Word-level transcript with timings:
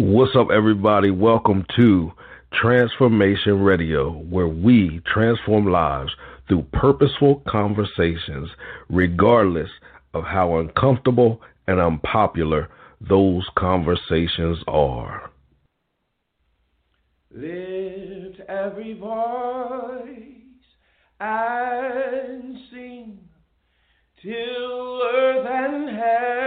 What's 0.00 0.36
up, 0.36 0.52
everybody? 0.54 1.10
Welcome 1.10 1.66
to 1.74 2.12
Transformation 2.52 3.62
Radio, 3.62 4.12
where 4.12 4.46
we 4.46 5.00
transform 5.12 5.66
lives 5.66 6.12
through 6.46 6.66
purposeful 6.72 7.42
conversations, 7.48 8.48
regardless 8.88 9.70
of 10.14 10.22
how 10.22 10.58
uncomfortable 10.58 11.40
and 11.66 11.80
unpopular 11.80 12.68
those 13.00 13.44
conversations 13.58 14.58
are. 14.68 15.32
Lift 17.34 18.38
every 18.48 18.92
voice 19.00 20.14
and 21.18 22.56
sing 22.70 23.18
till 24.22 25.02
earth 25.02 25.46
and 25.50 25.88
heaven 25.88 26.38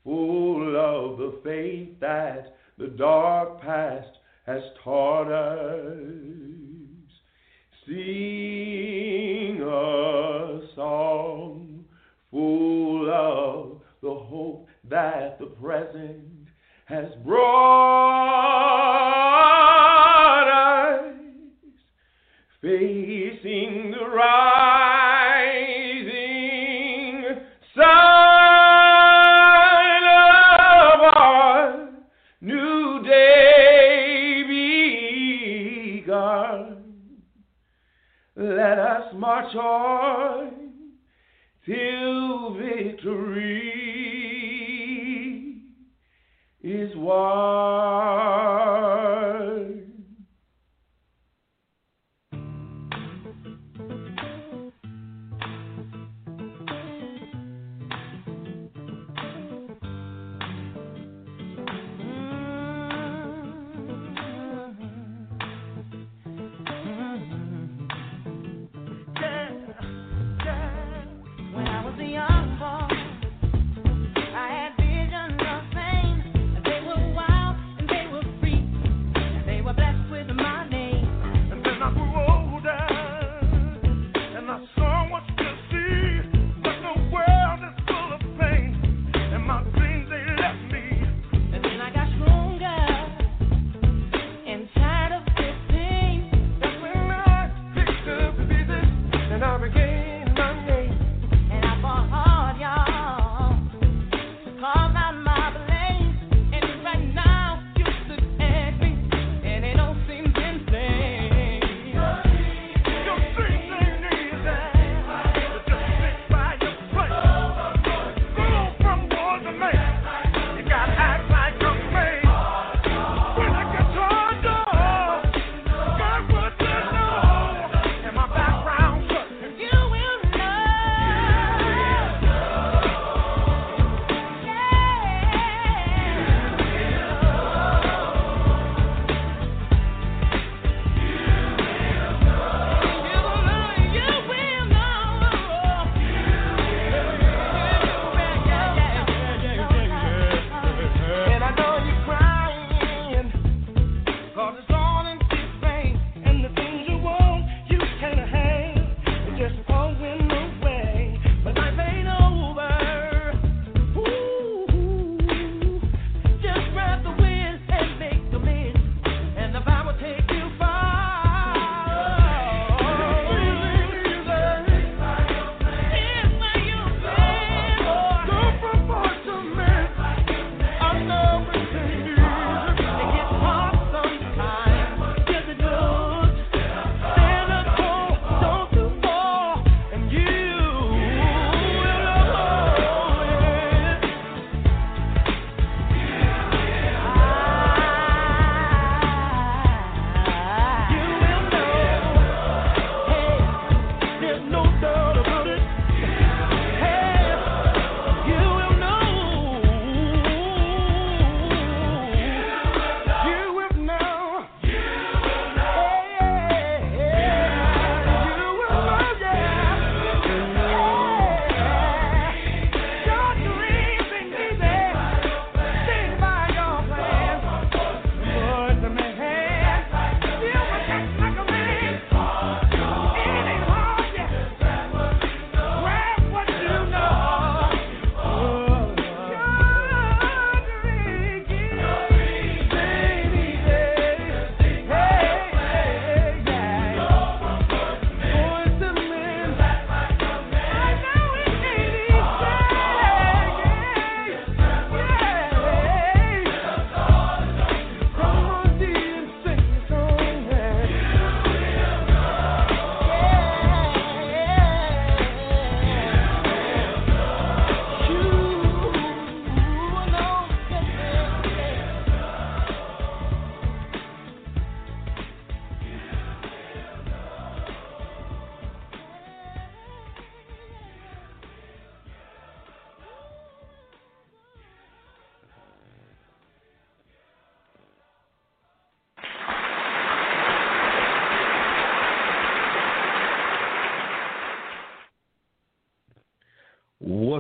full 0.03 0.75
of 0.75 1.17
the 1.17 1.39
faith 1.43 1.99
that 1.99 2.55
the 2.77 2.87
dark 2.87 3.61
past 3.61 4.17
has 4.45 4.61
taught 4.83 5.31
us. 5.31 5.95
Sing 7.85 9.61
a 9.61 10.61
song 10.75 11.85
full 12.31 13.09
of 13.11 13.81
the 14.01 14.13
hope 14.13 14.67
that 14.89 15.39
the 15.39 15.47
present 15.47 16.47
has 16.85 17.07
brought 17.23 18.08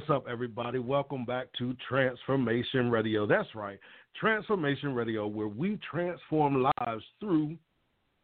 What's 0.09 0.25
up, 0.25 0.31
everybody? 0.31 0.79
Welcome 0.79 1.23
back 1.23 1.49
to 1.59 1.75
Transformation 1.87 2.89
Radio. 2.89 3.27
That's 3.27 3.53
right, 3.53 3.77
Transformation 4.19 4.95
Radio, 4.95 5.27
where 5.27 5.47
we 5.47 5.77
transform 5.91 6.63
lives 6.63 7.03
through 7.19 7.55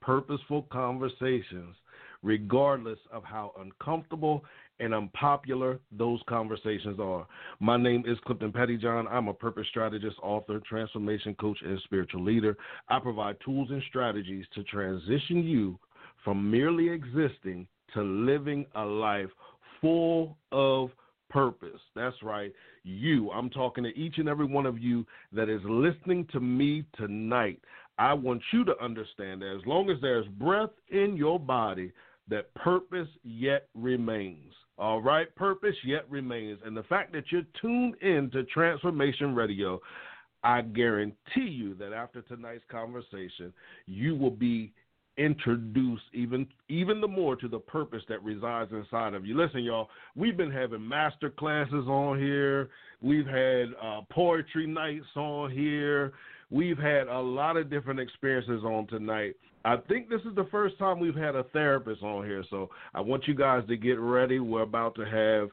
purposeful 0.01 0.63
conversations, 0.71 1.75
regardless 2.23 2.97
of 3.13 3.23
how 3.23 3.51
uncomfortable 3.59 4.43
and 4.79 4.95
unpopular 4.95 5.79
those 5.91 6.19
conversations 6.27 6.99
are. 6.99 7.27
My 7.59 7.77
name 7.77 8.03
is 8.07 8.17
Clifton 8.25 8.51
Pettyjohn. 8.51 9.05
I'm 9.07 9.27
a 9.27 9.33
purpose 9.35 9.67
strategist, 9.69 10.15
author, 10.23 10.59
transformation 10.67 11.35
coach, 11.35 11.59
and 11.63 11.79
spiritual 11.83 12.23
leader. 12.23 12.57
I 12.89 12.97
provide 12.97 13.37
tools 13.45 13.69
and 13.69 13.83
strategies 13.89 14.47
to 14.55 14.63
transition 14.63 15.43
you 15.43 15.77
from 16.23 16.49
merely 16.49 16.89
existing 16.89 17.67
to 17.93 18.01
living 18.01 18.65
a 18.73 18.83
life 18.83 19.29
full 19.79 20.35
of 20.51 20.89
purpose. 21.35 21.81
That's 21.97 22.15
right. 22.23 22.53
You. 22.85 23.29
I'm 23.31 23.49
talking 23.49 23.83
to 23.83 23.89
each 23.89 24.19
and 24.19 24.29
every 24.29 24.45
one 24.45 24.65
of 24.65 24.79
you 24.79 25.05
that 25.33 25.49
is 25.49 25.59
listening 25.65 26.25
to 26.31 26.39
me 26.39 26.85
tonight. 26.95 27.59
I 27.97 28.13
want 28.13 28.41
you 28.53 28.63
to 28.63 28.81
understand 28.81 29.41
that 29.41 29.53
as 29.53 29.67
long 29.67 29.89
as 29.89 29.97
there's 30.01 30.27
breath 30.39 30.69
in 30.87 31.17
your 31.17 31.37
body, 31.37 31.91
that 32.29 32.53
purpose 32.55 33.09
yet 33.23 33.67
remains. 33.75 34.53
All 34.77 35.01
right, 35.01 35.33
purpose 35.35 35.75
yet 35.83 36.09
remains. 36.09 36.59
And 36.63 36.75
the 36.75 36.83
fact 36.83 37.11
that 37.11 37.25
you're 37.31 37.43
tuned 37.61 37.95
in 38.01 38.31
to 38.31 38.43
Transformation 38.45 39.35
Radio, 39.35 39.81
I 40.41 40.61
guarantee 40.61 41.17
you 41.35 41.75
that 41.75 41.91
after 41.91 42.21
tonight's 42.21 42.63
conversation, 42.71 43.51
you 43.87 44.15
will 44.15 44.31
be 44.31 44.71
introduce 45.17 46.01
even 46.13 46.45
even 46.67 46.99
the 46.99 47.07
more 47.07 47.35
to 47.35 47.47
the 47.47 47.59
purpose 47.59 48.03
that 48.09 48.21
resides 48.23 48.71
inside 48.71 49.13
of 49.13 49.25
you. 49.25 49.37
Listen, 49.37 49.63
y'all, 49.63 49.89
we've 50.15 50.37
been 50.37 50.51
having 50.51 50.85
master 50.85 51.29
classes 51.29 51.87
on 51.87 52.19
here. 52.19 52.69
We've 53.01 53.25
had 53.25 53.67
uh, 53.81 54.01
poetry 54.11 54.67
nights 54.67 55.05
on 55.15 55.51
here. 55.51 56.13
We've 56.49 56.77
had 56.77 57.07
a 57.07 57.19
lot 57.19 57.57
of 57.57 57.69
different 57.69 57.99
experiences 57.99 58.63
on 58.63 58.87
tonight. 58.87 59.35
I 59.63 59.77
think 59.77 60.09
this 60.09 60.21
is 60.21 60.35
the 60.35 60.47
first 60.51 60.77
time 60.77 60.99
we've 60.99 61.15
had 61.15 61.35
a 61.35 61.43
therapist 61.45 62.03
on 62.03 62.23
here, 62.23 62.43
so 62.51 62.69
I 62.93 63.01
want 63.01 63.27
you 63.27 63.33
guys 63.33 63.63
to 63.67 63.77
get 63.77 63.99
ready. 63.99 64.39
We're 64.39 64.61
about 64.61 64.95
to 64.95 65.05
have 65.05 65.49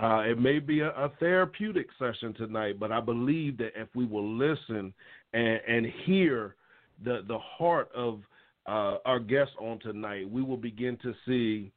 uh, 0.00 0.20
it 0.20 0.38
may 0.38 0.58
be 0.58 0.80
a, 0.80 0.88
a, 0.90 1.10
therapeutic 1.20 1.86
session 1.98 2.32
tonight, 2.32 2.80
but 2.80 2.90
I 2.90 3.00
believe 3.00 3.58
that 3.58 3.72
if 3.76 3.88
we 3.94 4.06
will 4.06 4.26
listen 4.26 4.94
and, 5.34 5.60
and 5.68 5.86
hear 6.04 6.56
the 7.04 7.22
the 7.28 7.38
heart 7.38 7.90
of 7.94 8.20
uh, 8.66 8.98
our 9.04 9.18
guests 9.18 9.54
on 9.58 9.78
tonight, 9.80 10.30
we 10.30 10.42
will 10.42 10.56
begin 10.56 10.96
to 11.02 11.14
see 11.26 11.72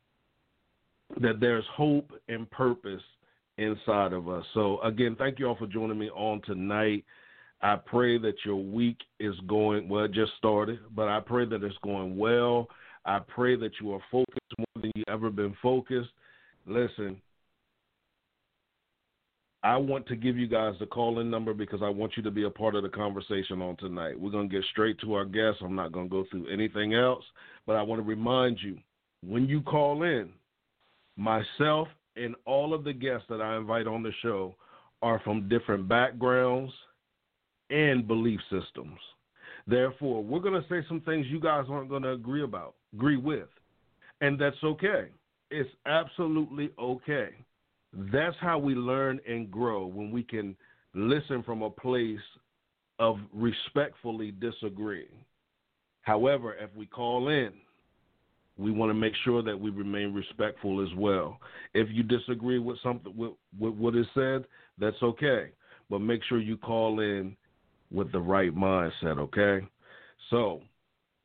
that 1.21 1.39
there's 1.39 1.65
hope 1.73 2.11
and 2.27 2.49
purpose 2.51 3.01
inside 3.57 4.13
of 4.13 4.27
us. 4.29 4.43
So, 4.53 4.81
again, 4.81 5.15
thank 5.17 5.39
you 5.39 5.47
all 5.47 5.55
for 5.55 5.67
joining 5.67 5.97
me 5.97 6.09
on 6.09 6.41
tonight. 6.45 7.05
I 7.61 7.77
pray 7.77 8.17
that 8.19 8.35
your 8.45 8.57
week 8.57 8.97
is 9.19 9.35
going 9.47 9.87
well, 9.87 10.05
it 10.05 10.11
just 10.11 10.33
started, 10.37 10.79
but 10.95 11.07
I 11.07 11.19
pray 11.19 11.45
that 11.45 11.63
it's 11.63 11.77
going 11.83 12.17
well. 12.17 12.67
I 13.05 13.19
pray 13.19 13.55
that 13.55 13.71
you 13.79 13.93
are 13.93 14.01
focused 14.11 14.39
more 14.57 14.81
than 14.81 14.91
you've 14.95 15.05
ever 15.07 15.29
been 15.29 15.55
focused. 15.61 16.09
Listen, 16.65 17.21
I 19.65 19.77
want 19.77 20.05
to 20.09 20.15
give 20.15 20.37
you 20.37 20.45
guys 20.45 20.75
the 20.79 20.85
call 20.85 21.21
in 21.21 21.31
number 21.31 21.51
because 21.55 21.79
I 21.81 21.89
want 21.89 22.15
you 22.15 22.21
to 22.21 22.29
be 22.29 22.43
a 22.43 22.51
part 22.51 22.75
of 22.75 22.83
the 22.83 22.89
conversation 22.89 23.63
on 23.63 23.75
tonight. 23.77 24.19
We're 24.19 24.29
going 24.29 24.47
to 24.47 24.55
get 24.55 24.63
straight 24.69 24.99
to 24.99 25.15
our 25.15 25.25
guests. 25.25 25.59
I'm 25.63 25.73
not 25.73 25.91
going 25.91 26.05
to 26.05 26.11
go 26.11 26.23
through 26.29 26.53
anything 26.53 26.93
else, 26.93 27.23
but 27.65 27.75
I 27.75 27.81
want 27.81 27.99
to 27.99 28.07
remind 28.07 28.59
you 28.61 28.77
when 29.25 29.47
you 29.47 29.63
call 29.63 30.03
in, 30.03 30.29
myself 31.17 31.87
and 32.15 32.35
all 32.45 32.75
of 32.75 32.83
the 32.83 32.93
guests 32.93 33.25
that 33.27 33.41
I 33.41 33.57
invite 33.57 33.87
on 33.87 34.03
the 34.03 34.11
show 34.21 34.53
are 35.01 35.19
from 35.23 35.49
different 35.49 35.87
backgrounds 35.87 36.71
and 37.71 38.07
belief 38.07 38.39
systems. 38.51 38.99
Therefore, 39.65 40.23
we're 40.23 40.41
going 40.41 40.61
to 40.61 40.69
say 40.69 40.85
some 40.87 41.01
things 41.01 41.25
you 41.27 41.39
guys 41.39 41.65
aren't 41.71 41.89
going 41.89 42.03
to 42.03 42.11
agree 42.11 42.43
about, 42.43 42.75
agree 42.93 43.17
with, 43.17 43.49
and 44.21 44.39
that's 44.39 44.63
okay. 44.63 45.05
It's 45.49 45.71
absolutely 45.87 46.69
okay. 46.77 47.29
That's 47.95 48.35
how 48.41 48.59
we 48.59 48.75
learn 48.75 49.19
and 49.27 49.49
grow 49.49 49.85
when 49.85 50.11
we 50.11 50.23
can 50.23 50.55
listen 50.93 51.43
from 51.43 51.61
a 51.61 51.69
place 51.69 52.19
of 52.99 53.17
respectfully 53.33 54.31
disagreeing. 54.31 55.07
However, 56.01 56.55
if 56.55 56.69
we 56.75 56.85
call 56.85 57.29
in, 57.29 57.51
we 58.57 58.71
want 58.71 58.89
to 58.89 58.93
make 58.93 59.13
sure 59.23 59.41
that 59.43 59.59
we 59.59 59.69
remain 59.69 60.13
respectful 60.13 60.81
as 60.81 60.93
well. 60.95 61.39
If 61.73 61.89
you 61.91 62.03
disagree 62.03 62.59
with 62.59 62.77
something 62.81 63.15
with, 63.15 63.33
with 63.59 63.73
what 63.73 63.95
is 63.95 64.05
said, 64.13 64.45
that's 64.77 65.01
okay. 65.01 65.51
But 65.89 65.99
make 65.99 66.23
sure 66.23 66.39
you 66.39 66.57
call 66.57 66.99
in 66.99 67.35
with 67.91 68.11
the 68.11 68.19
right 68.19 68.55
mindset, 68.55 69.19
okay? 69.19 69.65
So, 70.29 70.61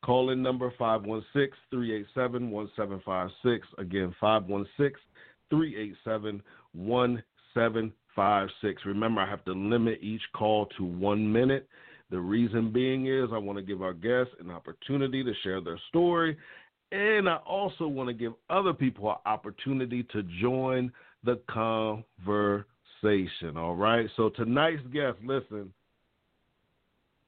call 0.05 0.31
in 0.31 0.43
number 0.43 0.73
516 0.79 1.51
387 1.71 2.51
1756. 2.51 3.69
Again, 3.79 4.15
516 4.21 4.97
387 5.51 6.43
1756. 6.75 8.83
Remember, 8.85 9.21
I 9.21 9.29
have 9.29 9.45
to 9.45 9.53
limit 9.53 10.01
each 10.03 10.23
call 10.35 10.67
to 10.79 10.85
one 10.85 11.33
minute. 11.33 11.69
The 12.11 12.21
reason 12.21 12.73
being 12.73 13.07
is 13.07 13.29
I 13.33 13.39
want 13.39 13.59
to 13.59 13.63
give 13.63 13.83
our 13.83 13.93
guests 13.93 14.35
an 14.41 14.51
opportunity 14.51 15.23
to 15.23 15.33
share 15.43 15.61
their 15.61 15.79
story, 15.89 16.37
and 16.93 17.29
I 17.29 17.37
also 17.37 17.87
want 17.87 18.09
to 18.09 18.13
give 18.13 18.33
other 18.49 18.73
people 18.73 19.11
an 19.11 19.17
opportunity 19.27 20.03
to 20.13 20.23
join 20.41 20.93
the 21.25 21.41
conversation. 21.49 23.57
All 23.57 23.77
right. 23.77 24.09
So 24.17 24.31
tonight's 24.31 24.83
guest, 24.93 25.19
listen. 25.25 25.73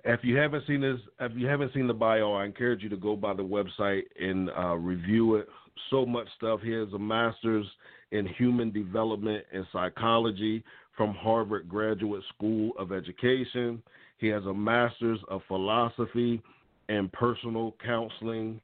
If 0.05 0.25
you 0.25 0.37
haven't 0.37 0.67
seen 0.67 0.81
this, 0.81 0.99
if 1.21 1.31
you 1.37 1.47
haven't 1.47 1.73
seen 1.75 1.87
the 1.87 1.95
bio, 1.95 2.33
I 2.33 2.45
encourage 2.45 2.83
you 2.83 2.89
to 2.89 2.97
go 2.97 3.15
by 3.15 3.35
the 3.35 3.45
website 3.45 4.03
and 4.21 4.51
uh, 4.51 4.75
review 4.75 5.37
it. 5.37 5.49
So 5.91 6.05
much 6.05 6.27
stuff. 6.37 6.61
He 6.63 6.73
has 6.73 6.89
a 6.93 6.99
master's 6.99 7.67
in 8.13 8.27
Human 8.27 8.71
Development 8.71 9.45
and 9.53 9.67
Psychology 9.73 10.63
from 10.97 11.15
Harvard 11.15 11.69
Graduate 11.69 12.23
School 12.35 12.73
of 12.79 12.93
Education. 12.93 13.83
He 14.19 14.29
has 14.29 14.45
a 14.45 14.55
Master's 14.55 15.19
of 15.29 15.41
Philosophy 15.49 16.41
and 16.89 17.11
Personal 17.13 17.75
Counseling 17.85 18.61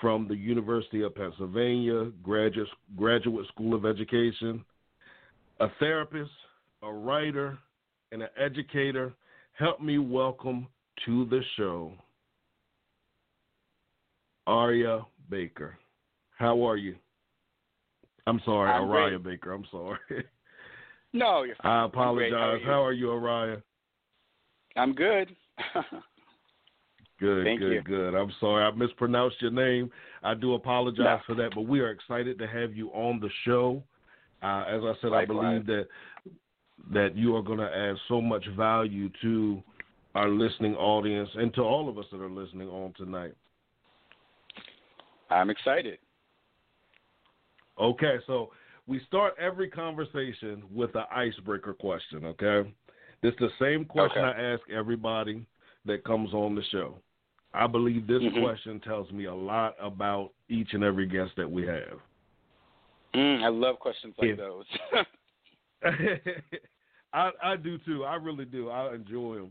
from 0.00 0.26
the 0.26 0.34
University 0.34 1.02
of 1.02 1.14
Pennsylvania 1.14 2.10
Graduate, 2.22 2.68
Graduate 2.96 3.46
School 3.48 3.74
of 3.74 3.86
Education. 3.86 4.64
A 5.60 5.68
therapist, 5.78 6.30
a 6.82 6.92
writer, 6.92 7.58
and 8.12 8.22
an 8.22 8.28
educator. 8.38 9.12
Help 9.52 9.80
me 9.80 9.98
welcome 9.98 10.66
to 11.04 11.26
the 11.26 11.40
show 11.56 11.92
Aria 14.46 15.04
Baker. 15.28 15.78
How 16.38 16.66
are 16.66 16.76
you? 16.76 16.96
I'm 18.26 18.40
sorry, 18.44 18.70
I'm 18.70 18.88
Araya 18.88 19.22
great. 19.22 19.40
Baker. 19.40 19.52
I'm 19.52 19.64
sorry. 19.70 19.98
no, 21.12 21.44
you're 21.44 21.56
fine. 21.56 21.72
I 21.72 21.84
apologize. 21.84 22.30
How, 22.32 22.58
How, 22.64 22.84
are 22.84 22.92
you, 22.92 23.06
Araya? 23.06 23.62
I'm 24.76 24.92
good. 24.92 25.34
good, 27.20 27.44
Thank 27.44 27.60
good, 27.60 27.72
you. 27.72 27.82
good. 27.82 28.14
I'm 28.14 28.32
sorry 28.40 28.64
I 28.64 28.70
mispronounced 28.72 29.40
your 29.40 29.52
name. 29.52 29.90
I 30.22 30.34
do 30.34 30.54
apologize 30.54 30.98
no. 30.98 31.20
for 31.26 31.34
that, 31.36 31.54
but 31.54 31.62
we 31.62 31.80
are 31.80 31.90
excited 31.90 32.38
to 32.38 32.46
have 32.46 32.74
you 32.74 32.88
on 32.90 33.20
the 33.20 33.30
show. 33.44 33.82
Uh, 34.42 34.64
as 34.68 34.82
I 34.82 34.92
said, 35.00 35.10
Likewise. 35.10 35.20
I 35.20 35.58
believe 35.58 35.66
that 35.66 35.86
that 36.92 37.16
you 37.16 37.34
are 37.34 37.42
going 37.42 37.58
to 37.58 37.74
add 37.74 37.96
so 38.06 38.20
much 38.20 38.44
value 38.56 39.08
to 39.22 39.62
our 40.14 40.28
listening 40.28 40.74
audience 40.76 41.28
and 41.34 41.52
to 41.54 41.62
all 41.62 41.88
of 41.88 41.98
us 41.98 42.04
that 42.12 42.20
are 42.20 42.30
listening 42.30 42.68
on 42.68 42.92
tonight. 42.96 43.32
I'm 45.30 45.50
excited. 45.50 45.98
Okay, 47.78 48.16
so 48.26 48.50
we 48.86 49.00
start 49.06 49.34
every 49.40 49.68
conversation 49.68 50.62
with 50.72 50.94
an 50.94 51.04
icebreaker 51.14 51.74
question, 51.74 52.24
okay? 52.24 52.72
This 53.22 53.32
is 53.32 53.38
the 53.40 53.48
same 53.60 53.84
question 53.84 54.24
okay. 54.24 54.40
I 54.40 54.52
ask 54.54 54.62
everybody 54.70 55.44
that 55.84 56.04
comes 56.04 56.32
on 56.32 56.54
the 56.54 56.62
show. 56.70 56.96
I 57.52 57.66
believe 57.66 58.06
this 58.06 58.22
mm-hmm. 58.22 58.42
question 58.42 58.80
tells 58.80 59.10
me 59.10 59.24
a 59.24 59.34
lot 59.34 59.74
about 59.80 60.32
each 60.48 60.68
and 60.72 60.84
every 60.84 61.06
guest 61.06 61.32
that 61.36 61.50
we 61.50 61.66
have. 61.66 61.98
Mm, 63.14 63.42
I 63.42 63.48
love 63.48 63.78
questions 63.78 64.14
like 64.18 64.30
if, 64.30 64.38
those. 64.38 64.64
I, 67.12 67.30
I 67.42 67.56
do 67.56 67.78
too. 67.78 68.04
I 68.04 68.16
really 68.16 68.44
do. 68.44 68.68
I 68.68 68.94
enjoy 68.94 69.36
them. 69.36 69.50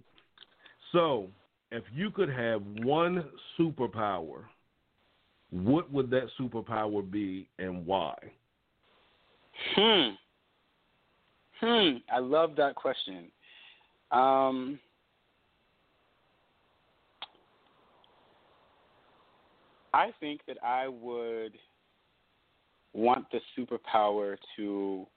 So, 0.91 1.27
if 1.71 1.83
you 1.93 2.11
could 2.11 2.29
have 2.29 2.61
one 2.83 3.25
superpower 3.59 4.43
what 5.63 5.89
would 5.91 6.09
that 6.09 6.27
superpower 6.37 7.09
be 7.09 7.47
and 7.59 7.85
why? 7.85 8.15
Hmm. 9.73 10.09
Hmm. 11.61 11.97
I 12.11 12.19
love 12.19 12.57
that 12.57 12.75
question. 12.75 13.27
Um, 14.11 14.77
I 19.93 20.11
think 20.19 20.41
that 20.47 20.57
I 20.61 20.89
would 20.89 21.53
want 22.91 23.25
the 23.31 23.39
superpower 23.57 24.35
to. 24.57 25.07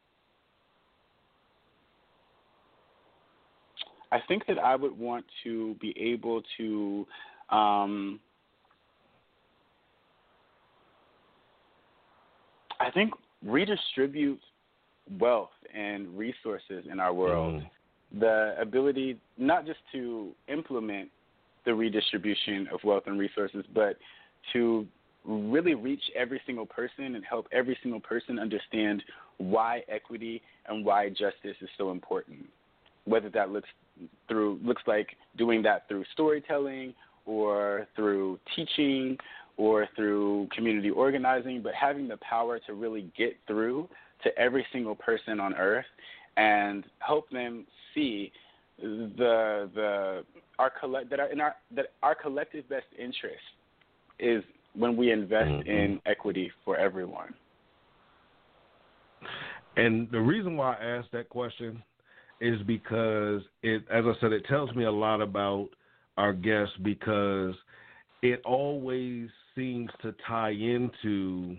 I 4.12 4.20
think 4.28 4.46
that 4.46 4.58
I 4.58 4.76
would 4.76 4.96
want 4.96 5.24
to 5.42 5.74
be 5.80 5.94
able 5.98 6.42
to 6.58 7.06
um, 7.50 8.20
I 12.80 12.90
think 12.90 13.12
redistribute 13.44 14.40
wealth 15.18 15.50
and 15.74 16.16
resources 16.16 16.84
in 16.90 17.00
our 17.00 17.12
world. 17.12 17.62
Mm. 17.62 17.70
The 18.20 18.54
ability 18.60 19.18
not 19.36 19.66
just 19.66 19.80
to 19.92 20.30
implement 20.48 21.10
the 21.64 21.74
redistribution 21.74 22.68
of 22.72 22.80
wealth 22.82 23.04
and 23.06 23.18
resources, 23.18 23.64
but 23.74 23.96
to 24.52 24.86
really 25.24 25.74
reach 25.74 26.02
every 26.16 26.40
single 26.46 26.64
person 26.64 27.14
and 27.14 27.24
help 27.24 27.46
every 27.52 27.76
single 27.82 28.00
person 28.00 28.38
understand 28.38 29.02
why 29.36 29.82
equity 29.88 30.40
and 30.66 30.84
why 30.84 31.08
justice 31.10 31.56
is 31.60 31.68
so 31.76 31.90
important. 31.90 32.38
Whether 33.04 33.28
that 33.30 33.50
looks 33.50 33.68
through 34.28 34.60
looks 34.64 34.82
like 34.86 35.08
doing 35.36 35.62
that 35.62 35.88
through 35.88 36.04
storytelling 36.12 36.94
or 37.26 37.86
through 37.94 38.38
teaching 38.56 39.18
or 39.58 39.88
through 39.96 40.48
community 40.54 40.88
organizing, 40.88 41.60
but 41.60 41.74
having 41.74 42.08
the 42.08 42.16
power 42.18 42.58
to 42.60 42.72
really 42.72 43.10
get 43.18 43.36
through 43.46 43.88
to 44.22 44.36
every 44.38 44.64
single 44.72 44.94
person 44.94 45.38
on 45.40 45.54
earth 45.54 45.84
and 46.36 46.84
help 47.00 47.28
them 47.30 47.66
see 47.94 48.32
the 48.80 49.68
the 49.74 50.24
our 50.58 50.70
collect 50.80 51.10
that 51.10 51.20
our 51.20 51.30
in 51.30 51.40
our 51.40 51.54
that 51.74 51.86
our 52.02 52.14
collective 52.14 52.68
best 52.68 52.86
interest 52.96 53.42
is 54.20 54.42
when 54.74 54.96
we 54.96 55.10
invest 55.10 55.48
mm-hmm. 55.48 55.68
in 55.68 56.00
equity 56.06 56.50
for 56.64 56.76
everyone. 56.76 57.34
And 59.76 60.08
the 60.10 60.20
reason 60.20 60.56
why 60.56 60.74
I 60.74 60.84
asked 60.84 61.12
that 61.12 61.28
question 61.28 61.82
is 62.40 62.60
because 62.66 63.42
it, 63.62 63.82
as 63.92 64.04
I 64.04 64.12
said, 64.20 64.32
it 64.32 64.44
tells 64.48 64.72
me 64.74 64.84
a 64.84 64.90
lot 64.90 65.20
about 65.20 65.68
our 66.16 66.32
guests 66.32 66.74
because 66.82 67.54
it 68.22 68.40
always 68.44 69.28
seems 69.58 69.90
to 70.02 70.14
tie 70.26 70.50
into 70.50 71.56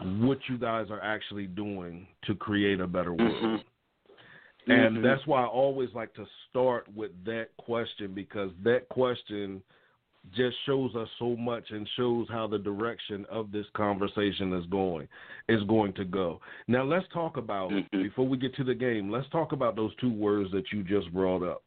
what 0.00 0.38
you 0.48 0.58
guys 0.58 0.86
are 0.90 1.02
actually 1.02 1.46
doing 1.46 2.06
to 2.24 2.34
create 2.34 2.80
a 2.80 2.86
better 2.86 3.12
world. 3.12 3.34
Mm-hmm. 3.42 4.72
And 4.72 4.96
mm-hmm. 4.96 5.02
that's 5.04 5.24
why 5.26 5.42
I 5.42 5.46
always 5.46 5.90
like 5.94 6.12
to 6.14 6.26
start 6.50 6.86
with 6.94 7.12
that 7.24 7.48
question 7.58 8.12
because 8.14 8.50
that 8.64 8.88
question 8.88 9.62
just 10.34 10.56
shows 10.66 10.92
us 10.96 11.08
so 11.20 11.36
much 11.36 11.64
and 11.70 11.88
shows 11.96 12.26
how 12.28 12.48
the 12.48 12.58
direction 12.58 13.24
of 13.30 13.52
this 13.52 13.66
conversation 13.76 14.52
is 14.54 14.66
going 14.66 15.06
is 15.48 15.62
going 15.64 15.92
to 15.94 16.04
go. 16.04 16.40
Now 16.66 16.82
let's 16.82 17.06
talk 17.12 17.36
about 17.36 17.70
mm-hmm. 17.70 18.02
before 18.02 18.26
we 18.26 18.36
get 18.36 18.54
to 18.56 18.64
the 18.64 18.74
game, 18.74 19.10
let's 19.10 19.28
talk 19.28 19.52
about 19.52 19.76
those 19.76 19.94
two 20.00 20.12
words 20.12 20.50
that 20.50 20.64
you 20.72 20.82
just 20.82 21.12
brought 21.12 21.48
up. 21.48 21.62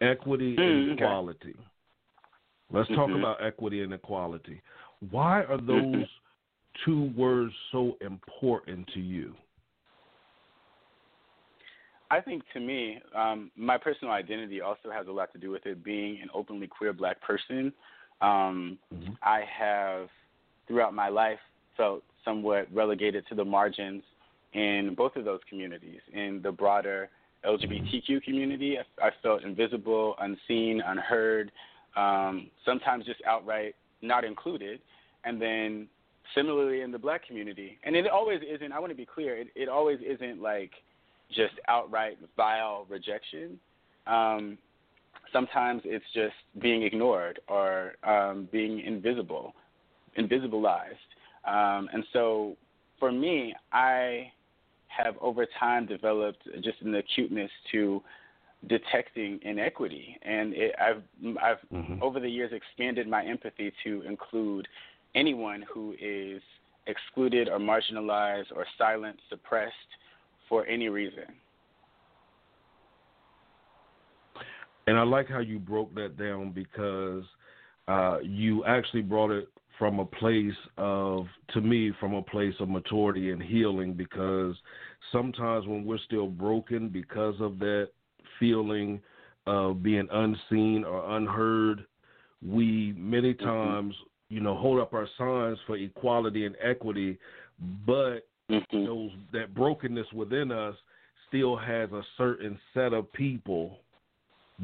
Equity 0.00 0.54
mm, 0.56 0.62
and 0.62 0.92
equality. 0.92 1.50
Okay. 1.50 1.69
Let's 2.72 2.88
talk 2.88 3.08
mm-hmm. 3.08 3.18
about 3.18 3.44
equity 3.44 3.82
and 3.82 3.92
equality. 3.92 4.60
Why 5.10 5.42
are 5.44 5.58
Mm-hmm. 5.58 6.00
those 6.00 6.06
two 6.84 7.12
words 7.16 7.52
so 7.72 7.96
important 8.00 8.88
to 8.94 9.00
you? 9.00 9.34
I 12.10 12.20
think 12.20 12.42
to 12.54 12.60
me, 12.60 13.00
um, 13.14 13.50
my 13.56 13.78
personal 13.78 14.12
identity 14.12 14.60
also 14.60 14.90
has 14.92 15.06
a 15.06 15.12
lot 15.12 15.32
to 15.32 15.38
do 15.38 15.50
with 15.50 15.64
it. 15.66 15.84
Being 15.84 16.20
an 16.20 16.28
openly 16.34 16.66
queer 16.66 16.92
black 16.92 17.20
person, 17.20 17.72
um, 18.20 18.78
mm-hmm. 18.92 19.12
I 19.22 19.44
have 19.58 20.08
throughout 20.66 20.92
my 20.92 21.08
life 21.08 21.38
felt 21.76 22.02
somewhat 22.24 22.66
relegated 22.72 23.26
to 23.28 23.34
the 23.34 23.44
margins 23.44 24.02
in 24.52 24.94
both 24.96 25.16
of 25.16 25.24
those 25.24 25.40
communities. 25.48 26.00
In 26.12 26.40
the 26.42 26.50
broader 26.50 27.08
LGBTQ 27.44 28.22
community, 28.22 28.76
I, 28.78 29.06
I 29.06 29.10
felt 29.22 29.44
invisible, 29.44 30.16
unseen, 30.20 30.82
unheard, 30.84 31.52
um, 31.96 32.50
sometimes 32.64 33.04
just 33.06 33.20
outright 33.26 33.74
not 34.02 34.24
included. 34.24 34.80
And 35.24 35.40
then 35.40 35.88
similarly 36.34 36.82
in 36.82 36.90
the 36.90 36.98
black 36.98 37.26
community, 37.26 37.78
and 37.84 37.96
it 37.96 38.06
always 38.06 38.40
isn't. 38.48 38.72
I 38.72 38.78
want 38.78 38.90
to 38.90 38.96
be 38.96 39.06
clear. 39.06 39.36
It, 39.36 39.48
it 39.54 39.68
always 39.68 39.98
isn't 40.00 40.40
like 40.40 40.72
just 41.28 41.54
outright 41.68 42.18
vile 42.36 42.86
rejection. 42.88 43.58
Um, 44.06 44.58
sometimes 45.32 45.82
it's 45.84 46.04
just 46.14 46.34
being 46.60 46.82
ignored 46.82 47.40
or 47.48 47.94
um, 48.04 48.48
being 48.50 48.80
invisible, 48.80 49.54
invisibilized. 50.18 50.96
Um, 51.46 51.88
and 51.92 52.04
so 52.12 52.56
for 52.98 53.12
me, 53.12 53.54
I 53.72 54.32
have 54.88 55.14
over 55.20 55.46
time 55.58 55.86
developed 55.86 56.42
just 56.62 56.80
an 56.82 56.94
acuteness 56.94 57.50
to 57.72 58.02
detecting 58.68 59.40
inequity, 59.42 60.18
and 60.22 60.52
it, 60.54 60.74
I've 60.80 61.02
I've 61.42 61.58
mm-hmm. 61.72 62.02
over 62.02 62.20
the 62.20 62.28
years 62.28 62.52
expanded 62.52 63.08
my 63.08 63.24
empathy 63.24 63.72
to 63.84 64.02
include 64.02 64.68
anyone 65.14 65.64
who 65.72 65.94
is 66.00 66.42
excluded 66.86 67.48
or 67.48 67.58
marginalized 67.58 68.52
or 68.54 68.66
silenced, 68.76 69.22
suppressed 69.28 69.74
for 70.48 70.66
any 70.66 70.88
reason. 70.88 71.24
And 74.86 74.98
I 74.98 75.02
like 75.02 75.28
how 75.28 75.40
you 75.40 75.58
broke 75.58 75.94
that 75.94 76.18
down 76.18 76.50
because 76.50 77.24
uh, 77.86 78.18
you 78.22 78.64
actually 78.64 79.02
brought 79.02 79.30
it 79.30 79.48
from 79.78 79.98
a 79.98 80.04
place 80.04 80.52
of, 80.76 81.26
to 81.54 81.60
me, 81.60 81.92
from 82.00 82.14
a 82.14 82.22
place 82.22 82.54
of 82.60 82.68
maturity 82.68 83.30
and 83.30 83.42
healing 83.42 83.94
because 83.94 84.54
sometimes 85.12 85.66
when 85.66 85.84
we're 85.84 85.98
still 86.04 86.26
broken 86.26 86.88
because 86.88 87.34
of 87.40 87.58
that 87.60 87.88
feeling 88.40 89.00
of 89.46 89.82
being 89.82 90.08
unseen 90.10 90.84
or 90.84 91.16
unheard, 91.16 91.86
we 92.44 92.94
many 92.96 93.34
Mm-hmm. 93.34 93.46
times, 93.46 93.94
you 94.28 94.40
know, 94.40 94.56
hold 94.56 94.80
up 94.80 94.94
our 94.94 95.08
signs 95.18 95.58
for 95.66 95.76
equality 95.76 96.46
and 96.46 96.56
equity, 96.62 97.18
but 97.86 98.20
mm-hmm. 98.50 98.84
those 98.84 99.10
that 99.32 99.54
brokenness 99.54 100.06
within 100.12 100.50
us 100.50 100.74
still 101.28 101.56
has 101.56 101.90
a 101.92 102.02
certain 102.16 102.58
set 102.74 102.92
of 102.92 103.12
people 103.12 103.78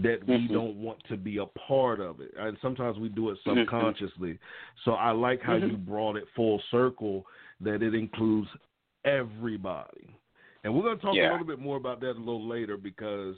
that 0.03 0.19
we 0.27 0.35
mm-hmm. 0.35 0.53
don't 0.53 0.77
want 0.77 0.99
to 1.09 1.17
be 1.17 1.39
a 1.39 1.47
part 1.47 2.01
of 2.01 2.21
it. 2.21 2.31
And 2.39 2.57
sometimes 2.61 2.99
we 2.99 3.09
do 3.09 3.31
it 3.31 3.39
Mm-hmm. 3.47 3.61
subconsciously. 3.61 4.39
So 4.85 4.93
I 4.93 5.11
like 5.13 5.41
how 5.43 5.57
you 5.57 5.77
brought 5.77 6.17
it 6.17 6.25
full 6.35 6.61
circle 6.71 7.25
that 7.61 7.83
it 7.83 7.95
includes 7.95 8.49
everybody. 9.05 10.15
And 10.65 10.75
we're 10.75 10.83
going 10.83 10.97
to 10.97 11.03
talk 11.03 11.15
yeah. 11.15 11.31
a 11.31 11.33
little 11.33 11.47
bit 11.47 11.61
more 11.61 11.77
about 11.77 12.01
that 12.01 12.11
a 12.11 12.19
little 12.19 12.47
later 12.47 12.77
because 12.77 13.37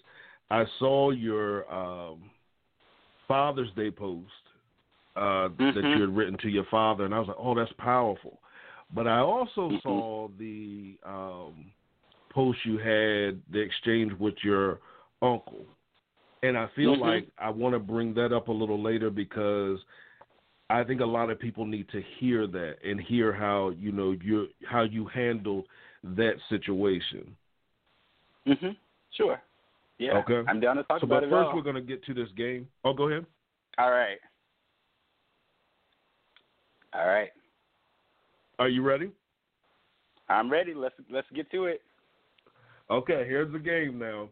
I 0.50 0.64
saw 0.78 1.10
your 1.10 1.70
um, 1.72 2.30
Father's 3.26 3.70
Day 3.76 3.90
post 3.90 4.30
uh, 5.16 5.48
that 5.48 5.58
Mm-hmm. 5.60 5.94
you 5.96 6.00
had 6.02 6.16
written 6.16 6.38
to 6.38 6.48
your 6.48 6.64
father, 6.70 7.04
and 7.04 7.14
I 7.14 7.18
was 7.18 7.28
like, 7.28 7.36
oh, 7.38 7.54
that's 7.54 7.72
powerful. 7.78 8.40
But 8.94 9.06
I 9.06 9.18
also 9.18 9.68
Mm-hmm. 9.70 9.82
saw 9.82 10.28
the 10.38 10.96
um, 11.04 11.66
post 12.30 12.58
you 12.64 12.78
had, 12.78 13.40
the 13.52 13.58
exchange 13.58 14.12
with 14.18 14.34
your 14.42 14.80
uncle. 15.20 15.64
And 16.42 16.56
I 16.56 16.68
feel 16.76 16.96
Mhm. 16.96 17.00
like 17.00 17.28
I 17.38 17.50
want 17.50 17.74
to 17.74 17.80
bring 17.80 18.14
that 18.14 18.32
up 18.32 18.48
a 18.48 18.52
little 18.52 18.80
later 18.80 19.10
because 19.10 19.80
I 20.70 20.84
think 20.84 21.00
a 21.00 21.04
lot 21.06 21.30
of 21.30 21.38
people 21.40 21.66
need 21.66 21.88
to 21.88 22.00
hear 22.18 22.46
that 22.46 22.76
and 22.84 23.00
hear 23.00 23.32
how 23.32 23.70
you 23.70 23.90
know 23.90 24.12
you 24.12 24.48
how 24.64 24.82
you 24.82 25.06
handled 25.06 25.66
that 26.04 26.36
situation. 26.48 27.36
Mhm. 28.46 28.76
Sure. 29.10 29.42
Yeah. 29.98 30.18
Okay. 30.18 30.42
I'm 30.48 30.60
down 30.60 30.76
to 30.76 30.84
talk 30.84 31.00
So, 31.00 31.06
about 31.06 31.22
but 31.22 31.24
it 31.24 31.30
first 31.30 31.48
all. 31.48 31.56
we're 31.56 31.62
going 31.62 31.74
to 31.76 31.82
get 31.82 32.04
to 32.04 32.14
this 32.14 32.28
game. 32.36 32.68
Oh, 32.84 32.92
go 32.92 33.08
ahead. 33.08 33.26
All 33.78 33.90
right. 33.90 34.18
All 36.94 37.06
right. 37.06 37.30
Are 38.58 38.68
you 38.68 38.82
ready? 38.82 39.10
I'm 40.28 40.50
ready. 40.50 40.74
Let's 40.74 40.94
let's 41.10 41.26
get 41.34 41.50
to 41.52 41.66
it. 41.66 41.82
Okay, 42.90 43.24
here's 43.28 43.52
the 43.52 43.58
game 43.58 43.98
now. 43.98 44.28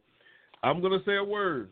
I'm 0.63 0.81
going 0.81 0.99
to 0.99 1.05
say 1.05 1.17
a 1.17 1.25
word. 1.25 1.69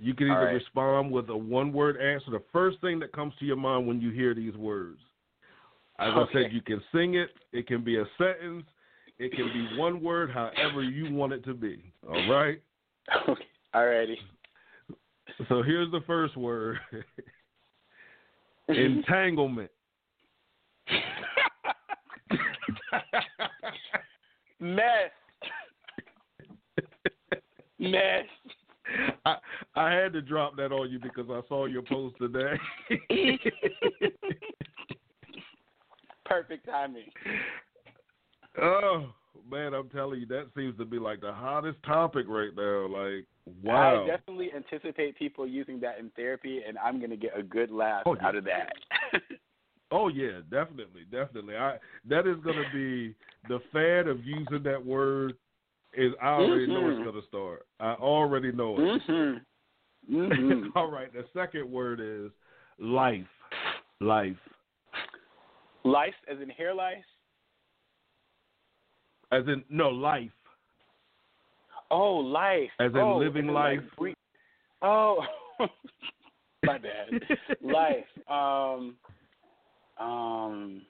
You 0.00 0.14
can 0.14 0.30
either 0.30 0.46
right. 0.46 0.52
respond 0.52 1.10
with 1.10 1.28
a 1.28 1.36
one 1.36 1.72
word 1.72 2.00
answer, 2.00 2.30
the 2.30 2.42
first 2.52 2.80
thing 2.80 2.98
that 3.00 3.12
comes 3.12 3.34
to 3.40 3.44
your 3.44 3.56
mind 3.56 3.86
when 3.86 4.00
you 4.00 4.10
hear 4.10 4.34
these 4.34 4.54
words. 4.54 4.98
As 5.98 6.08
I 6.14 6.24
said, 6.32 6.52
you 6.52 6.62
can 6.62 6.82
sing 6.92 7.14
it, 7.14 7.30
it 7.52 7.66
can 7.66 7.84
be 7.84 7.98
a 7.98 8.04
sentence, 8.16 8.64
it 9.18 9.32
can 9.32 9.46
be 9.52 9.78
one 9.78 10.02
word, 10.02 10.30
however 10.30 10.82
you 10.82 11.14
want 11.14 11.32
it 11.32 11.44
to 11.44 11.54
be. 11.54 11.92
All 12.08 12.28
right? 12.28 12.60
Okay. 13.28 13.44
All 13.74 13.86
righty. 13.86 14.18
So 15.48 15.62
here's 15.62 15.90
the 15.90 16.02
first 16.06 16.36
word 16.36 16.78
entanglement. 18.68 19.70
Mess. 24.60 25.10
Mess. 27.78 28.24
I, 29.26 29.36
I 29.74 29.90
had 29.92 30.12
to 30.12 30.22
drop 30.22 30.56
that 30.56 30.72
on 30.72 30.90
you 30.90 30.98
because 30.98 31.26
I 31.30 31.40
saw 31.48 31.66
your 31.66 31.82
post 31.82 32.16
today. 32.18 32.58
Perfect 36.24 36.66
timing. 36.66 37.04
oh 38.60 39.12
man, 39.50 39.74
I'm 39.74 39.88
telling 39.88 40.20
you, 40.20 40.26
that 40.26 40.46
seems 40.56 40.76
to 40.78 40.84
be 40.84 40.98
like 40.98 41.20
the 41.20 41.32
hottest 41.32 41.82
topic 41.84 42.26
right 42.28 42.50
now. 42.56 42.86
Like, 42.86 43.26
wow. 43.62 44.04
I 44.04 44.06
definitely 44.06 44.50
anticipate 44.54 45.18
people 45.18 45.46
using 45.46 45.80
that 45.80 45.98
in 45.98 46.10
therapy, 46.16 46.60
and 46.66 46.78
I'm 46.78 46.98
going 46.98 47.10
to 47.10 47.16
get 47.16 47.38
a 47.38 47.42
good 47.42 47.70
laugh 47.70 48.02
oh, 48.06 48.16
yeah. 48.16 48.26
out 48.26 48.36
of 48.36 48.44
that. 48.44 48.72
oh 49.90 50.08
yeah, 50.08 50.40
definitely, 50.50 51.02
definitely. 51.10 51.56
I 51.56 51.76
that 52.08 52.26
is 52.26 52.36
going 52.42 52.56
to 52.56 52.72
be 52.72 53.14
the 53.48 53.60
fan 53.72 54.08
of 54.08 54.24
using 54.24 54.62
that 54.64 54.84
word. 54.84 55.34
Is 55.94 56.12
I 56.22 56.28
already 56.28 56.66
mm-hmm. 56.66 56.72
know 56.72 56.90
it's 56.90 57.04
going 57.04 57.20
to 57.20 57.28
start. 57.28 57.66
I 57.78 57.92
already 57.94 58.50
know 58.50 58.76
it. 58.78 59.02
Mm-hmm. 59.08 60.14
Mm-hmm. 60.14 60.68
All 60.76 60.90
right. 60.90 61.12
The 61.12 61.24
second 61.34 61.70
word 61.70 62.00
is 62.00 62.30
life. 62.78 63.26
Life. 64.00 64.36
Lice, 65.84 66.12
as 66.30 66.40
in 66.40 66.48
hair 66.48 66.74
lice. 66.74 66.96
As 69.32 69.44
in 69.46 69.64
no 69.70 69.88
life. 69.88 70.30
Oh, 71.90 72.16
life. 72.16 72.70
As 72.78 72.92
in 72.92 72.98
oh, 72.98 73.16
living 73.16 73.48
life. 73.48 73.80
Like, 73.98 74.14
oh, 74.82 75.24
my 76.64 76.78
bad. 76.78 77.38
life. 77.62 78.04
Um, 78.28 78.96
um, 79.98 80.82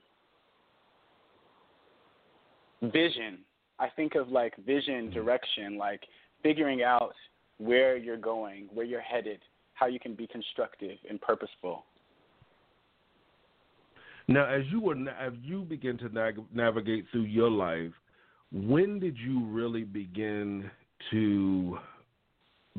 vision. 2.83 3.39
I 3.79 3.89
think 3.95 4.17
of 4.17 4.29
like 4.29 4.55
vision, 4.65 5.11
direction, 5.11 5.79
like 5.79 6.03
figuring 6.43 6.83
out 6.83 7.15
where 7.59 7.97
you're 7.97 8.17
going, 8.17 8.69
where 8.73 8.87
you're 8.87 9.01
headed, 9.01 9.41
how 9.75 9.87
you 9.87 10.01
can 10.01 10.15
be 10.15 10.27
constructive 10.27 10.99
and 11.09 11.21
purposeful. 11.21 11.85
Now, 14.29 14.47
as 14.47 14.63
you 14.71 14.81
were, 14.81 14.95
as 14.95 15.33
you 15.43 15.63
begin 15.63 15.99
to 15.99 16.39
navigate 16.53 17.07
through 17.11 17.25
your 17.25 17.51
life, 17.51 17.93
when 18.53 18.99
did 18.99 19.17
you 19.17 19.45
really 19.47 19.85
begin 19.85 20.71
to 21.11 21.79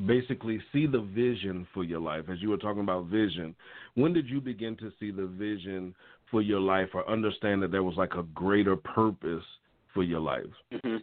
basically 0.06 0.60
see 0.72 0.86
the 0.86 1.00
vision 1.00 1.66
for 1.74 1.84
your 1.84 2.00
life? 2.00 2.24
As 2.30 2.40
you 2.40 2.50
were 2.50 2.56
talking 2.56 2.82
about 2.82 3.06
vision, 3.06 3.54
when 3.94 4.12
did 4.12 4.28
you 4.28 4.40
begin 4.40 4.76
to 4.76 4.92
see 4.98 5.10
the 5.10 5.26
vision 5.26 5.94
for 6.30 6.42
your 6.42 6.60
life, 6.60 6.88
or 6.94 7.08
understand 7.08 7.62
that 7.62 7.70
there 7.70 7.82
was 7.82 7.96
like 7.96 8.14
a 8.14 8.22
greater 8.34 8.76
purpose 8.76 9.44
for 9.92 10.02
your 10.02 10.20
life? 10.20 10.44
Mm-hmm. 10.72 10.96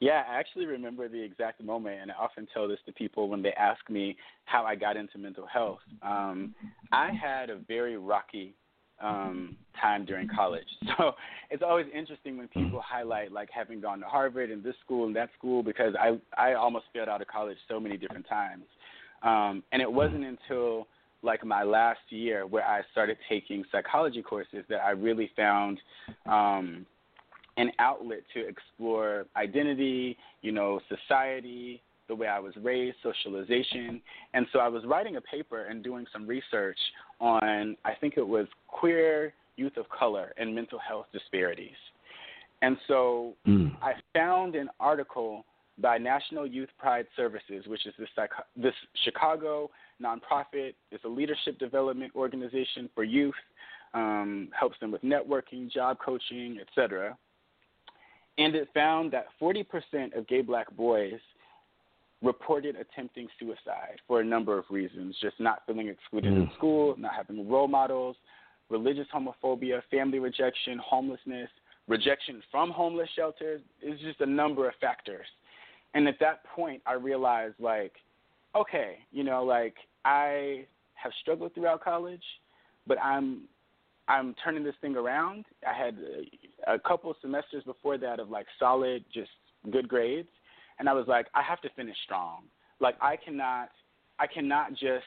Yeah, 0.00 0.24
I 0.28 0.38
actually 0.38 0.66
remember 0.66 1.08
the 1.08 1.22
exact 1.22 1.62
moment, 1.62 2.00
and 2.02 2.10
I 2.10 2.14
often 2.14 2.46
tell 2.52 2.68
this 2.68 2.80
to 2.84 2.92
people 2.92 3.28
when 3.28 3.40
they 3.40 3.52
ask 3.52 3.88
me 3.88 4.16
how 4.44 4.64
I 4.64 4.74
got 4.74 4.96
into 4.96 5.16
mental 5.16 5.46
health. 5.46 5.78
Um, 6.02 6.54
I 6.92 7.10
had 7.12 7.48
a 7.48 7.56
very 7.66 7.96
rocky 7.96 8.54
um, 9.00 9.56
time 9.80 10.04
during 10.04 10.28
college. 10.28 10.66
So 10.98 11.12
it's 11.50 11.62
always 11.62 11.86
interesting 11.92 12.38
when 12.38 12.46
people 12.48 12.80
highlight 12.80 13.32
like 13.32 13.48
having 13.52 13.80
gone 13.80 13.98
to 14.00 14.06
Harvard 14.06 14.50
and 14.50 14.62
this 14.62 14.76
school 14.84 15.06
and 15.06 15.16
that 15.16 15.30
school 15.36 15.62
because 15.62 15.94
I 15.98 16.18
I 16.38 16.54
almost 16.54 16.84
failed 16.92 17.08
out 17.08 17.20
of 17.20 17.26
college 17.26 17.56
so 17.68 17.80
many 17.80 17.96
different 17.96 18.28
times. 18.28 18.64
Um, 19.22 19.64
and 19.72 19.82
it 19.82 19.90
wasn't 19.90 20.24
until 20.24 20.86
like 21.22 21.44
my 21.44 21.64
last 21.64 22.00
year 22.10 22.46
where 22.46 22.64
I 22.64 22.82
started 22.92 23.16
taking 23.28 23.64
psychology 23.72 24.22
courses 24.22 24.64
that 24.68 24.82
I 24.84 24.90
really 24.90 25.30
found 25.34 25.80
um, 26.26 26.86
an 27.56 27.72
outlet 27.78 28.20
to 28.34 28.46
explore 28.46 29.26
identity, 29.36 30.16
you 30.42 30.52
know, 30.52 30.80
society, 30.88 31.82
the 32.08 32.14
way 32.14 32.26
I 32.26 32.38
was 32.38 32.52
raised, 32.62 32.96
socialization. 33.02 34.00
And 34.34 34.46
so 34.52 34.58
I 34.58 34.68
was 34.68 34.84
writing 34.84 35.16
a 35.16 35.20
paper 35.20 35.64
and 35.64 35.82
doing 35.82 36.06
some 36.12 36.26
research 36.26 36.78
on, 37.24 37.76
I 37.84 37.94
think 38.00 38.14
it 38.16 38.26
was 38.26 38.46
queer 38.68 39.32
youth 39.56 39.76
of 39.76 39.88
color 39.88 40.32
and 40.36 40.54
mental 40.54 40.78
health 40.78 41.06
disparities. 41.12 41.76
And 42.62 42.76
so 42.86 43.34
mm. 43.46 43.74
I 43.82 43.94
found 44.12 44.54
an 44.54 44.68
article 44.78 45.44
by 45.78 45.98
National 45.98 46.46
Youth 46.46 46.68
Pride 46.78 47.06
Services, 47.16 47.64
which 47.66 47.86
is 47.86 47.94
this, 47.98 48.08
this 48.56 48.74
Chicago 49.04 49.70
nonprofit. 50.02 50.74
It's 50.90 51.04
a 51.04 51.08
leadership 51.08 51.58
development 51.58 52.12
organization 52.14 52.88
for 52.94 53.04
youth, 53.04 53.34
um, 53.94 54.48
helps 54.58 54.78
them 54.80 54.92
with 54.92 55.02
networking, 55.02 55.70
job 55.70 55.98
coaching, 56.04 56.58
etc. 56.60 57.16
And 58.38 58.54
it 58.54 58.68
found 58.74 59.12
that 59.12 59.26
40% 59.40 60.16
of 60.16 60.26
gay 60.28 60.42
black 60.42 60.70
boys 60.76 61.20
reported 62.24 62.76
attempting 62.76 63.28
suicide 63.38 64.00
for 64.08 64.20
a 64.20 64.24
number 64.24 64.58
of 64.58 64.64
reasons 64.70 65.16
just 65.20 65.38
not 65.38 65.62
feeling 65.66 65.88
excluded 65.88 66.32
mm. 66.32 66.36
in 66.36 66.50
school, 66.56 66.94
not 66.98 67.12
having 67.14 67.48
role 67.48 67.68
models, 67.68 68.16
religious 68.70 69.06
homophobia, 69.14 69.82
family 69.90 70.18
rejection, 70.18 70.80
homelessness, 70.82 71.50
rejection 71.86 72.42
from 72.50 72.70
homeless 72.70 73.08
shelters. 73.14 73.60
It's 73.82 74.00
just 74.02 74.20
a 74.20 74.26
number 74.26 74.66
of 74.66 74.74
factors. 74.80 75.26
And 75.92 76.08
at 76.08 76.18
that 76.20 76.44
point, 76.46 76.82
I 76.86 76.94
realized, 76.94 77.54
like, 77.60 77.92
okay, 78.56 78.98
you 79.12 79.22
know, 79.22 79.44
like 79.44 79.74
I 80.04 80.66
have 80.94 81.12
struggled 81.20 81.54
throughout 81.54 81.84
college, 81.84 82.22
but 82.86 82.98
I'm 83.02 83.42
I'm 84.06 84.34
turning 84.44 84.64
this 84.64 84.74
thing 84.80 84.96
around. 84.96 85.46
I 85.66 85.72
had 85.72 85.96
a, 86.66 86.74
a 86.74 86.78
couple 86.78 87.14
semesters 87.22 87.64
before 87.64 87.96
that 87.98 88.20
of 88.20 88.28
like 88.28 88.46
solid, 88.58 89.04
just 89.12 89.30
good 89.70 89.88
grades, 89.88 90.28
and 90.78 90.88
I 90.88 90.92
was 90.92 91.06
like, 91.06 91.26
I 91.34 91.42
have 91.42 91.60
to 91.62 91.68
finish 91.76 91.96
strong. 92.04 92.44
Like 92.80 92.96
I 93.00 93.16
cannot, 93.16 93.70
I 94.18 94.26
cannot 94.26 94.72
just. 94.72 95.04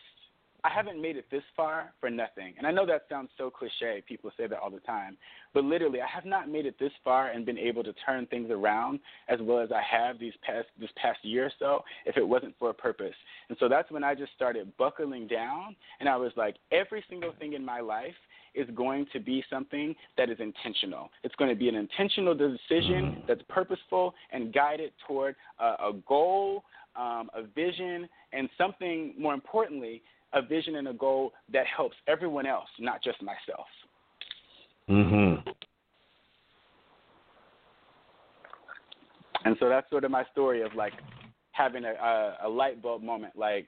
I 0.63 0.69
haven't 0.69 0.99
made 0.99 1.17
it 1.17 1.25
this 1.30 1.43
far 1.56 1.93
for 2.01 2.10
nothing. 2.10 2.56
And 2.58 2.65
I 2.65 2.71
know 2.71 2.86
that 2.88 3.03
sounds 3.08 3.30
so 3.38 3.49
cliche. 3.49 4.03
People 4.06 4.32
say 4.36 4.47
that 4.47 4.58
all 4.58 4.71
the 4.71 4.80
time. 4.80 5.15
But 5.53 5.63
literally, 5.63 6.01
I 6.01 6.08
have 6.08 6.25
not 6.25 6.49
made 6.49 6.65
it 6.65 6.77
this 6.80 6.91
far 7.03 7.30
and 7.30 7.45
been 7.45 7.60
able 7.60 7.84
to 7.84 7.93
turn 8.06 8.25
things 8.25 8.49
around 8.49 8.99
as 9.30 9.39
well 9.41 9.60
as 9.60 9.69
I 9.71 9.82
have 9.89 10.19
these 10.19 10.34
past 10.41 10.67
this 10.80 10.89
past 11.01 11.19
year 11.23 11.45
or 11.45 11.51
so 11.60 11.84
if 12.06 12.17
it 12.17 12.27
wasn't 12.27 12.56
for 12.58 12.71
a 12.71 12.73
purpose. 12.73 13.15
And 13.49 13.58
so 13.60 13.69
that's 13.69 13.91
when 13.91 14.03
I 14.03 14.15
just 14.15 14.34
started 14.36 14.75
buckling 14.77 15.27
down 15.27 15.75
and 15.99 16.10
I 16.10 16.17
was 16.17 16.32
like 16.36 16.56
every 16.71 17.03
single 17.08 17.34
thing 17.39 17.53
in 17.53 17.63
my 17.63 17.80
life 17.80 18.15
is 18.57 18.67
going 18.75 19.05
to 19.13 19.19
be 19.19 19.43
something 19.49 19.95
that 20.17 20.29
is 20.29 20.37
intentional. 20.39 21.09
It's 21.23 21.35
going 21.35 21.49
to 21.49 21.55
be 21.55 21.69
an 21.69 21.75
intentional 21.75 22.33
decision 22.33 23.23
that's 23.27 23.41
purposeful 23.47 24.13
and 24.31 24.53
guided 24.53 24.91
toward 25.07 25.35
a, 25.59 25.65
a 25.65 25.91
goal, 26.07 26.63
um, 26.95 27.29
a 27.35 27.43
vision, 27.55 28.09
and 28.33 28.49
something 28.57 29.13
more 29.17 29.33
importantly, 29.33 30.01
a 30.33 30.41
vision 30.41 30.75
and 30.75 30.87
a 30.87 30.93
goal 30.93 31.31
that 31.53 31.65
helps 31.67 31.95
everyone 32.07 32.45
else, 32.45 32.69
not 32.79 33.03
just 33.03 33.21
myself. 33.21 33.67
Mhm. 34.89 35.43
And 39.45 39.55
so 39.59 39.69
that's 39.69 39.89
sort 39.89 40.03
of 40.03 40.11
my 40.11 40.25
story 40.31 40.61
of 40.61 40.73
like 40.75 40.93
having 41.51 41.85
a, 41.85 41.93
a, 41.93 42.37
a 42.47 42.49
light 42.49 42.81
bulb 42.81 43.01
moment. 43.03 43.33
Like 43.35 43.67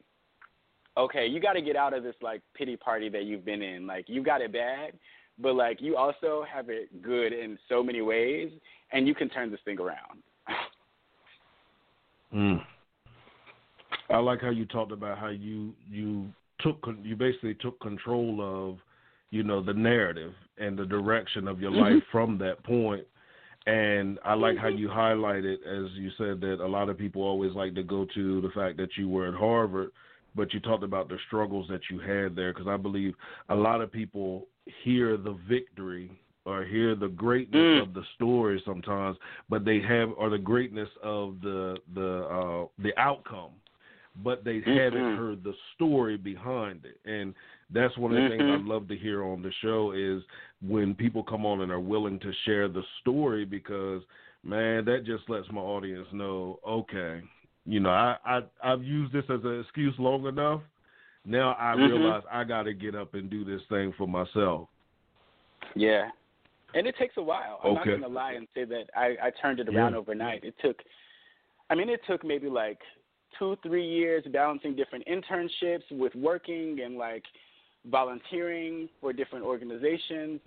okay, 1.00 1.26
you 1.26 1.40
got 1.40 1.54
to 1.54 1.62
get 1.62 1.76
out 1.76 1.94
of 1.94 2.04
this 2.04 2.16
like 2.22 2.42
pity 2.54 2.76
party 2.76 3.10
that 3.10 3.24
you've 3.24 3.46
been 3.46 3.62
in. 3.62 3.88
Like 3.88 4.06
you 4.08 4.24
got 4.24 4.42
it 4.42 4.54
bad, 4.54 4.94
but 5.40 5.56
like 5.56 5.82
you 5.82 5.96
also 5.96 6.46
have 6.52 6.70
it 6.70 7.02
good 7.02 7.34
in 7.34 7.58
so 7.68 7.84
many 7.84 8.02
ways, 8.02 8.52
and 8.92 9.08
you 9.08 9.16
can 9.16 9.30
turn 9.30 9.52
this 9.52 9.60
thing 9.66 9.80
around. 9.80 10.24
mm. 12.34 12.62
I 14.10 14.18
like 14.18 14.42
how 14.42 14.50
you 14.50 14.66
talked 14.66 14.92
about 14.92 15.18
how 15.18 15.30
you 15.30 15.74
you 15.90 16.28
took 16.60 16.86
you 17.04 17.16
basically 17.16 17.56
took 17.56 17.80
control 17.80 18.40
of 18.42 18.78
you 19.32 19.44
know 19.44 19.64
the 19.64 19.74
narrative 19.74 20.34
and 20.58 20.78
the 20.78 20.86
direction 20.86 21.48
of 21.48 21.62
your 21.62 21.72
mm-hmm. 21.72 21.96
life 21.96 22.04
from 22.12 22.38
that 22.40 22.64
point. 22.64 23.02
point 23.02 23.08
and 23.68 24.18
I 24.26 24.34
like 24.34 24.58
how 24.58 24.68
you 24.68 24.88
highlighted, 24.88 25.58
as 25.66 25.92
you 25.94 26.10
said, 26.18 26.42
that 26.42 26.58
a 26.60 26.68
lot 26.68 26.90
of 26.90 26.98
people 26.98 27.22
always 27.22 27.54
like 27.54 27.76
to 27.76 27.84
go 27.84 28.08
to 28.16 28.42
the 28.42 28.50
fact 28.50 28.78
that 28.78 28.90
you 28.98 29.08
were 29.08 29.28
at 29.28 29.36
Harvard 29.36 29.92
but 30.36 30.54
you 30.54 30.60
talked 30.60 30.84
about 30.84 31.10
the 31.10 31.18
struggles 31.28 31.68
that 31.70 31.82
you 31.90 32.00
had 32.00 32.36
there 32.36 32.54
because 32.54 32.68
I 32.68 32.78
believe 32.78 33.14
a 33.50 33.56
lot 33.56 33.82
of 33.82 33.92
people 33.92 34.48
hear 34.84 35.18
the 35.18 35.38
victory 35.48 36.12
or 36.46 36.64
hear 36.64 36.96
the 36.96 37.10
greatness 37.10 37.60
mm. 37.60 37.82
of 37.82 37.94
the 37.94 38.04
story 38.16 38.62
sometimes, 38.66 39.18
but 39.50 39.66
they 39.66 39.80
have 39.82 40.10
or 40.18 40.30
the 40.30 40.38
greatness 40.38 40.90
of 41.04 41.42
the 41.42 41.78
the 41.94 42.24
uh, 42.26 42.66
the 42.82 42.98
outcome, 42.98 43.52
but 44.24 44.44
they 44.44 44.56
mm-hmm. 44.56 44.78
haven't 44.78 45.18
heard 45.18 45.44
the 45.44 45.54
story 45.76 46.18
behind 46.18 46.86
it. 46.86 47.00
And 47.10 47.34
that's 47.72 47.96
one 47.98 48.12
of 48.12 48.18
the 48.18 48.36
mm-hmm. 48.36 48.48
things 48.48 48.62
I 48.66 48.74
love 48.74 48.88
to 48.88 48.98
hear 48.98 49.24
on 49.24 49.42
the 49.42 49.52
show 49.62 49.92
is 49.92 50.24
when 50.68 50.96
people 50.96 51.24
come 51.24 51.46
on 51.46 51.62
and 51.62 51.72
are 51.72 51.80
willing 51.80 52.20
to 52.20 52.32
share 52.46 52.68
the 52.68 52.84
story 53.02 53.46
because 53.46 54.02
man, 54.44 54.86
that 54.86 55.06
just 55.06 55.30
lets 55.30 55.52
my 55.52 55.62
audience 55.62 56.08
know, 56.14 56.60
okay, 56.68 57.22
you 57.70 57.80
know, 57.80 57.90
I, 57.90 58.18
I 58.26 58.42
I've 58.64 58.84
used 58.84 59.14
this 59.14 59.26
as 59.26 59.40
an 59.44 59.60
excuse 59.60 59.94
long 60.00 60.26
enough. 60.26 60.62
Now 61.26 61.56
I 61.60 61.76
mm-hmm. 61.76 61.94
realize 61.94 62.24
I 62.32 62.44
got 62.44 62.64
to 62.64 62.74
get 62.74 62.96
up 62.96 63.14
and 63.14 63.30
do 63.30 63.46
this 63.46 63.62
thing 63.70 63.94
for 63.98 64.08
myself. 64.08 64.68
Yeah, 65.76 66.10
and 66.74 66.88
it 66.88 66.96
takes 66.98 67.16
a 67.18 67.22
while. 67.22 67.60
I'm 67.64 67.72
okay. 67.72 67.78
not 67.78 67.86
going 67.86 68.02
to 68.02 68.08
lie 68.08 68.34
and 68.34 68.48
say 68.56 68.66
that 68.66 68.86
I, 68.96 69.16
I 69.22 69.32
turned 69.42 69.60
it 69.60 69.70
around 69.70 69.94
yeah. 69.94 70.00
overnight. 70.00 70.44
It 70.44 70.56
took, 70.64 70.78
I 71.70 71.76
mean, 71.76 71.90
it 71.90 72.02
took 72.08 72.26
maybe 72.26 72.50
like 72.50 72.80
two, 73.38 73.56
three 73.62 73.88
years 73.88 74.24
balancing 74.32 74.76
different 74.76 75.06
internships 75.08 75.84
with 75.92 76.16
working 76.16 76.80
and 76.84 76.98
like 76.98 77.24
volunteering 77.90 78.90
for 79.00 79.14
different 79.14 79.46
organizations 79.46 80.42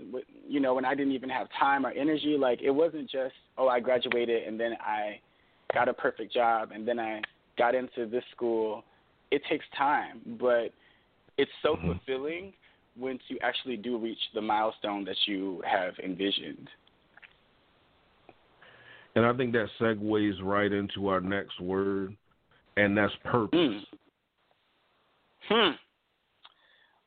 you 0.46 0.60
know 0.60 0.74
when 0.74 0.84
i 0.84 0.94
didn't 0.94 1.14
even 1.14 1.30
have 1.30 1.48
time 1.58 1.86
or 1.86 1.90
energy 1.92 2.36
like 2.38 2.60
it 2.60 2.70
wasn't 2.70 3.10
just 3.10 3.32
oh 3.56 3.68
i 3.68 3.80
graduated 3.80 4.46
and 4.46 4.60
then 4.60 4.72
i 4.82 5.18
got 5.74 5.88
a 5.88 5.92
perfect 5.94 6.32
job 6.32 6.70
and 6.72 6.86
then 6.86 6.98
i 6.98 7.20
got 7.58 7.74
into 7.74 8.06
this 8.06 8.24
school 8.34 8.84
it 9.30 9.42
takes 9.48 9.64
time 9.76 10.20
but 10.40 10.72
it's 11.38 11.50
so 11.62 11.74
mm-hmm. 11.74 11.92
fulfilling 11.92 12.52
once 12.96 13.20
you 13.28 13.38
actually 13.42 13.76
do 13.76 13.96
reach 13.98 14.18
the 14.34 14.40
milestone 14.40 15.04
that 15.04 15.16
you 15.26 15.62
have 15.66 15.94
envisioned 16.04 16.68
and 19.14 19.24
i 19.24 19.32
think 19.32 19.52
that 19.52 19.66
segues 19.80 20.42
right 20.42 20.72
into 20.72 21.08
our 21.08 21.20
next 21.20 21.60
word 21.60 22.14
and 22.76 22.96
that's 22.96 23.12
purpose 23.24 23.58
mm. 23.58 23.80
hmm 25.48 25.76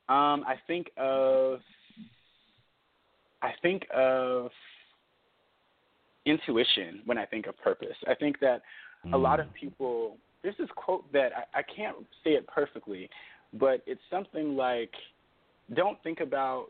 um, 0.08 0.44
I 0.46 0.54
think 0.68 0.90
of 0.96 1.58
I 3.42 3.50
think 3.60 3.82
of 3.92 4.50
intuition 6.26 7.00
when 7.06 7.16
I 7.16 7.24
think 7.24 7.46
of 7.46 7.56
purpose. 7.58 7.96
I 8.06 8.14
think 8.14 8.40
that 8.40 8.62
mm. 9.06 9.14
a 9.14 9.16
lot 9.16 9.40
of 9.40 9.46
mm. 9.46 9.54
people 9.54 10.16
there's 10.42 10.56
this 10.58 10.68
quote 10.76 11.10
that 11.12 11.32
I, 11.34 11.60
I 11.60 11.62
can't 11.62 11.96
say 12.22 12.30
it 12.30 12.46
perfectly, 12.46 13.08
but 13.54 13.82
it's 13.86 14.00
something 14.10 14.56
like 14.56 14.90
don't 15.74 16.00
think 16.02 16.20
about 16.20 16.66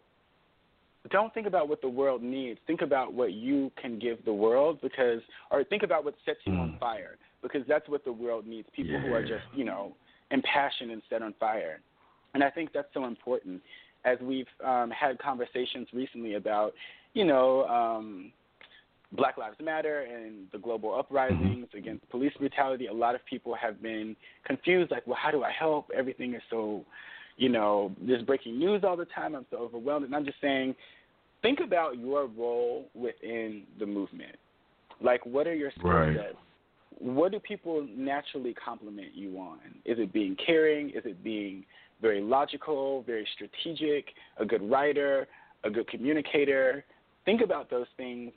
don't 1.10 1.32
think 1.34 1.46
about 1.46 1.68
what 1.68 1.80
the 1.80 1.88
world 1.88 2.22
needs. 2.22 2.58
Think 2.66 2.82
about 2.82 3.12
what 3.12 3.32
you 3.32 3.70
can 3.80 3.98
give 3.98 4.24
the 4.24 4.32
world 4.32 4.80
because 4.82 5.20
or 5.50 5.64
think 5.64 5.82
about 5.82 6.04
what 6.04 6.14
sets 6.24 6.38
you 6.44 6.52
mm. 6.52 6.60
on 6.60 6.76
fire 6.78 7.16
because 7.42 7.62
that's 7.68 7.88
what 7.88 8.04
the 8.04 8.12
world 8.12 8.46
needs. 8.46 8.68
People 8.74 8.92
yeah. 8.92 9.02
who 9.02 9.12
are 9.12 9.22
just, 9.22 9.44
you 9.54 9.64
know, 9.64 9.94
impassioned 10.30 10.90
and 10.90 11.02
set 11.08 11.22
on 11.22 11.34
fire. 11.38 11.80
And 12.34 12.42
I 12.42 12.50
think 12.50 12.70
that's 12.72 12.88
so 12.92 13.04
important 13.04 13.62
as 14.04 14.18
we've 14.20 14.46
um, 14.64 14.90
had 14.90 15.18
conversations 15.18 15.88
recently 15.92 16.34
about, 16.34 16.72
you 17.14 17.24
know, 17.24 17.64
um, 17.66 18.32
Black 19.16 19.38
Lives 19.38 19.56
Matter 19.62 20.02
and 20.02 20.46
the 20.52 20.58
global 20.58 20.94
uprisings 20.94 21.66
mm-hmm. 21.66 21.78
against 21.78 22.08
police 22.10 22.32
brutality. 22.38 22.86
A 22.86 22.92
lot 22.92 23.14
of 23.14 23.24
people 23.26 23.54
have 23.54 23.82
been 23.82 24.16
confused, 24.44 24.90
like, 24.90 25.06
well, 25.06 25.18
how 25.20 25.30
do 25.30 25.42
I 25.42 25.50
help? 25.50 25.90
Everything 25.96 26.34
is 26.34 26.42
so, 26.50 26.84
you 27.36 27.48
know, 27.48 27.92
there's 28.00 28.22
breaking 28.22 28.58
news 28.58 28.82
all 28.84 28.96
the 28.96 29.06
time. 29.06 29.34
I'm 29.34 29.46
so 29.50 29.58
overwhelmed. 29.58 30.06
And 30.06 30.14
I'm 30.14 30.24
just 30.24 30.40
saying, 30.40 30.74
think 31.42 31.60
about 31.64 31.98
your 31.98 32.26
role 32.26 32.88
within 32.94 33.64
the 33.78 33.86
movement. 33.86 34.36
Like, 35.00 35.24
what 35.26 35.46
are 35.46 35.54
your 35.54 35.70
skill 35.78 35.90
right. 35.90 36.16
sets? 36.16 36.36
What 36.98 37.32
do 37.32 37.40
people 37.40 37.86
naturally 37.94 38.54
compliment 38.54 39.14
you 39.14 39.36
on? 39.38 39.58
Is 39.84 39.98
it 39.98 40.12
being 40.12 40.36
caring? 40.44 40.90
Is 40.90 41.02
it 41.04 41.22
being 41.22 41.64
very 42.00 42.20
logical, 42.20 43.02
very 43.02 43.26
strategic, 43.34 44.06
a 44.38 44.44
good 44.44 44.68
writer, 44.70 45.26
a 45.64 45.70
good 45.70 45.88
communicator. 45.88 46.84
Think 47.24 47.40
about 47.40 47.70
those 47.70 47.86
things 47.96 48.32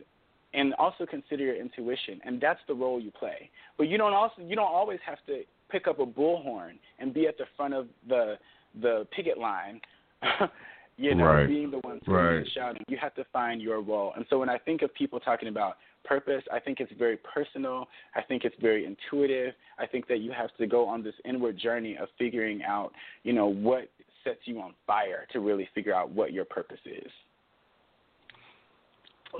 and 0.53 0.73
also 0.75 1.05
consider 1.05 1.43
your 1.45 1.55
intuition 1.55 2.19
and 2.25 2.41
that's 2.41 2.59
the 2.67 2.73
role 2.73 2.99
you 2.99 3.12
play. 3.12 3.49
But 3.77 3.88
you 3.88 3.97
don't 3.97 4.13
also 4.13 4.41
you 4.41 4.55
don't 4.55 4.71
always 4.71 4.99
have 5.05 5.19
to 5.27 5.43
pick 5.69 5.88
up 5.88 5.99
a 5.99 6.05
bullhorn 6.05 6.73
and 6.99 7.13
be 7.13 7.27
at 7.27 7.38
the 7.38 7.45
front 7.55 7.73
of 7.73 7.88
the 8.07 8.35
the 8.81 9.07
picket 9.15 9.38
line. 9.38 9.81
you 10.97 11.15
know, 11.15 11.25
right. 11.25 11.47
being 11.47 11.71
the 11.71 11.77
one 11.77 11.99
right. 12.07 12.45
shouting. 12.53 12.83
You 12.89 12.97
have 12.99 13.15
to 13.15 13.23
find 13.31 13.62
your 13.62 13.81
role. 13.81 14.12
And 14.17 14.25
so 14.29 14.39
when 14.39 14.49
I 14.49 14.57
think 14.57 14.81
of 14.81 14.93
people 14.93 15.19
talking 15.19 15.47
about 15.47 15.77
purpose. 16.03 16.43
I 16.51 16.59
think 16.59 16.79
it's 16.79 16.91
very 16.97 17.17
personal. 17.17 17.88
I 18.15 18.21
think 18.21 18.43
it's 18.43 18.55
very 18.59 18.85
intuitive. 18.85 19.53
I 19.77 19.85
think 19.85 20.07
that 20.07 20.19
you 20.19 20.31
have 20.31 20.49
to 20.57 20.67
go 20.67 20.88
on 20.88 21.03
this 21.03 21.13
inward 21.25 21.57
journey 21.57 21.97
of 21.97 22.09
figuring 22.17 22.63
out, 22.63 22.91
you 23.23 23.33
know, 23.33 23.47
what 23.47 23.89
sets 24.23 24.39
you 24.45 24.59
on 24.59 24.73
fire 24.85 25.27
to 25.31 25.39
really 25.39 25.69
figure 25.73 25.93
out 25.93 26.12
what 26.12 26.33
your 26.33 26.45
purpose 26.45 26.79
is. 26.85 27.12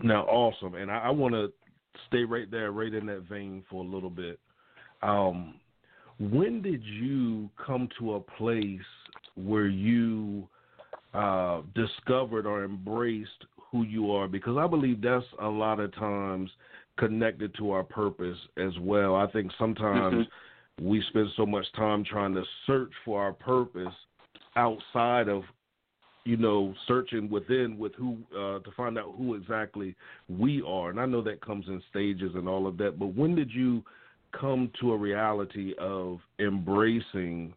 Now, 0.04 0.24
awesome. 0.26 0.76
And 0.76 0.92
I, 0.92 1.00
I 1.00 1.10
want 1.10 1.34
to 1.34 1.52
stay 2.08 2.24
right 2.24 2.50
there, 2.50 2.72
right 2.72 2.94
in 2.94 3.06
that 3.08 3.24
vein 3.30 3.64
for 3.70 3.84
a 3.84 3.88
little 3.88 4.10
bit. 4.10 4.40
Um, 5.02 5.56
when 6.20 6.62
did 6.62 6.84
you 6.84 7.50
come 7.66 7.88
to 8.00 8.16
a 8.16 8.20
place 8.20 8.80
where 9.36 9.68
you 9.68 10.48
uh, 11.14 11.62
discovered 11.74 12.46
or 12.46 12.64
embraced 12.64 13.46
who 13.72 13.84
you 13.84 14.12
are 14.12 14.28
because 14.28 14.58
I 14.58 14.68
believe 14.68 15.02
that's 15.02 15.26
a 15.42 15.48
lot 15.48 15.80
of 15.80 15.94
times 15.96 16.50
connected 16.98 17.56
to 17.58 17.72
our 17.72 17.84
purpose 17.84 18.38
as 18.58 18.74
well. 18.82 19.16
I 19.16 19.28
think 19.32 19.52
sometimes 19.58 20.26
mm-hmm. 20.26 20.88
we 20.88 21.04
spend 21.10 21.30
so 21.38 21.46
much 21.46 21.66
time 21.76 22.04
trying 22.04 22.34
to 22.34 22.44
search 22.68 22.92
for 23.06 23.22
our 23.22 23.34
purpose 23.34 23.94
outside 24.56 25.30
of 25.30 25.44
you 26.30 26.38
know 26.38 26.76
searching 26.88 27.28
within 27.28 27.76
with 27.80 27.96
who 27.96 28.16
uh, 28.38 28.60
to 28.60 28.72
find 28.78 29.00
out 29.00 29.16
who 29.18 29.34
exactly 29.34 29.96
we 30.30 30.62
are. 30.62 30.92
And 30.92 31.00
I 31.00 31.08
know 31.08 31.24
that 31.24 31.44
comes 31.44 31.66
in 31.68 31.82
stages 31.90 32.34
and 32.36 32.48
all 32.48 32.68
of 32.68 32.78
that, 32.78 33.00
but 33.00 33.16
when 33.16 33.34
did 33.34 33.52
you 33.52 33.84
come 34.40 34.70
to 34.80 34.92
a 34.92 34.98
reality 34.98 35.74
of 35.80 36.20
embracing 36.38 37.54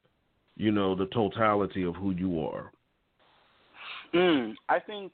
you 0.57 0.73
know 0.73 0.95
the 0.95 1.05
totality 1.07 1.83
of 1.83 1.95
who 1.97 2.13
you 2.13 2.41
are? 2.41 2.73
Mm, 4.15 4.55
I 4.71 4.79
think 4.79 5.13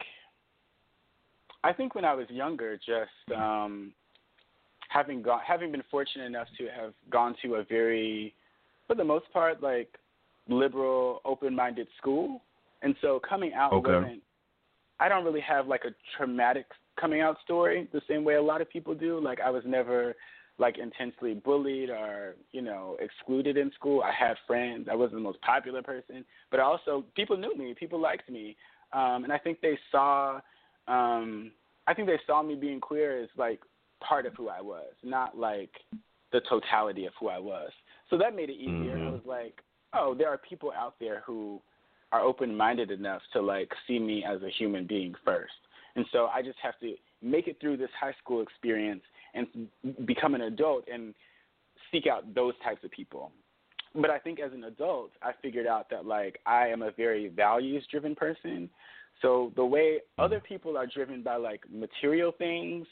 I 1.64 1.73
think 1.73 1.97
when 1.97 2.05
I 2.05 2.14
was 2.14 2.27
younger, 2.31 2.77
just 2.77 3.37
um, 3.37 3.92
having 4.88 5.21
gone, 5.21 5.40
having 5.44 5.73
been 5.73 5.83
fortunate 5.90 6.27
enough 6.27 6.47
to 6.59 6.68
have 6.81 6.92
gone 7.11 7.35
to 7.42 7.57
a 7.57 7.64
very, 7.64 8.35
for 8.87 8.94
the 8.94 9.05
most 9.05 9.27
part, 9.33 9.61
like 9.61 9.88
liberal, 10.49 11.21
open-minded 11.25 11.88
school, 11.99 12.42
and 12.83 12.95
so 13.01 13.21
coming 13.29 13.53
out 13.55 13.73
okay. 13.73 13.93
wasn't. 13.93 14.23
I 15.01 15.09
don't 15.09 15.25
really 15.25 15.41
have 15.41 15.69
like 15.69 15.83
a 15.85 15.95
traumatic 16.17 16.67
coming 17.01 17.21
out 17.21 17.37
story 17.45 17.88
the 17.93 18.01
same 18.09 18.25
way 18.25 18.35
a 18.35 18.43
lot 18.43 18.61
of 18.61 18.69
people 18.69 18.95
do. 18.95 19.21
Like 19.21 19.41
I 19.41 19.51
was 19.51 19.62
never 19.67 20.14
like 20.59 20.77
intensely 20.79 21.35
bullied 21.35 21.88
or 21.88 22.35
you 22.53 22.62
know 22.62 22.97
excluded 23.01 23.57
in 23.57 23.71
school. 23.73 24.03
I 24.03 24.12
had 24.12 24.37
friends. 24.47 24.88
I 24.91 24.95
wasn't 24.95 25.17
the 25.17 25.23
most 25.23 25.41
popular 25.43 25.83
person, 25.83 26.25
but 26.51 26.61
also 26.61 27.05
people 27.14 27.37
knew 27.37 27.57
me. 27.57 27.75
People 27.79 28.01
liked 28.01 28.29
me, 28.29 28.57
um, 28.93 29.25
and 29.25 29.33
I 29.33 29.38
think 29.38 29.61
they 29.61 29.79
saw 29.93 30.41
um, 30.88 31.53
I 31.87 31.95
think 31.95 32.09
they 32.09 32.19
saw 32.27 32.43
me 32.43 32.55
being 32.55 32.81
queer 32.81 33.23
as 33.23 33.29
like 33.37 33.61
part 34.07 34.27
of 34.27 34.35
who 34.35 34.49
I 34.49 34.61
was, 34.61 34.93
not 35.03 35.38
like 35.38 35.71
the 36.33 36.41
totality 36.49 37.07
of 37.07 37.12
who 37.19 37.29
I 37.29 37.38
was. 37.38 37.71
So 38.11 38.19
that 38.19 38.35
made 38.35 38.51
it 38.51 38.57
easier. 38.57 38.97
Mm-hmm. 38.97 39.09
I 39.09 39.11
was 39.11 39.23
like, 39.25 39.61
oh, 39.95 40.14
there 40.17 40.29
are 40.29 40.38
people 40.38 40.73
out 40.77 40.95
there 41.01 41.23
who 41.27 41.61
are 42.12 42.21
open 42.21 42.57
minded 42.57 42.90
enough 42.90 43.23
to 43.33 43.40
like 43.40 43.71
see 43.87 43.99
me 43.99 44.25
as 44.25 44.42
a 44.42 44.51
human 44.51 44.87
being 44.87 45.14
first. 45.25 45.53
And 45.97 46.07
so 46.12 46.27
I 46.27 46.42
just 46.42 46.59
have 46.62 46.79
to 46.81 46.94
make 47.23 47.49
it 47.49 47.59
through 47.61 47.77
this 47.77 47.90
high 47.99 48.14
school 48.23 48.40
experience 48.40 49.03
and 49.35 49.47
become 50.07 50.35
an 50.35 50.42
adult 50.42 50.85
and 50.92 51.14
seek 51.90 52.07
out 52.07 52.35
those 52.35 52.55
types 52.62 52.85
of 52.85 52.90
people. 52.90 53.33
But 53.94 54.11
I 54.11 54.18
think 54.18 54.40
as 54.40 54.53
an 54.53 54.64
adult, 54.64 55.11
I 55.23 55.33
figured 55.42 55.66
out 55.66 55.90
that 55.90 56.07
like 56.07 56.38
I 56.47 56.68
am 56.68 56.83
a 56.83 56.90
very 56.92 57.29
values 57.29 57.85
driven 57.90 58.14
person. 58.14 58.71
So 59.23 59.53
the 59.57 59.64
way 59.64 59.99
other 60.18 60.40
people 60.40 60.77
are 60.77 60.87
driven 60.87 61.23
by 61.23 61.37
like 61.37 61.62
material 61.71 62.33
things, 62.37 62.87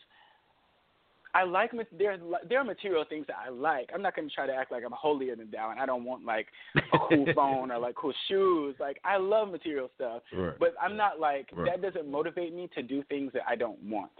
I 1.36 1.42
like 1.42 1.72
there. 1.98 2.16
There 2.48 2.58
are 2.58 2.64
material 2.64 3.04
things 3.06 3.26
that 3.26 3.36
I 3.36 3.50
like. 3.50 3.90
I'm 3.92 4.00
not 4.00 4.16
going 4.16 4.26
to 4.26 4.34
try 4.34 4.46
to 4.46 4.54
act 4.54 4.72
like 4.72 4.84
I'm 4.86 4.92
holier 4.92 5.36
than 5.36 5.50
thou, 5.50 5.70
and 5.70 5.78
I 5.78 5.84
don't 5.84 6.04
want 6.04 6.24
like 6.24 6.46
a 6.76 6.98
cool 6.98 7.26
phone 7.34 7.70
or 7.70 7.78
like 7.78 7.94
cool 7.94 8.14
shoes. 8.26 8.74
Like 8.80 8.98
I 9.04 9.18
love 9.18 9.50
material 9.50 9.90
stuff, 9.94 10.22
right. 10.32 10.58
but 10.58 10.74
I'm 10.80 10.96
not 10.96 11.20
like 11.20 11.50
right. 11.52 11.70
that. 11.70 11.82
Doesn't 11.82 12.10
motivate 12.10 12.54
me 12.54 12.70
to 12.74 12.82
do 12.82 13.02
things 13.10 13.32
that 13.34 13.42
I 13.46 13.54
don't 13.54 13.78
want. 13.82 14.12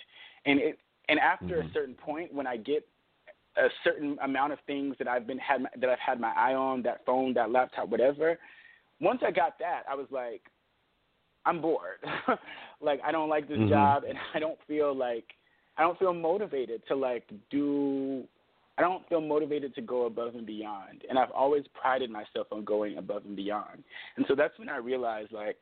And 0.45 0.61
it 0.61 0.79
and 1.09 1.19
after 1.19 1.57
mm-hmm. 1.57 1.69
a 1.69 1.73
certain 1.73 1.95
point, 1.95 2.35
when 2.35 2.47
I 2.47 2.59
get 2.59 2.87
a 3.57 3.69
certain 3.83 4.19
amount 4.23 4.53
of 4.53 4.59
things 4.67 4.95
that 4.99 5.09
I've 5.09 5.27
been 5.27 5.39
had 5.39 5.63
that 5.81 5.89
I've 5.89 5.99
had 5.99 6.21
my 6.21 6.33
eye 6.37 6.55
on, 6.55 6.83
that 6.83 7.07
phone, 7.07 7.33
that 7.35 7.51
laptop, 7.51 7.89
whatever. 7.89 8.39
Once 9.01 9.23
I 9.27 9.31
got 9.31 9.59
that, 9.59 9.85
I 9.91 9.95
was 9.95 10.07
like, 10.11 10.43
I'm 11.47 11.63
bored. 11.63 11.99
like 12.83 13.01
I 13.03 13.11
don't 13.11 13.31
like 13.31 13.49
this 13.49 13.57
mm-hmm. 13.57 13.71
job, 13.71 14.03
and 14.07 14.19
I 14.35 14.39
don't 14.39 14.59
feel 14.69 14.95
like 14.95 15.25
I 15.79 15.83
don't 15.83 15.99
feel 15.99 16.15
motivated 16.15 16.83
to 16.89 16.97
like 16.97 17.25
do. 17.51 18.25
I 18.79 18.83
don't 18.83 19.09
feel 19.09 19.21
motivated 19.23 19.75
to 19.77 19.81
go 19.81 20.05
above 20.05 20.35
and 20.35 20.47
beyond, 20.47 21.03
and 21.09 21.19
I've 21.19 21.31
always 21.31 21.65
prided 21.81 22.11
myself 22.11 22.49
on 22.53 22.65
going 22.65 22.99
above 22.99 23.25
and 23.25 23.35
beyond. 23.35 23.83
And 24.17 24.27
so 24.29 24.35
that's 24.35 24.59
when 24.59 24.69
I 24.69 24.77
realized 24.77 25.33
like 25.33 25.57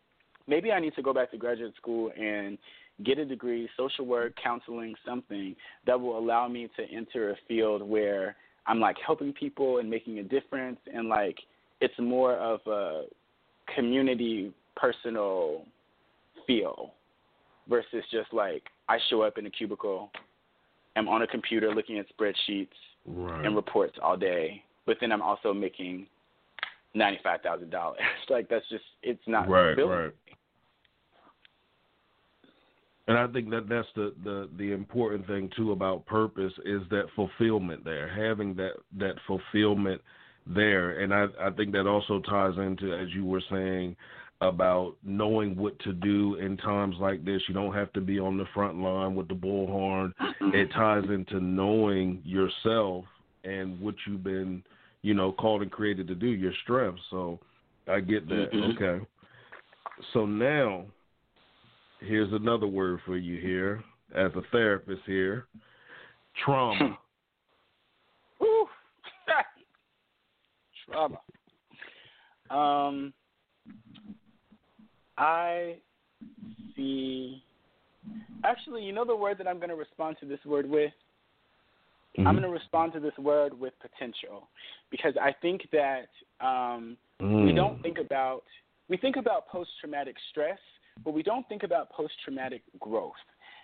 maybe 0.46 0.72
I 0.72 0.80
need 0.80 0.94
to 0.96 1.02
go 1.02 1.12
back 1.12 1.30
to 1.30 1.36
graduate 1.36 1.74
school 1.76 2.10
and 2.18 2.58
get 3.04 3.18
a 3.18 3.24
degree, 3.24 3.68
social 3.76 4.06
work, 4.06 4.34
counseling, 4.42 4.94
something 5.06 5.56
that 5.86 6.00
will 6.00 6.18
allow 6.18 6.46
me 6.48 6.68
to 6.76 6.84
enter 6.94 7.30
a 7.30 7.36
field 7.48 7.82
where 7.82 8.36
I'm 8.66 8.80
like 8.80 8.96
helping 9.04 9.32
people 9.32 9.78
and 9.78 9.90
making 9.90 10.18
a 10.18 10.22
difference 10.22 10.78
and 10.92 11.08
like 11.08 11.38
it's 11.80 11.94
more 11.98 12.34
of 12.36 12.60
a 12.66 13.04
community 13.74 14.52
personal 14.76 15.64
feel 16.46 16.92
versus 17.68 18.04
just 18.10 18.32
like 18.32 18.64
I 18.88 18.98
show 19.08 19.22
up 19.22 19.38
in 19.38 19.46
a 19.46 19.50
cubicle, 19.50 20.10
I'm 20.96 21.08
on 21.08 21.22
a 21.22 21.26
computer 21.26 21.74
looking 21.74 21.98
at 21.98 22.06
spreadsheets 22.16 22.68
right. 23.06 23.44
and 23.44 23.56
reports 23.56 23.96
all 24.02 24.16
day, 24.16 24.62
but 24.86 24.96
then 25.00 25.12
I'm 25.12 25.22
also 25.22 25.52
making 25.52 26.06
ninety 26.94 27.18
five 27.22 27.40
thousand 27.42 27.70
dollars. 27.70 28.00
like 28.28 28.48
that's 28.48 28.68
just 28.68 28.84
it's 29.02 29.22
not 29.26 29.48
right, 29.48 29.74
right. 29.74 30.12
And 33.06 33.18
I 33.18 33.26
think 33.26 33.50
that 33.50 33.68
that's 33.68 33.88
the, 33.94 34.14
the 34.24 34.48
the 34.56 34.72
important 34.72 35.26
thing 35.26 35.50
too 35.56 35.72
about 35.72 36.06
purpose 36.06 36.52
is 36.64 36.80
that 36.90 37.04
fulfillment 37.14 37.84
there, 37.84 38.08
having 38.08 38.54
that 38.56 38.72
that 38.98 39.16
fulfillment 39.26 40.00
there, 40.46 41.00
and 41.00 41.12
I 41.12 41.26
I 41.40 41.50
think 41.50 41.72
that 41.72 41.86
also 41.86 42.20
ties 42.20 42.56
into 42.56 42.94
as 42.94 43.08
you 43.12 43.24
were 43.26 43.42
saying 43.50 43.96
about 44.48 44.96
knowing 45.02 45.56
what 45.56 45.78
to 45.80 45.92
do 45.92 46.36
in 46.36 46.56
times 46.58 46.96
like 47.00 47.24
this. 47.24 47.40
You 47.48 47.54
don't 47.54 47.74
have 47.74 47.92
to 47.94 48.00
be 48.00 48.18
on 48.18 48.36
the 48.36 48.44
front 48.52 48.78
line 48.78 49.14
with 49.14 49.28
the 49.28 49.34
bullhorn. 49.34 50.12
It 50.52 50.70
ties 50.72 51.04
into 51.08 51.40
knowing 51.40 52.20
yourself 52.24 53.04
and 53.44 53.80
what 53.80 53.94
you've 54.06 54.22
been, 54.22 54.62
you 55.02 55.14
know, 55.14 55.32
called 55.32 55.62
and 55.62 55.70
created 55.70 56.06
to 56.08 56.14
do, 56.14 56.26
your 56.26 56.52
strengths. 56.62 57.00
So 57.10 57.38
I 57.88 58.00
get 58.00 58.28
that. 58.28 58.50
Mm-hmm. 58.52 58.82
Okay. 58.82 59.04
So 60.12 60.26
now 60.26 60.84
here's 62.00 62.32
another 62.32 62.66
word 62.66 63.00
for 63.06 63.16
you 63.16 63.40
here 63.40 63.82
as 64.14 64.30
a 64.36 64.42
therapist 64.52 65.02
here. 65.06 65.46
Trauma. 66.44 66.98
trauma. 70.90 71.18
Um 72.50 73.14
I 75.18 75.76
see. 76.76 77.42
Actually, 78.44 78.82
you 78.82 78.92
know 78.92 79.04
the 79.04 79.16
word 79.16 79.38
that 79.38 79.46
I'm 79.46 79.56
going 79.56 79.70
to 79.70 79.76
respond 79.76 80.16
to 80.20 80.26
this 80.26 80.40
word 80.44 80.68
with? 80.68 80.92
Mm-hmm. 82.18 82.26
I'm 82.26 82.34
going 82.34 82.46
to 82.46 82.52
respond 82.52 82.92
to 82.92 83.00
this 83.00 83.16
word 83.18 83.58
with 83.58 83.72
potential 83.80 84.48
because 84.90 85.14
I 85.20 85.32
think 85.42 85.62
that 85.72 86.08
um, 86.40 86.96
mm. 87.20 87.46
we 87.46 87.52
don't 87.52 87.82
think 87.82 87.98
about 87.98 88.44
we 88.88 88.96
think 88.96 89.16
about 89.16 89.48
post 89.48 89.70
traumatic 89.80 90.14
stress, 90.30 90.58
but 91.04 91.12
we 91.12 91.22
don't 91.22 91.48
think 91.48 91.62
about 91.62 91.90
post 91.90 92.12
traumatic 92.24 92.62
growth. 92.78 93.12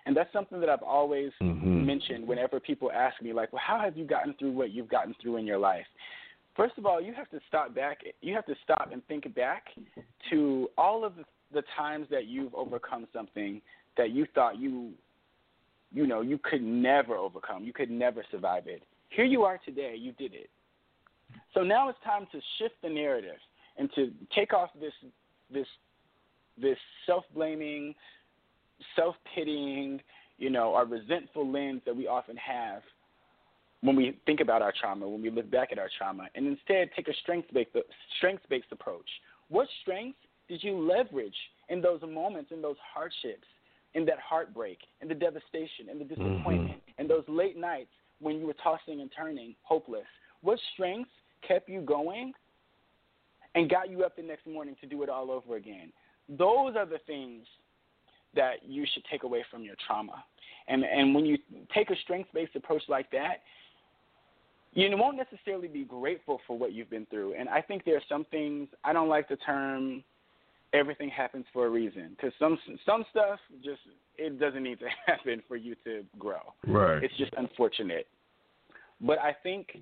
And 0.07 0.17
that's 0.17 0.33
something 0.33 0.59
that 0.61 0.69
I've 0.69 0.83
always 0.83 1.31
mm-hmm. 1.43 1.85
mentioned 1.87 2.27
whenever 2.27 2.59
people 2.59 2.91
ask 2.91 3.21
me, 3.23 3.33
like, 3.33 3.53
well, 3.53 3.63
how 3.65 3.79
have 3.79 3.97
you 3.97 4.05
gotten 4.05 4.35
through 4.39 4.53
what 4.53 4.71
you've 4.71 4.89
gotten 4.89 5.15
through 5.21 5.37
in 5.37 5.47
your 5.47 5.59
life? 5.59 5.85
First 6.57 6.79
of 6.79 6.87
all, 6.87 7.01
you 7.01 7.13
have 7.13 7.31
to 7.31 7.41
stop 7.49 7.75
back. 7.75 7.99
You 8.23 8.35
have 8.35 8.47
to 8.47 8.55
stop 8.65 8.91
and 8.93 9.05
think 9.07 9.33
back 9.35 9.65
to 10.31 10.69
all 10.77 11.05
of 11.05 11.17
the 11.17 11.25
the 11.53 11.63
times 11.77 12.07
that 12.11 12.27
you've 12.27 12.55
overcome 12.55 13.07
something 13.13 13.61
that 13.97 14.11
you 14.11 14.27
thought 14.35 14.59
you 14.59 14.93
you 15.93 16.07
know 16.07 16.21
you 16.21 16.39
could 16.39 16.63
never 16.63 17.17
overcome 17.17 17.65
you 17.65 17.73
could 17.73 17.91
never 17.91 18.25
survive 18.31 18.67
it. 18.67 18.83
Here 19.09 19.25
you 19.25 19.43
are 19.43 19.59
today 19.65 19.97
you 19.99 20.13
did 20.13 20.35
it. 20.35 20.51
So 21.55 21.63
now 21.63 21.89
it's 21.89 21.99
time 22.05 22.27
to 22.33 22.41
shift 22.59 22.75
the 22.83 22.89
narrative 22.89 23.39
and 23.77 23.91
to 23.95 24.11
take 24.35 24.53
off 24.53 24.71
this 24.81 24.93
this 25.53 25.67
this 26.61 26.79
self-blaming 27.07 27.95
self-pitying 28.97 30.01
you 30.39 30.51
know 30.51 30.75
our 30.75 30.87
resentful 30.87 31.51
lens 31.51 31.83
that 31.85 31.95
we 31.95 32.07
often 32.07 32.37
have 32.37 32.83
when 33.83 33.97
we 33.97 34.19
think 34.27 34.41
about 34.41 34.63
our 34.63 34.73
trauma 34.79 35.09
when 35.09 35.23
we 35.23 35.31
look 35.31 35.51
back 35.51 35.69
at 35.73 35.79
our 35.79 35.91
trauma 35.97 36.29
and 36.35 36.47
instead 36.47 36.91
take 36.95 37.09
a 37.09 37.15
strength-based 37.23 37.71
strength-based 38.19 38.67
approach. 38.71 39.09
What 39.49 39.69
strengths 39.83 40.19
did 40.51 40.65
you 40.65 40.77
leverage 40.77 41.37
in 41.69 41.81
those 41.81 42.01
moments, 42.03 42.51
in 42.53 42.61
those 42.61 42.77
hardships, 42.93 43.47
in 43.95 44.05
that 44.05 44.19
heartbreak, 44.19 44.79
in 45.01 45.07
the 45.07 45.15
devastation, 45.15 45.89
in 45.91 45.99
the 46.01 46.05
disappointment, 46.05 46.81
mm-hmm. 46.81 47.01
in 47.01 47.07
those 47.07 47.23
late 47.29 47.57
nights 47.57 47.91
when 48.21 48.37
you 48.37 48.47
were 48.47 48.57
tossing 48.61 49.01
and 49.01 49.11
turning, 49.17 49.55
hopeless? 49.63 50.05
What 50.43 50.59
strengths 50.75 51.11
kept 51.47 51.69
you 51.69 51.81
going 51.81 52.33
and 53.55 53.71
got 53.71 53.91
you 53.91 54.03
up 54.03 54.17
the 54.17 54.23
next 54.23 54.45
morning 54.45 54.75
to 54.81 54.89
do 54.89 55.05
it 55.05 55.09
all 55.09 55.31
over 55.31 55.55
again? 55.55 55.93
Those 56.29 56.75
are 56.77 56.87
the 56.87 56.99
things 57.07 57.47
that 58.35 58.65
you 58.67 58.85
should 58.93 59.05
take 59.09 59.23
away 59.23 59.45
from 59.53 59.63
your 59.63 59.77
trauma. 59.87 60.25
And 60.67 60.85
and 60.85 61.15
when 61.15 61.25
you 61.25 61.39
take 61.73 61.91
a 61.91 61.97
strengths 62.03 62.31
based 62.35 62.57
approach 62.57 62.83
like 62.89 63.09
that, 63.13 63.43
you 64.73 64.89
won't 64.97 65.17
necessarily 65.17 65.69
be 65.69 65.85
grateful 65.85 66.41
for 66.47 66.59
what 66.59 66.73
you've 66.73 66.91
been 66.91 67.07
through. 67.07 67.35
And 67.35 67.49
I 67.49 67.61
think 67.61 67.85
there 67.85 67.97
are 67.97 68.03
some 68.09 68.25
things 68.33 68.69
I 68.85 68.93
don't 68.93 69.09
like 69.09 69.29
the 69.29 69.37
term 69.37 70.03
everything 70.73 71.09
happens 71.09 71.45
for 71.53 71.67
a 71.67 71.71
reason 71.71 72.11
because 72.11 72.33
some 72.39 72.59
some 72.87 73.05
stuff 73.11 73.39
just 73.63 73.81
it 74.17 74.39
doesn't 74.39 74.63
need 74.63 74.79
to 74.79 74.87
happen 75.07 75.43
for 75.49 75.57
you 75.57 75.75
to 75.85 76.05
grow. 76.19 76.41
Right. 76.67 77.03
It's 77.03 77.17
just 77.17 77.33
unfortunate. 77.37 78.07
But 79.01 79.19
I 79.19 79.35
think 79.43 79.79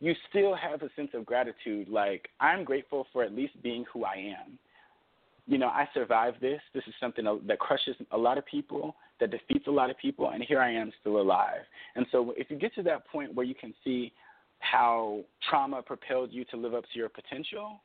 you 0.00 0.14
still 0.28 0.54
have 0.54 0.82
a 0.82 0.90
sense 0.96 1.10
of 1.14 1.24
gratitude. 1.24 1.88
Like 1.88 2.28
I'm 2.40 2.64
grateful 2.64 3.06
for 3.12 3.22
at 3.22 3.32
least 3.32 3.60
being 3.62 3.84
who 3.92 4.04
I 4.04 4.34
am. 4.40 4.58
You 5.48 5.58
know, 5.58 5.68
I 5.68 5.88
survived 5.92 6.40
this. 6.40 6.60
This 6.72 6.84
is 6.86 6.94
something 7.00 7.24
that 7.46 7.58
crushes 7.58 7.96
a 8.12 8.16
lot 8.16 8.38
of 8.38 8.46
people, 8.46 8.94
that 9.18 9.32
defeats 9.32 9.66
a 9.66 9.70
lot 9.72 9.90
of 9.90 9.98
people, 9.98 10.30
and 10.30 10.42
here 10.42 10.60
I 10.60 10.72
am 10.72 10.92
still 11.00 11.20
alive. 11.20 11.62
And 11.96 12.06
so, 12.12 12.32
if 12.36 12.48
you 12.48 12.56
get 12.56 12.72
to 12.76 12.82
that 12.84 13.08
point 13.08 13.34
where 13.34 13.44
you 13.44 13.54
can 13.54 13.74
see 13.82 14.12
how 14.60 15.24
trauma 15.50 15.82
propelled 15.82 16.30
you 16.32 16.44
to 16.46 16.56
live 16.56 16.74
up 16.74 16.84
to 16.92 16.98
your 16.98 17.08
potential, 17.08 17.80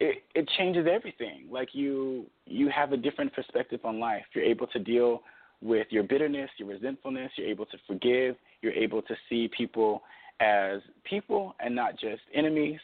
it, 0.00 0.22
it 0.34 0.48
changes 0.56 0.86
everything. 0.90 1.46
Like 1.50 1.70
you 1.72 2.26
you 2.46 2.70
have 2.70 2.92
a 2.92 2.96
different 2.96 3.32
perspective 3.32 3.80
on 3.84 3.98
life. 3.98 4.24
You're 4.34 4.44
able 4.44 4.66
to 4.68 4.78
deal 4.78 5.22
with 5.60 5.88
your 5.90 6.04
bitterness, 6.04 6.50
your 6.56 6.68
resentfulness, 6.68 7.32
you're 7.36 7.48
able 7.48 7.66
to 7.66 7.78
forgive, 7.86 8.36
you're 8.62 8.72
able 8.72 9.02
to 9.02 9.14
see 9.28 9.50
people 9.56 10.02
as 10.40 10.80
people 11.04 11.56
and 11.60 11.74
not 11.74 11.98
just 11.98 12.22
enemies. 12.32 12.78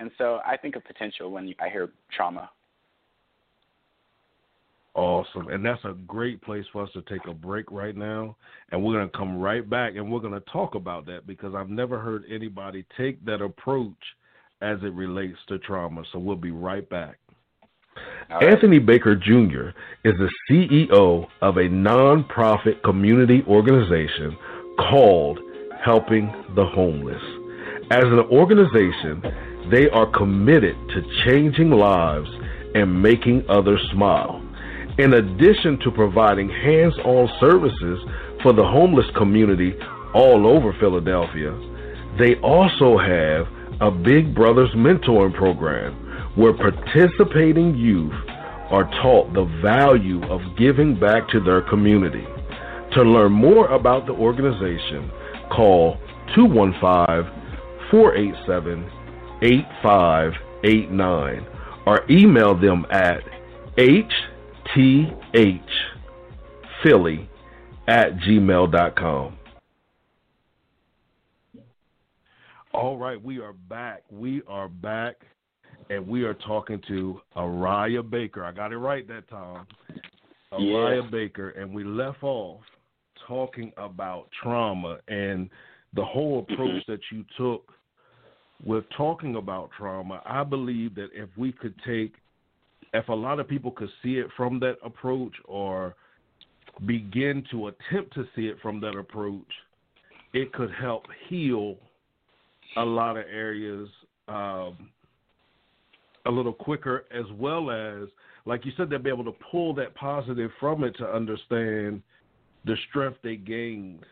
And 0.00 0.10
so 0.18 0.40
I 0.46 0.56
think 0.56 0.76
of 0.76 0.84
potential 0.84 1.30
when 1.30 1.54
I 1.60 1.68
hear 1.68 1.90
trauma. 2.14 2.50
Awesome. 4.94 5.48
And 5.48 5.64
that's 5.64 5.84
a 5.84 5.94
great 6.06 6.42
place 6.42 6.64
for 6.72 6.82
us 6.82 6.90
to 6.94 7.02
take 7.02 7.26
a 7.26 7.32
break 7.32 7.70
right 7.70 7.96
now. 7.96 8.36
And 8.70 8.82
we're 8.82 8.94
going 8.94 9.08
to 9.08 9.16
come 9.16 9.38
right 9.38 9.68
back 9.68 9.94
and 9.96 10.10
we're 10.10 10.20
going 10.20 10.34
to 10.34 10.50
talk 10.52 10.74
about 10.74 11.06
that 11.06 11.26
because 11.26 11.54
I've 11.54 11.70
never 11.70 11.98
heard 11.98 12.24
anybody 12.30 12.84
take 12.98 13.24
that 13.24 13.40
approach 13.40 13.94
as 14.62 14.78
it 14.82 14.92
relates 14.92 15.38
to 15.48 15.58
trauma. 15.58 16.02
So 16.12 16.18
we'll 16.18 16.36
be 16.36 16.50
right 16.50 16.88
back. 16.88 17.18
Right. 18.30 18.44
Anthony 18.44 18.78
Baker 18.78 19.16
Jr. 19.16 19.70
is 20.04 20.14
the 20.18 20.30
CEO 20.48 21.26
of 21.42 21.56
a 21.56 21.68
nonprofit 21.68 22.82
community 22.82 23.42
organization 23.48 24.36
called 24.78 25.40
Helping 25.84 26.26
the 26.54 26.64
Homeless. 26.64 27.22
As 27.90 28.04
an 28.04 28.20
organization, 28.30 29.22
they 29.70 29.88
are 29.90 30.06
committed 30.06 30.76
to 30.90 31.02
changing 31.24 31.70
lives 31.70 32.28
and 32.74 33.02
making 33.02 33.44
others 33.48 33.80
smile. 33.92 34.40
In 34.98 35.14
addition 35.14 35.78
to 35.80 35.90
providing 35.90 36.48
hands 36.48 36.94
on 37.04 37.28
services 37.40 37.98
for 38.42 38.52
the 38.52 38.64
homeless 38.64 39.06
community 39.16 39.74
all 40.14 40.46
over 40.46 40.72
Philadelphia, 40.78 41.52
they 42.18 42.36
also 42.36 42.96
have 42.96 43.46
a 43.80 43.90
Big 43.90 44.34
Brothers 44.34 44.70
mentoring 44.74 45.34
program 45.34 45.94
where 46.36 46.52
participating 46.52 47.74
youth 47.76 48.12
are 48.70 48.84
taught 49.02 49.32
the 49.32 49.46
value 49.62 50.22
of 50.24 50.40
giving 50.56 50.98
back 50.98 51.28
to 51.30 51.40
their 51.40 51.62
community. 51.62 52.26
To 52.94 53.02
learn 53.02 53.32
more 53.32 53.68
about 53.68 54.06
the 54.06 54.12
organization, 54.12 55.10
call 55.50 55.98
215 56.34 57.24
487 57.90 58.90
8589 59.42 61.46
or 61.86 62.04
email 62.10 62.54
them 62.54 62.84
at 62.90 63.22
hthphilly 63.76 65.16
at 67.88 68.16
gmail.com. 68.18 69.39
All 72.72 72.96
right, 72.96 73.20
we 73.20 73.40
are 73.40 73.52
back. 73.52 74.04
We 74.12 74.42
are 74.46 74.68
back, 74.68 75.16
and 75.88 76.06
we 76.06 76.22
are 76.22 76.34
talking 76.34 76.80
to 76.86 77.20
Araya 77.36 78.08
Baker. 78.08 78.44
I 78.44 78.52
got 78.52 78.70
it 78.72 78.78
right 78.78 79.06
that 79.08 79.28
time. 79.28 79.66
Araya 80.52 81.02
yeah. 81.02 81.10
Baker, 81.10 81.50
and 81.50 81.74
we 81.74 81.82
left 81.82 82.22
off 82.22 82.60
talking 83.26 83.72
about 83.76 84.28
trauma 84.40 84.98
and 85.08 85.50
the 85.94 86.04
whole 86.04 86.42
mm-hmm. 86.42 86.52
approach 86.52 86.86
that 86.86 87.00
you 87.10 87.24
took 87.36 87.72
with 88.64 88.84
talking 88.96 89.34
about 89.34 89.70
trauma. 89.76 90.22
I 90.24 90.44
believe 90.44 90.94
that 90.94 91.08
if 91.12 91.28
we 91.36 91.50
could 91.50 91.74
take, 91.84 92.14
if 92.94 93.08
a 93.08 93.14
lot 93.14 93.40
of 93.40 93.48
people 93.48 93.72
could 93.72 93.90
see 94.00 94.14
it 94.14 94.28
from 94.36 94.60
that 94.60 94.76
approach 94.84 95.34
or 95.44 95.96
begin 96.86 97.44
to 97.50 97.66
attempt 97.66 98.14
to 98.14 98.26
see 98.36 98.42
it 98.42 98.58
from 98.62 98.80
that 98.82 98.96
approach, 98.96 99.50
it 100.32 100.52
could 100.52 100.70
help 100.80 101.06
heal 101.28 101.76
a 102.76 102.84
lot 102.84 103.16
of 103.16 103.24
areas 103.32 103.88
um, 104.28 104.90
a 106.26 106.30
little 106.30 106.52
quicker, 106.52 107.04
as 107.10 107.24
well 107.38 107.70
as, 107.70 108.08
like 108.46 108.64
you 108.64 108.72
said, 108.76 108.90
they'll 108.90 108.98
be 108.98 109.10
able 109.10 109.24
to 109.24 109.34
pull 109.50 109.74
that 109.74 109.94
positive 109.94 110.50
from 110.60 110.84
it 110.84 110.96
to 110.98 111.06
understand 111.06 112.02
the 112.64 112.76
strength 112.88 113.18
they 113.22 113.36
gained 113.36 114.04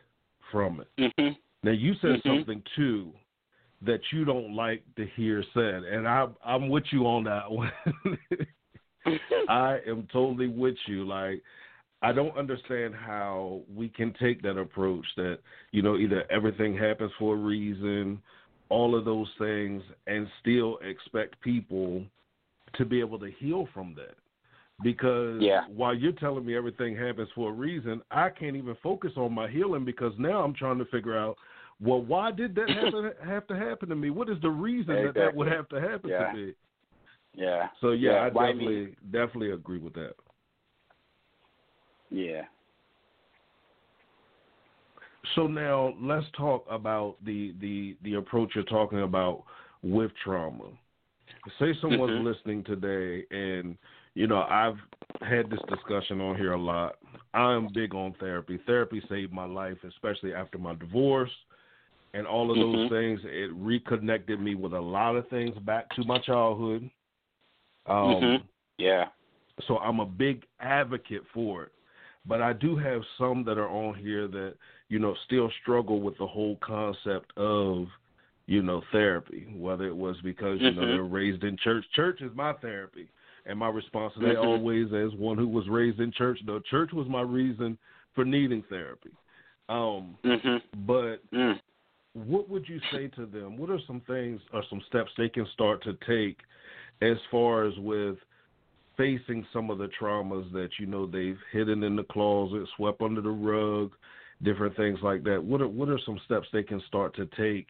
from 0.50 0.80
it. 0.80 0.88
Mm-hmm. 1.18 1.34
Now, 1.62 1.72
you 1.72 1.94
said 2.00 2.10
mm-hmm. 2.10 2.28
something 2.28 2.62
too 2.76 3.12
that 3.82 4.00
you 4.12 4.24
don't 4.24 4.54
like 4.54 4.82
to 4.96 5.06
hear 5.14 5.44
said, 5.54 5.84
and 5.84 6.08
I, 6.08 6.26
I'm 6.44 6.68
with 6.68 6.84
you 6.90 7.06
on 7.06 7.24
that 7.24 7.50
one. 7.50 7.70
I 9.48 9.78
am 9.86 10.08
totally 10.12 10.48
with 10.48 10.74
you. 10.86 11.06
Like, 11.06 11.42
I 12.02 12.12
don't 12.12 12.36
understand 12.36 12.94
how 12.94 13.62
we 13.74 13.88
can 13.88 14.14
take 14.20 14.42
that 14.42 14.56
approach 14.56 15.06
that, 15.16 15.38
you 15.72 15.82
know, 15.82 15.96
either 15.96 16.24
everything 16.30 16.76
happens 16.76 17.12
for 17.18 17.34
a 17.34 17.38
reason, 17.38 18.20
all 18.68 18.96
of 18.96 19.04
those 19.04 19.28
things, 19.38 19.82
and 20.06 20.26
still 20.40 20.78
expect 20.78 21.40
people 21.40 22.04
to 22.74 22.84
be 22.84 23.00
able 23.00 23.18
to 23.18 23.30
heal 23.38 23.68
from 23.72 23.94
that. 23.96 24.14
Because 24.82 25.38
yeah. 25.40 25.62
while 25.74 25.94
you're 25.94 26.12
telling 26.12 26.46
me 26.46 26.56
everything 26.56 26.96
happens 26.96 27.28
for 27.34 27.50
a 27.50 27.52
reason, 27.52 28.00
I 28.10 28.30
can't 28.30 28.54
even 28.54 28.76
focus 28.82 29.12
on 29.16 29.34
my 29.34 29.48
healing 29.48 29.84
because 29.84 30.12
now 30.18 30.42
I'm 30.42 30.54
trying 30.54 30.78
to 30.78 30.84
figure 30.86 31.18
out, 31.18 31.36
well, 31.80 32.00
why 32.00 32.30
did 32.30 32.54
that 32.54 32.68
happen, 32.68 33.12
have 33.28 33.46
to 33.48 33.56
happen 33.56 33.88
to 33.88 33.96
me? 33.96 34.10
What 34.10 34.28
is 34.28 34.36
the 34.40 34.50
reason 34.50 34.94
exactly. 34.94 35.20
that 35.20 35.26
that 35.26 35.34
would 35.34 35.48
have 35.48 35.68
to 35.70 35.80
happen 35.80 36.10
yeah. 36.10 36.30
to 36.30 36.36
me? 36.36 36.52
Yeah. 37.34 37.68
So 37.80 37.90
yeah, 37.90 38.12
yeah. 38.12 38.16
I 38.18 38.28
why 38.28 38.46
definitely 38.52 38.76
me? 38.76 38.96
definitely 39.10 39.50
agree 39.50 39.78
with 39.78 39.94
that. 39.94 40.14
Yeah. 42.10 42.42
So 45.34 45.46
now 45.46 45.94
let's 46.00 46.26
talk 46.36 46.64
about 46.70 47.16
the 47.24 47.54
the 47.60 47.96
the 48.02 48.14
approach 48.14 48.52
you're 48.54 48.64
talking 48.64 49.02
about 49.02 49.44
with 49.82 50.10
trauma. 50.24 50.64
Say 51.58 51.74
someone's 51.80 52.12
Mhm. 52.12 52.24
listening 52.24 52.64
today 52.64 53.24
and 53.30 53.76
you 54.14 54.26
know, 54.26 54.42
I've 54.42 54.78
had 55.22 55.50
this 55.50 55.60
discussion 55.68 56.20
on 56.20 56.36
here 56.36 56.52
a 56.52 56.60
lot. 56.60 56.96
I'm 57.34 57.68
big 57.72 57.94
on 57.94 58.14
therapy. 58.14 58.58
Therapy 58.66 59.00
saved 59.08 59.32
my 59.32 59.44
life, 59.44 59.78
especially 59.84 60.34
after 60.34 60.58
my 60.58 60.74
divorce 60.74 61.30
and 62.14 62.26
all 62.26 62.50
of 62.50 62.58
those 62.58 62.76
Mhm. 62.76 62.88
things. 62.88 63.20
It 63.24 63.52
reconnected 63.54 64.40
me 64.40 64.54
with 64.54 64.72
a 64.72 64.80
lot 64.80 65.16
of 65.16 65.28
things 65.28 65.56
back 65.58 65.88
to 65.90 66.04
my 66.04 66.18
childhood. 66.18 66.90
Um 67.86 67.96
Mhm. 67.96 68.42
Yeah. 68.78 69.08
so 69.66 69.78
I'm 69.78 70.00
a 70.00 70.06
big 70.06 70.44
advocate 70.60 71.26
for 71.34 71.64
it. 71.64 71.72
But 72.26 72.42
I 72.42 72.52
do 72.52 72.76
have 72.76 73.02
some 73.16 73.42
that 73.44 73.58
are 73.58 73.68
on 73.70 73.94
here 73.94 74.28
that, 74.28 74.54
you 74.88 74.98
know, 74.98 75.14
still 75.26 75.50
struggle 75.62 76.00
with 76.00 76.16
the 76.18 76.26
whole 76.26 76.56
concept 76.56 77.32
of, 77.36 77.86
you 78.46 78.62
know, 78.62 78.82
therapy, 78.90 79.46
whether 79.56 79.86
it 79.86 79.96
was 79.96 80.16
because, 80.22 80.60
you 80.60 80.72
know, 80.72 80.82
Mhm. 80.82 80.90
they're 80.90 81.04
raised 81.04 81.44
in 81.44 81.56
church. 81.58 81.84
Church 81.92 82.20
is 82.22 82.34
my 82.34 82.54
therapy. 82.54 83.08
And 83.46 83.58
my 83.58 83.68
response 83.68 84.14
to 84.14 84.20
that 84.20 84.36
Mhm. 84.36 84.44
always 84.44 84.92
as 84.92 85.14
one 85.14 85.38
who 85.38 85.48
was 85.48 85.68
raised 85.68 86.00
in 86.00 86.10
church, 86.12 86.40
the 86.44 86.60
church 86.62 86.92
was 86.92 87.08
my 87.08 87.22
reason 87.22 87.78
for 88.14 88.24
needing 88.24 88.62
therapy. 88.64 89.12
Um, 89.68 90.16
Mhm. 90.22 90.62
but 90.86 91.22
Mm. 91.30 91.60
what 92.14 92.48
would 92.48 92.68
you 92.68 92.80
say 92.90 93.08
to 93.08 93.26
them? 93.26 93.56
What 93.56 93.70
are 93.70 93.80
some 93.80 94.00
things 94.02 94.40
or 94.52 94.62
some 94.64 94.80
steps 94.82 95.12
they 95.16 95.28
can 95.28 95.46
start 95.46 95.82
to 95.82 95.94
take 96.06 96.40
as 97.00 97.18
far 97.30 97.64
as 97.64 97.78
with 97.78 98.18
facing 98.96 99.46
some 99.52 99.70
of 99.70 99.78
the 99.78 99.88
traumas 99.88 100.50
that 100.52 100.78
you 100.78 100.86
know 100.86 101.06
they've 101.06 101.40
hidden 101.52 101.84
in 101.84 101.96
the 101.96 102.04
closet, 102.04 102.68
swept 102.76 103.00
under 103.00 103.20
the 103.20 103.30
rug, 103.30 103.92
different 104.42 104.76
things 104.76 104.98
like 105.02 105.24
that? 105.24 105.42
What 105.42 105.60
are 105.60 105.68
what 105.68 105.88
are 105.88 105.98
some 106.04 106.20
steps 106.24 106.46
they 106.52 106.62
can 106.62 106.80
start 106.86 107.14
to 107.16 107.28
take 107.36 107.68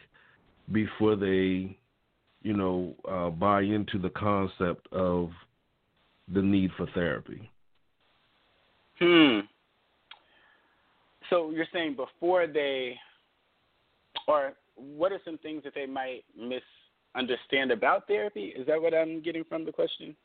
before 0.73 1.17
they, 1.17 1.77
you 2.43 2.53
know, 2.55 2.95
uh, 3.09 3.31
buy 3.31 3.63
into 3.63 3.99
the 3.99 4.11
concept 4.11 4.87
of 4.93 5.31
the 6.33 6.43
need 6.43 6.71
for 6.77 6.87
therapy? 6.95 7.51
Hmm. 8.99 9.41
So 11.31 11.51
you're 11.51 11.67
saying 11.73 11.97
before 11.97 12.47
they, 12.47 12.97
or 14.27 14.55
what 14.75 15.13
are 15.13 15.21
some 15.25 15.39
things 15.39 15.63
that 15.65 15.75
they 15.75 15.87
might 15.87 16.25
misunderstand 16.37 17.71
about 17.71 18.07
therapy? 18.07 18.55
Is 18.57 18.67
that 18.67 18.81
what 18.81 18.95
I'm 18.95 19.23
getting 19.23 19.45
from 19.45 19.65
the 19.65 19.73
question? 19.73 20.17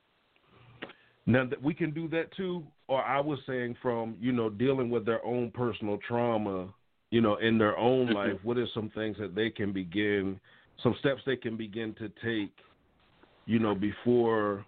Now 1.26 1.46
that 1.46 1.62
we 1.62 1.74
can 1.74 1.92
do 1.92 2.08
that 2.10 2.36
too, 2.36 2.64
or 2.94 3.04
I 3.04 3.20
was 3.20 3.40
saying 3.48 3.76
from 3.82 4.16
you 4.20 4.32
know 4.32 4.50
dealing 4.50 4.90
with 4.90 5.06
their 5.06 5.24
own 5.26 5.52
personal 5.52 5.98
trauma, 6.08 6.74
you 7.12 7.22
know, 7.22 7.36
in 7.38 7.58
their 7.58 7.78
own 7.78 8.10
Mhm. 8.10 8.14
life. 8.14 8.44
What 8.44 8.58
are 8.58 8.68
some 8.68 8.90
things 8.92 9.18
that 9.18 9.36
they 9.36 9.50
can 9.50 9.74
begin, 9.74 10.40
some 10.82 10.96
steps 11.00 11.22
they 11.26 11.36
can 11.36 11.58
begin 11.58 11.94
to 11.96 12.10
take, 12.24 12.56
you 13.46 13.60
know, 13.60 13.74
before 13.76 14.66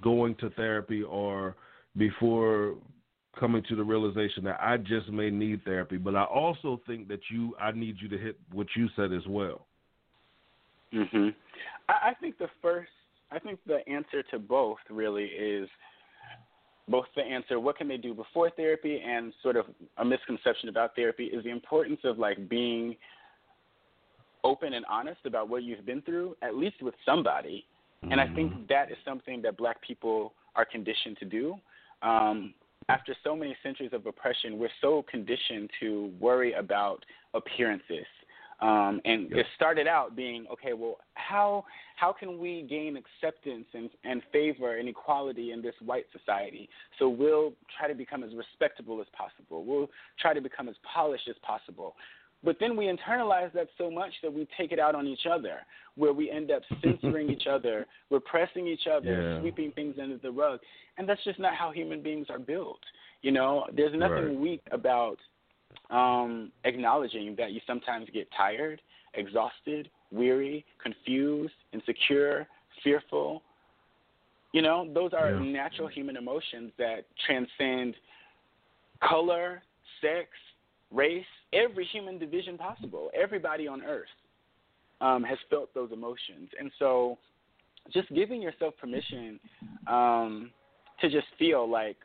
going 0.00 0.34
to 0.36 0.50
therapy 0.50 1.02
or 1.02 1.56
before 1.96 2.76
coming 3.38 3.62
to 3.68 3.76
the 3.76 3.84
realization 3.84 4.44
that 4.44 4.58
I 4.60 4.78
just 4.78 5.08
may 5.10 5.30
need 5.30 5.62
therapy. 5.64 5.98
But 5.98 6.16
I 6.16 6.24
also 6.24 6.80
think 6.86 7.08
that 7.08 7.20
you, 7.30 7.54
I 7.60 7.72
need 7.72 7.96
you 8.00 8.08
to 8.08 8.18
hit 8.18 8.38
what 8.52 8.66
you 8.74 8.88
said 8.96 9.12
as 9.12 9.26
well. 9.26 9.66
hmm 10.92 11.28
I, 11.88 12.10
I 12.10 12.14
think 12.20 12.38
the 12.38 12.48
first, 12.62 12.90
I 13.30 13.38
think 13.38 13.58
the 13.66 13.86
answer 13.88 14.22
to 14.30 14.38
both 14.38 14.78
really 14.90 15.24
is 15.24 15.68
both 16.88 17.06
the 17.16 17.22
answer 17.22 17.58
what 17.58 17.76
can 17.76 17.88
they 17.88 17.96
do 17.96 18.14
before 18.14 18.50
therapy 18.50 19.02
and 19.04 19.32
sort 19.42 19.56
of 19.56 19.66
a 19.98 20.04
misconception 20.04 20.68
about 20.68 20.94
therapy 20.94 21.24
is 21.24 21.42
the 21.44 21.50
importance 21.50 22.00
of 22.04 22.18
like 22.18 22.48
being 22.48 22.96
open 24.44 24.74
and 24.74 24.84
honest 24.88 25.18
about 25.24 25.48
what 25.48 25.64
you've 25.64 25.84
been 25.84 26.00
through, 26.02 26.36
at 26.42 26.54
least 26.54 26.80
with 26.80 26.94
somebody. 27.04 27.64
And 28.02 28.20
I 28.20 28.32
think 28.34 28.68
that 28.68 28.92
is 28.92 28.96
something 29.04 29.42
that 29.42 29.56
black 29.56 29.82
people 29.82 30.32
are 30.54 30.64
conditioned 30.64 31.16
to 31.18 31.24
do. 31.24 31.56
Um, 32.02 32.54
after 32.88 33.16
so 33.24 33.34
many 33.34 33.56
centuries 33.64 33.90
of 33.92 34.06
oppression, 34.06 34.58
we're 34.58 34.68
so 34.80 35.04
conditioned 35.10 35.70
to 35.80 36.12
worry 36.20 36.52
about 36.52 37.04
appearances. 37.34 38.06
Um, 38.60 39.02
and 39.04 39.28
Yep. 39.30 39.38
it 39.40 39.46
started 39.54 39.86
out 39.86 40.16
being 40.16 40.46
okay. 40.48 40.72
Well, 40.72 40.96
how 41.14 41.64
how 41.96 42.12
can 42.12 42.38
we 42.38 42.62
gain 42.62 42.96
acceptance 42.96 43.66
and, 43.74 43.90
and 44.04 44.22
favor 44.32 44.76
and 44.78 44.88
equality 44.88 45.52
in 45.52 45.60
this 45.60 45.74
white 45.84 46.06
society? 46.10 46.68
So 46.98 47.08
we'll 47.08 47.52
try 47.78 47.86
to 47.88 47.94
become 47.94 48.22
as 48.24 48.34
respectable 48.34 49.00
as 49.00 49.06
possible. 49.12 49.64
We'll 49.64 49.90
try 50.18 50.32
to 50.32 50.40
become 50.40 50.68
as 50.68 50.76
polished 50.94 51.28
as 51.28 51.36
possible. 51.42 51.96
But 52.44 52.58
then 52.60 52.76
we 52.76 52.84
internalize 52.86 53.52
that 53.54 53.68
so 53.76 53.90
much 53.90 54.12
that 54.22 54.32
we 54.32 54.46
take 54.58 54.70
it 54.72 54.78
out 54.78 54.94
on 54.94 55.06
each 55.06 55.26
other, 55.30 55.60
where 55.96 56.12
we 56.12 56.30
end 56.30 56.50
up 56.50 56.62
censoring 56.82 57.30
each 57.30 57.46
other, 57.50 57.86
repressing 58.10 58.66
each 58.66 58.86
other, 58.86 59.22
Yeah. 59.22 59.40
sweeping 59.40 59.72
things 59.72 59.96
under 60.00 60.18
the 60.18 60.30
rug. 60.30 60.60
And 60.96 61.08
that's 61.08 61.22
just 61.24 61.38
not 61.38 61.54
how 61.54 61.72
human 61.72 62.02
beings 62.02 62.26
are 62.30 62.38
built. 62.38 62.80
You 63.22 63.32
know, 63.32 63.66
there's 63.74 63.94
nothing 63.98 64.26
Right. 64.28 64.38
weak 64.38 64.62
about 64.70 65.18
um, 65.90 66.50
acknowledging 66.64 67.34
that 67.36 67.52
you 67.52 67.60
sometimes 67.66 68.08
get 68.12 68.28
tired, 68.36 68.80
exhausted, 69.14 69.90
weary, 70.10 70.64
confused, 70.82 71.54
insecure, 71.72 72.46
fearful. 72.82 73.42
You 74.52 74.62
know, 74.62 74.86
those 74.92 75.12
are 75.12 75.30
Yeah. 75.32 75.40
natural 75.40 75.88
human 75.88 76.16
emotions 76.16 76.72
that 76.78 77.04
transcend 77.26 77.94
color, 79.00 79.62
sex, 80.00 80.28
race, 80.90 81.26
every 81.52 81.84
human 81.84 82.18
division 82.18 82.56
possible. 82.56 83.10
Everybody 83.14 83.66
on 83.68 83.82
earth 83.82 84.08
um, 85.00 85.22
has 85.24 85.38
felt 85.50 85.72
those 85.74 85.92
emotions. 85.92 86.50
And 86.58 86.70
so 86.78 87.18
just 87.92 88.12
giving 88.14 88.40
yourself 88.40 88.74
permission 88.78 89.38
um, 89.86 90.50
to 91.00 91.10
just 91.10 91.26
feel 91.38 91.68
like, 91.68 91.96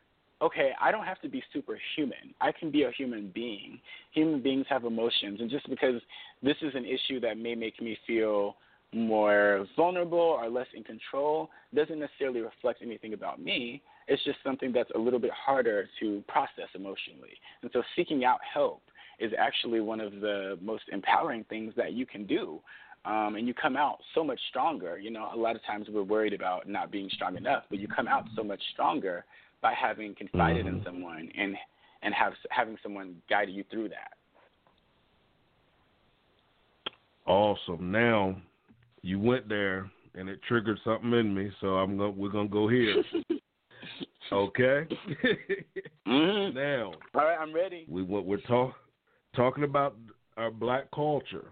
okay, 0.42 0.72
I 0.80 0.90
don't 0.90 1.04
have 1.04 1.20
to 1.22 1.28
be 1.28 1.42
superhuman. 1.52 2.34
I 2.40 2.52
can 2.52 2.70
be 2.70 2.82
a 2.82 2.90
human 2.90 3.30
being. 3.32 3.78
Human 4.12 4.42
beings 4.42 4.66
have 4.68 4.84
emotions. 4.84 5.40
And 5.40 5.48
just 5.48 5.68
because 5.70 6.02
this 6.42 6.56
is 6.60 6.74
an 6.74 6.84
issue 6.84 7.20
that 7.20 7.38
may 7.38 7.54
make 7.54 7.80
me 7.80 7.96
feel 8.06 8.56
more 8.92 9.66
vulnerable 9.76 10.18
or 10.18 10.50
less 10.50 10.66
in 10.74 10.84
control 10.84 11.48
doesn't 11.74 11.98
necessarily 11.98 12.40
reflect 12.40 12.82
anything 12.82 13.14
about 13.14 13.40
me. 13.40 13.80
It's 14.08 14.22
just 14.24 14.38
something 14.44 14.72
that's 14.72 14.90
a 14.94 14.98
little 14.98 15.20
bit 15.20 15.30
harder 15.30 15.88
to 16.00 16.22
process 16.28 16.68
emotionally. 16.74 17.38
And 17.62 17.70
so 17.72 17.82
seeking 17.96 18.24
out 18.24 18.40
help 18.52 18.82
is 19.18 19.32
actually 19.38 19.80
one 19.80 20.00
of 20.00 20.12
the 20.20 20.58
most 20.60 20.84
empowering 20.92 21.44
things 21.48 21.72
that 21.76 21.92
you 21.92 22.04
can 22.04 22.26
do. 22.26 22.60
Um, 23.04 23.36
and 23.36 23.48
you 23.48 23.54
come 23.54 23.76
out 23.76 23.98
so 24.14 24.22
much 24.22 24.40
stronger. 24.50 24.98
You 24.98 25.10
know, 25.10 25.30
a 25.34 25.36
lot 25.36 25.56
of 25.56 25.64
times 25.64 25.86
we're 25.90 26.02
worried 26.02 26.32
about 26.32 26.68
not 26.68 26.92
being 26.92 27.08
strong 27.12 27.36
enough, 27.36 27.64
but 27.70 27.78
you 27.78 27.88
come 27.88 28.06
out 28.06 28.26
so 28.36 28.44
much 28.44 28.60
stronger 28.72 29.24
by 29.62 29.72
having 29.74 30.14
confided 30.14 30.66
in 30.66 30.80
Mhm. 30.80 30.84
someone 30.84 31.30
and 31.36 31.56
and 32.02 32.12
have 32.14 32.34
having 32.50 32.76
someone 32.82 33.22
guide 33.30 33.48
you 33.48 33.62
through 33.70 33.88
that. 33.88 34.14
Awesome. 37.26 37.92
Now, 37.92 38.36
you 39.02 39.20
went 39.20 39.48
there 39.48 39.88
and 40.14 40.28
it 40.28 40.42
triggered 40.42 40.80
something 40.84 41.12
in 41.12 41.32
me, 41.32 41.50
so 41.60 41.76
I'm 41.78 41.96
going 41.96 42.16
we're 42.16 42.28
going 42.28 42.48
to 42.48 42.52
go 42.52 42.68
here. 42.68 43.02
Okay? 44.32 44.86
hmm 46.06 46.54
now, 46.54 46.92
All 47.14 47.24
right, 47.24 47.36
I'm 47.38 47.52
ready. 47.52 47.84
we 47.86 48.02
what 48.02 48.24
we're 48.24 48.38
talk, 48.38 48.74
talking 49.36 49.64
about 49.64 49.94
our 50.38 50.50
black 50.50 50.90
culture. 50.90 51.50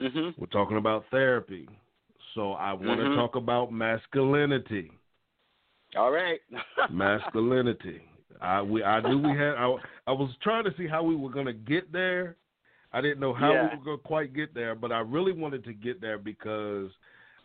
hmm 0.00 0.30
We're 0.36 0.46
talking 0.50 0.78
about 0.78 1.04
therapy. 1.12 1.68
So 2.34 2.52
I 2.54 2.72
want 2.72 3.00
to 3.00 3.06
Mhm. 3.06 3.14
talk 3.14 3.36
about 3.36 3.72
masculinity. 3.72 4.90
All 5.96 6.10
right. 6.10 6.40
Masculinity. 6.90 8.02
I 8.40 8.62
we 8.62 8.82
I 8.82 9.00
knew 9.00 9.18
we 9.18 9.30
had. 9.36 9.54
I, 9.56 9.74
I 10.06 10.12
was 10.12 10.30
trying 10.42 10.64
to 10.64 10.74
see 10.76 10.86
how 10.86 11.02
we 11.02 11.16
were 11.16 11.30
going 11.30 11.46
to 11.46 11.52
get 11.52 11.92
there. 11.92 12.36
I 12.92 13.00
didn't 13.00 13.20
know 13.20 13.34
how 13.34 13.52
Yeah. 13.52 13.70
we 13.70 13.78
were 13.78 13.84
going 13.84 13.98
to 13.98 14.04
quite 14.04 14.34
get 14.34 14.54
there, 14.54 14.74
but 14.74 14.92
I 14.92 15.00
really 15.00 15.32
wanted 15.32 15.64
to 15.64 15.72
get 15.72 16.00
there 16.00 16.18
because 16.18 16.90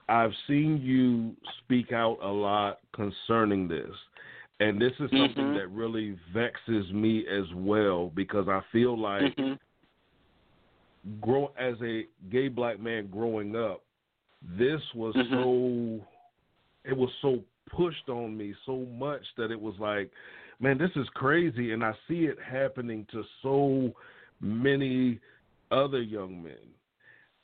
I've 0.10 0.32
seen 0.48 0.80
you 0.82 1.36
speak 1.64 1.92
out 1.92 2.18
a 2.22 2.28
lot 2.28 2.80
concerning 2.94 3.68
this. 3.68 3.92
And 4.60 4.82
this 4.82 4.94
is 5.00 5.10
something 5.12 5.50
Mhm. 5.50 5.54
that 5.56 5.68
really 5.68 6.18
vexes 6.34 6.92
me 6.94 7.28
as 7.28 7.46
well 7.54 8.10
because 8.16 8.48
I 8.48 8.62
feel 8.72 8.98
like 8.98 9.36
hmm 9.38 9.54
grow 11.22 11.52
as 11.58 11.76
a 11.84 12.08
gay 12.32 12.48
black 12.48 12.80
man 12.80 13.08
growing 13.12 13.56
up, 13.56 13.84
this 14.58 14.82
was 14.96 15.14
Mhm. 15.16 15.30
so 15.30 16.06
it 16.84 16.98
was 16.98 17.12
so 17.22 17.44
pushed 17.70 18.10
on 18.10 18.38
me 18.38 18.54
so 18.66 18.86
much 18.98 19.22
that 19.38 19.52
it 19.52 19.60
was 19.60 19.76
like, 19.80 20.12
man, 20.60 20.78
this 20.78 20.92
is 20.96 21.08
crazy 21.14 21.74
and 21.74 21.84
I 21.84 21.94
see 22.08 22.26
it 22.26 22.38
happening 22.46 23.06
to 23.12 23.24
so 23.42 23.92
many 24.42 25.20
other 25.72 26.02
young 26.02 26.44
men. 26.44 26.54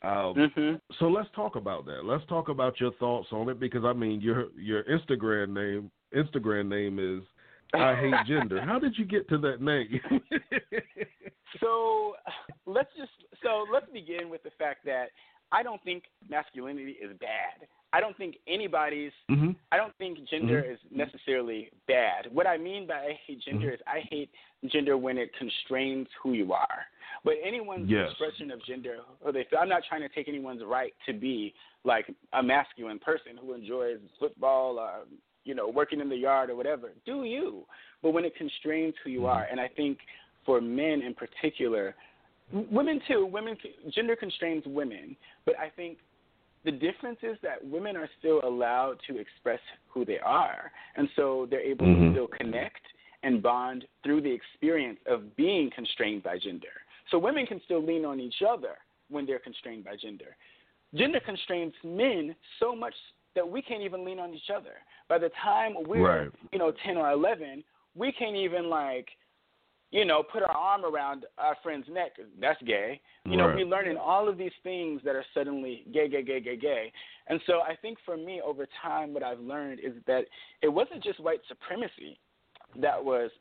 Um, 0.03 0.51
hmm 0.55 0.73
so 0.99 1.05
let's 1.05 1.29
talk 1.35 1.55
about 1.55 1.85
that. 1.85 2.05
Let's 2.05 2.25
talk 2.27 2.49
about 2.49 2.79
your 2.79 2.91
thoughts 2.93 3.27
on 3.31 3.49
it 3.49 3.59
because 3.59 3.85
I 3.85 3.93
mean 3.93 4.19
your 4.19 4.47
your 4.57 4.83
Instagram 4.85 5.49
name 5.49 5.91
Instagram 6.15 6.67
name 6.67 6.97
is 6.97 7.23
I 7.79 7.95
hate 7.95 8.15
gender. 8.27 8.61
How 8.61 8.79
did 8.79 8.97
you 8.97 9.05
get 9.05 9.29
to 9.29 9.37
that 9.37 9.61
name? 9.61 9.99
So 11.59 12.13
let's 12.65 12.89
just 12.97 13.11
so 13.43 13.65
let's 13.71 13.85
begin 13.91 14.29
with 14.29 14.43
the 14.43 14.51
fact 14.57 14.85
that 14.85 15.07
I 15.51 15.63
don't 15.63 15.83
think 15.83 16.03
masculinity 16.29 16.97
is 17.01 17.11
bad. 17.19 17.67
I 17.93 17.99
don't 17.99 18.15
think 18.17 18.37
anybody's 18.47 19.11
hmm 19.29 19.51
I 19.73 19.77
don't 19.77 19.95
think 19.95 20.21
gender 20.25 20.63
Mhm. 20.63 20.73
is 20.73 20.79
necessarily 20.91 21.69
bad. 21.87 22.27
What 22.33 22.45
I 22.45 22.57
mean 22.57 22.87
by 22.87 23.05
I 23.05 23.13
hate 23.25 23.39
gender 23.39 23.69
Mhm. 23.71 23.73
is 23.75 23.81
I 23.87 24.01
hate 24.01 24.29
gender 24.65 24.97
when 24.97 25.17
it 25.17 25.33
constrains 25.35 26.09
who 26.21 26.33
you 26.33 26.51
are. 26.51 26.85
But 27.23 27.37
anyone's 27.41 27.89
Yes. 27.89 28.09
expression 28.09 28.51
of 28.51 28.61
gender, 28.63 28.99
or 29.21 29.31
they, 29.31 29.47
I'm 29.57 29.69
not 29.69 29.85
trying 29.85 30.01
to 30.01 30.09
take 30.09 30.27
anyone's 30.27 30.63
right 30.63 30.93
to 31.05 31.13
be 31.13 31.53
like 31.85 32.13
a 32.33 32.43
masculine 32.43 32.99
person 32.99 33.37
who 33.37 33.53
enjoys 33.53 34.01
football, 34.19 34.77
or, 34.77 35.05
you 35.45 35.53
know, 35.55 35.69
working 35.69 36.01
in 36.01 36.09
the 36.09 36.17
yard 36.17 36.49
or 36.49 36.55
whatever. 36.55 36.91
Do 37.05 37.23
you? 37.23 37.65
But 38.01 38.11
when 38.11 38.25
it 38.25 38.35
constrains 38.35 38.95
who 38.97 39.09
you 39.09 39.21
Mhm. 39.21 39.35
are, 39.35 39.43
and 39.45 39.59
I 39.59 39.69
think 39.69 39.99
for 40.43 40.59
men 40.59 41.01
in 41.01 41.13
particular, 41.13 41.95
women 42.51 43.01
too, 43.07 43.25
women 43.25 43.57
gender 43.89 44.15
constrains 44.15 44.63
women, 44.65 45.15
but 45.45 45.57
I 45.59 45.69
think 45.69 45.97
the 46.63 46.71
difference 46.71 47.19
is 47.23 47.37
that 47.41 47.63
women 47.63 47.97
are 47.97 48.09
still 48.19 48.41
allowed 48.43 48.97
to 49.07 49.17
express 49.17 49.59
who 49.89 50.05
they 50.05 50.19
are, 50.19 50.71
and 50.95 51.09
so 51.15 51.47
they're 51.49 51.59
able 51.59 51.85
to 51.85 51.91
Mhm. 51.91 52.11
still 52.11 52.27
connect 52.27 52.81
and 53.23 53.41
bond 53.41 53.87
through 54.03 54.21
the 54.21 54.31
experience 54.31 54.99
of 55.05 55.35
being 55.35 55.69
constrained 55.69 56.23
by 56.23 56.37
gender. 56.37 56.83
So 57.09 57.17
women 57.19 57.45
can 57.45 57.61
still 57.61 57.81
lean 57.81 58.05
on 58.05 58.19
each 58.19 58.41
other 58.41 58.77
when 59.09 59.25
they're 59.25 59.39
constrained 59.39 59.83
by 59.83 59.95
gender. 59.95 60.35
Gender 60.93 61.19
constrains 61.19 61.73
men 61.83 62.35
so 62.59 62.75
much 62.75 62.95
that 63.33 63.47
we 63.47 63.61
can't 63.61 63.81
even 63.81 64.03
lean 64.03 64.19
on 64.19 64.33
each 64.33 64.49
other. 64.49 64.75
By 65.07 65.17
the 65.17 65.29
time 65.29 65.75
we're, 65.83 66.23
Right. 66.23 66.31
you 66.51 66.59
know, 66.59 66.71
10 66.71 66.97
or 66.97 67.09
11, 67.11 67.63
we 67.95 68.11
can't 68.11 68.35
even 68.35 68.69
like 68.69 69.09
you 69.91 70.05
know, 70.05 70.23
put 70.23 70.41
our 70.41 70.55
arm 70.55 70.85
around 70.85 71.25
our 71.37 71.55
friend's 71.61 71.87
neck. 71.89 72.13
That's 72.39 72.61
gay. 72.63 73.01
You 73.25 73.35
know, 73.35 73.47
Right. 73.47 73.57
we're 73.57 73.65
learning 73.65 73.97
all 73.97 74.27
of 74.29 74.37
these 74.37 74.53
things 74.63 75.01
that 75.03 75.15
are 75.15 75.25
suddenly 75.33 75.85
gay, 75.91 76.07
gay, 76.07 76.23
gay, 76.23 76.39
gay, 76.39 76.55
gay. 76.55 76.91
And 77.27 77.41
so 77.45 77.61
I 77.61 77.75
think 77.75 77.99
for 78.05 78.15
me, 78.15 78.41
over 78.41 78.65
time, 78.81 79.13
what 79.13 79.21
I've 79.21 79.39
learned 79.41 79.79
is 79.81 79.93
that 80.07 80.25
it 80.61 80.69
wasn't 80.69 81.03
just 81.03 81.19
white 81.19 81.41
supremacy 81.47 82.17
that 82.77 83.03
was 83.03 83.31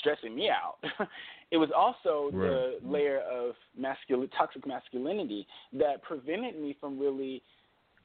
stressing 0.00 0.34
me 0.34 0.50
out. 0.50 0.78
it 1.50 1.56
was 1.56 1.70
also 1.74 2.30
the 2.32 2.78
layer 2.82 3.20
of 3.20 3.54
masculine, 3.76 4.28
toxic 4.30 4.66
masculinity 4.66 5.46
that 5.72 6.02
prevented 6.02 6.60
me 6.60 6.76
from 6.80 6.98
really 6.98 7.42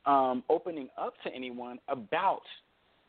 um, 0.06 0.44
opening 0.50 0.90
up 0.98 1.14
to 1.24 1.34
anyone 1.34 1.80
about 1.88 2.44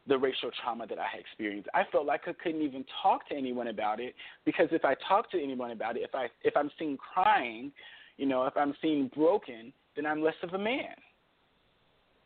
the 0.09 0.17
racial 0.17 0.51
trauma 0.63 0.87
that 0.87 0.99
I 0.99 1.07
had 1.07 1.21
experienced. 1.21 1.69
I 1.75 1.83
felt 1.91 2.07
like 2.07 2.23
I 2.27 2.33
couldn't 2.33 2.63
even 2.63 2.85
talk 3.03 3.29
to 3.29 3.35
anyone 3.35 3.69
about 3.69 4.01
it 4.01 4.15
because 4.45 4.69
if 4.71 4.85
I 4.85 4.95
talk 5.09 5.31
to 5.33 5.43
anyone 5.43 5.73
about 5.73 5.97
it, 5.97 6.03
if 6.03 6.15
I 6.15 6.29
if 6.43 6.57
I'm 6.57 6.71
seen 6.79 6.97
crying, 6.97 7.73
you 8.17 8.27
know, 8.27 8.45
if 8.47 8.57
I'm 8.57 8.75
seen 8.81 9.11
broken, 9.15 9.73
then 9.97 10.07
I'm 10.07 10.23
less 10.23 10.35
of 10.43 10.55
a 10.55 10.59
man. 10.59 10.95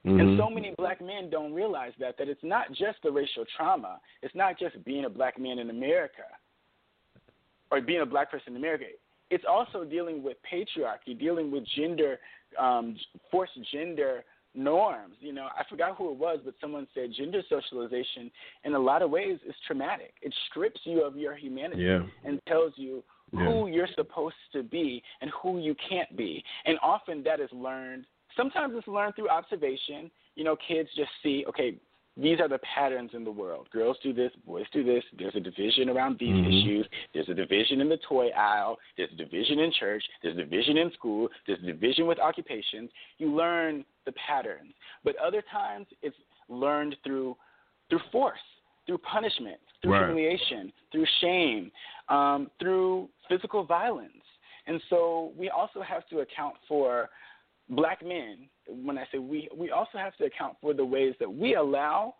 Mhm. 0.04 0.20
And 0.20 0.38
so 0.38 0.48
many 0.48 0.74
black 0.76 1.00
men 1.00 1.30
don't 1.30 1.52
realize 1.52 1.92
that 1.98 2.16
that 2.18 2.28
it's 2.28 2.42
not 2.42 2.70
just 2.72 3.02
the 3.02 3.10
racial 3.10 3.44
trauma. 3.56 4.00
It's 4.22 4.34
not 4.34 4.58
just 4.58 4.82
being 4.84 5.04
a 5.04 5.10
black 5.10 5.38
man 5.38 5.58
in 5.58 5.70
America 5.70 6.24
or 7.70 7.80
being 7.80 8.00
a 8.00 8.06
black 8.06 8.30
person 8.30 8.54
in 8.54 8.56
America. 8.56 8.86
It's 9.30 9.44
also 9.44 9.84
dealing 9.84 10.22
with 10.22 10.36
patriarchy, 10.42 11.18
dealing 11.18 11.50
with 11.50 11.64
gender, 11.76 12.18
um, 12.58 12.98
forced 13.30 13.60
gender 13.72 14.24
norms. 14.54 15.14
You 15.20 15.32
know, 15.32 15.48
I 15.58 15.62
forgot 15.68 15.96
who 15.96 16.10
it 16.10 16.16
was, 16.16 16.40
but 16.44 16.54
someone 16.60 16.86
said 16.94 17.12
gender 17.16 17.42
socialization 17.48 18.30
in 18.64 18.74
a 18.74 18.78
lot 18.78 19.02
of 19.02 19.10
ways 19.10 19.38
is 19.48 19.54
traumatic. 19.66 20.14
It 20.22 20.34
strips 20.50 20.80
you 20.84 21.02
of 21.02 21.16
your 21.16 21.34
humanity 21.34 21.82
Yeah. 21.82 22.02
and 22.24 22.40
tells 22.46 22.76
you 22.76 23.04
Yeah. 23.32 23.46
who 23.46 23.68
you're 23.68 23.88
supposed 23.94 24.36
to 24.52 24.62
be 24.62 25.02
and 25.20 25.30
who 25.30 25.58
you 25.58 25.74
can't 25.76 26.16
be. 26.16 26.44
And 26.64 26.78
often 26.82 27.22
that 27.24 27.40
is 27.40 27.52
learned. 27.52 28.06
Sometimes 28.36 28.74
it's 28.76 28.88
learned 28.88 29.14
through 29.16 29.28
observation. 29.28 30.10
You 30.34 30.44
know, 30.44 30.56
kids 30.56 30.88
just 30.94 31.10
see, 31.22 31.44
okay, 31.46 31.76
these 32.20 32.40
are 32.40 32.48
the 32.48 32.58
patterns 32.58 33.10
in 33.14 33.24
the 33.24 33.30
world. 33.30 33.68
Girls 33.72 33.96
do 34.02 34.12
this, 34.12 34.32
boys 34.46 34.66
do 34.72 34.84
this. 34.84 35.02
There's 35.18 35.34
a 35.34 35.40
division 35.40 35.88
around 35.88 36.18
these 36.18 36.36
Mhm. 36.36 36.48
issues. 36.48 36.88
There's 37.12 37.28
a 37.28 37.34
division 37.34 37.80
in 37.80 37.88
the 37.88 37.96
toy 37.98 38.28
aisle. 38.30 38.78
There's 38.96 39.12
a 39.12 39.16
division 39.16 39.58
in 39.58 39.72
church. 39.72 40.04
There's 40.22 40.34
a 40.36 40.42
division 40.42 40.76
in 40.76 40.90
school. 40.92 41.30
There's 41.46 41.60
a 41.60 41.66
division 41.66 42.06
with 42.06 42.18
occupations. 42.18 42.90
You 43.18 43.34
learn 43.34 43.84
the 44.04 44.12
patterns. 44.12 44.74
But 45.04 45.16
other 45.16 45.42
times 45.42 45.86
it's 46.02 46.16
learned 46.48 46.96
through 47.04 47.36
through 47.88 48.00
force, 48.12 48.38
through 48.86 48.98
punishment, 48.98 49.60
through 49.82 49.92
Right. 49.92 50.06
humiliation, 50.06 50.72
through 50.92 51.06
shame, 51.20 51.72
um, 52.08 52.48
through 52.60 53.10
physical 53.28 53.64
violence. 53.64 54.24
And 54.66 54.80
so 54.82 55.32
we 55.36 55.50
also 55.50 55.80
have 55.82 56.06
to 56.10 56.20
account 56.20 56.56
for 56.68 57.10
black 57.70 58.04
men. 58.04 58.48
When 58.68 58.98
I 58.98 59.04
say 59.12 59.18
we, 59.18 59.48
we 59.56 59.70
also 59.70 59.98
have 59.98 60.16
to 60.16 60.24
account 60.24 60.56
for 60.60 60.74
the 60.74 60.84
ways 60.84 61.14
that 61.20 61.32
we 61.32 61.54
allow 61.54 62.14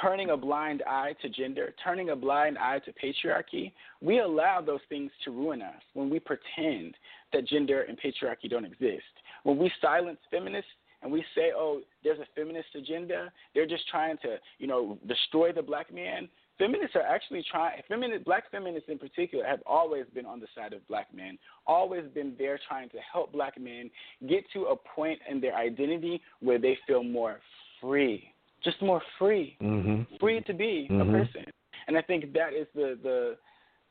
turning 0.00 0.30
a 0.30 0.36
blind 0.36 0.82
eye 0.86 1.14
to 1.22 1.28
gender, 1.28 1.74
turning 1.82 2.10
a 2.10 2.16
blind 2.16 2.58
eye 2.58 2.80
to 2.80 2.92
patriarchy. 2.92 3.72
We 4.00 4.20
allow 4.20 4.60
those 4.60 4.80
things 4.88 5.10
to 5.24 5.30
ruin 5.30 5.62
us 5.62 5.80
when 5.94 6.10
we 6.10 6.18
pretend 6.18 6.94
that 7.32 7.46
gender 7.46 7.82
and 7.82 7.98
patriarchy 7.98 8.50
don't 8.50 8.64
exist. 8.64 9.04
When 9.44 9.58
we 9.58 9.70
silence 9.80 10.18
feminists 10.30 10.70
and 11.02 11.12
we 11.12 11.24
say, 11.34 11.52
oh, 11.54 11.80
there's 12.02 12.18
a 12.18 12.26
feminist 12.34 12.68
agenda, 12.74 13.32
they're 13.54 13.66
just 13.66 13.88
trying 13.88 14.16
to, 14.18 14.36
you 14.58 14.66
know, 14.66 14.98
destroy 15.06 15.52
the 15.52 15.62
black 15.62 15.92
man. 15.92 16.28
Feminists 16.58 16.96
are 16.96 17.02
actually 17.02 17.44
trying, 17.50 17.82
feminist, 17.86 18.24
black 18.24 18.50
feminists 18.50 18.88
in 18.88 18.98
particular 18.98 19.44
have 19.44 19.60
always 19.66 20.06
been 20.14 20.24
on 20.24 20.40
the 20.40 20.46
side 20.54 20.72
of 20.72 20.86
black 20.88 21.12
men, 21.14 21.38
always 21.66 22.04
been 22.14 22.34
there 22.38 22.58
trying 22.66 22.88
to 22.90 22.98
help 23.12 23.30
black 23.32 23.60
men 23.60 23.90
get 24.26 24.42
to 24.54 24.64
a 24.66 24.76
point 24.76 25.18
in 25.30 25.38
their 25.40 25.54
identity 25.54 26.22
where 26.40 26.58
they 26.58 26.78
feel 26.86 27.02
more 27.02 27.40
free, 27.80 28.32
just 28.64 28.80
more 28.80 29.02
free, 29.18 29.56
Mhm. 29.60 30.06
free 30.18 30.40
to 30.42 30.54
be 30.54 30.88
Mhm. 30.88 31.00
a 31.02 31.12
person. 31.12 31.44
And 31.88 31.96
I 31.98 32.00
think 32.02 32.32
that 32.32 32.54
is 32.54 32.66
the, 32.74 32.98
the 33.02 33.38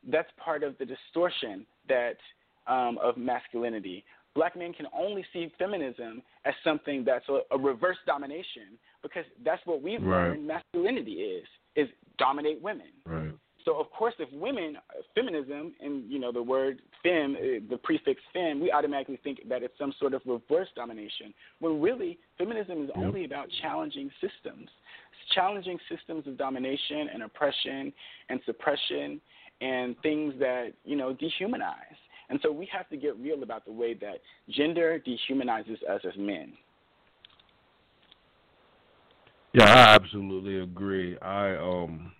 that's 0.07 0.31
part 0.37 0.63
of 0.63 0.77
the 0.77 0.85
distortion 0.85 1.65
that 1.87 2.17
um, 2.67 2.97
of 2.97 3.15
masculinity. 3.15 4.03
Black 4.33 4.55
men 4.55 4.73
can 4.73 4.87
only 4.91 5.23
see 5.31 5.49
feminism 5.57 6.21
as 6.45 6.55
something 6.63 7.03
that's 7.03 7.27
a, 7.29 7.41
a 7.51 7.57
reverse 7.57 7.97
domination 8.07 8.77
because 9.03 9.25
that's 9.43 9.63
what 9.65 9.83
we've 9.83 10.01
Right. 10.01 10.29
learned 10.29 10.47
masculinity 10.47 11.21
is 11.21 11.47
is 11.75 11.89
dominate 12.17 12.61
women. 12.61 12.87
Right. 13.05 13.33
So 13.65 13.79
of 13.79 13.89
course, 13.89 14.13
if 14.19 14.31
women, 14.31 14.77
feminism, 15.15 15.73
and 15.81 16.09
you 16.09 16.19
know 16.19 16.31
the 16.31 16.41
word 16.41 16.81
fem, 17.01 17.35
uh, 17.35 17.59
the 17.69 17.77
prefix 17.83 18.21
fem, 18.31 18.61
we 18.61 18.71
automatically 18.71 19.19
think 19.23 19.39
that 19.49 19.63
it's 19.63 19.77
some 19.77 19.91
sort 19.99 20.13
of 20.13 20.21
reverse 20.25 20.67
domination. 20.75 21.33
When 21.59 21.81
really, 21.81 22.19
feminism 22.37 22.83
is 22.83 22.91
Yep. 22.95 23.03
only 23.03 23.25
about 23.25 23.49
challenging 23.61 24.11
systems, 24.21 24.69
challenging 25.33 25.79
systems 25.89 26.27
of 26.27 26.37
domination 26.37 27.09
and 27.11 27.23
oppression 27.23 27.91
and 28.29 28.39
suppression 28.45 29.19
and 29.61 29.99
things 30.01 30.35
that 30.39 30.73
you 30.83 30.95
know 30.95 31.15
dehumanize. 31.15 31.97
And 32.29 32.39
so 32.41 32.51
we 32.51 32.65
have 32.67 32.87
to 32.89 32.97
get 32.97 33.17
real 33.17 33.43
about 33.43 33.65
the 33.65 33.71
way 33.71 33.93
that 33.95 34.21
gender 34.49 34.99
dehumanizes 35.05 35.81
us 35.89 36.01
as 36.05 36.13
men. 36.17 36.53
Yeah, 39.55 39.73
I 39.73 39.95
absolutely 39.95 40.59
agree. 40.59 41.17
I 41.19 41.55
um 41.55 42.11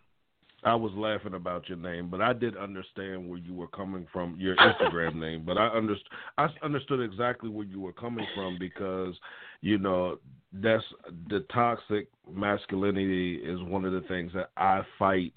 I 0.63 0.73
was 0.73 0.91
laughing 0.95 1.35
about 1.35 1.69
your 1.69 1.77
name, 1.77 2.09
but 2.09 2.21
I 2.21 2.33
did 2.33 2.57
understand 2.57 3.29
where 3.29 3.37
you 3.37 3.53
were 3.53 3.67
coming 3.67 4.07
from, 4.11 4.35
your 4.39 4.55
Instagram 4.55 5.15
name. 5.19 5.43
But 5.45 5.57
I 5.59 5.69
underst- 5.69 6.09
I 6.39 6.47
understood 6.63 7.01
exactly 7.01 7.49
where 7.49 7.65
you 7.67 7.79
were 7.79 7.93
coming 7.93 8.25
from 8.33 8.57
because, 8.57 9.13
you 9.61 9.77
know, 9.77 10.17
that's 10.53 10.83
the 11.29 11.41
toxic 11.53 12.07
masculinity 12.33 13.35
is 13.35 13.61
one 13.63 13.85
of 13.85 13.91
the 13.93 14.01
things 14.07 14.31
that 14.33 14.49
I 14.57 14.81
fight 14.97 15.33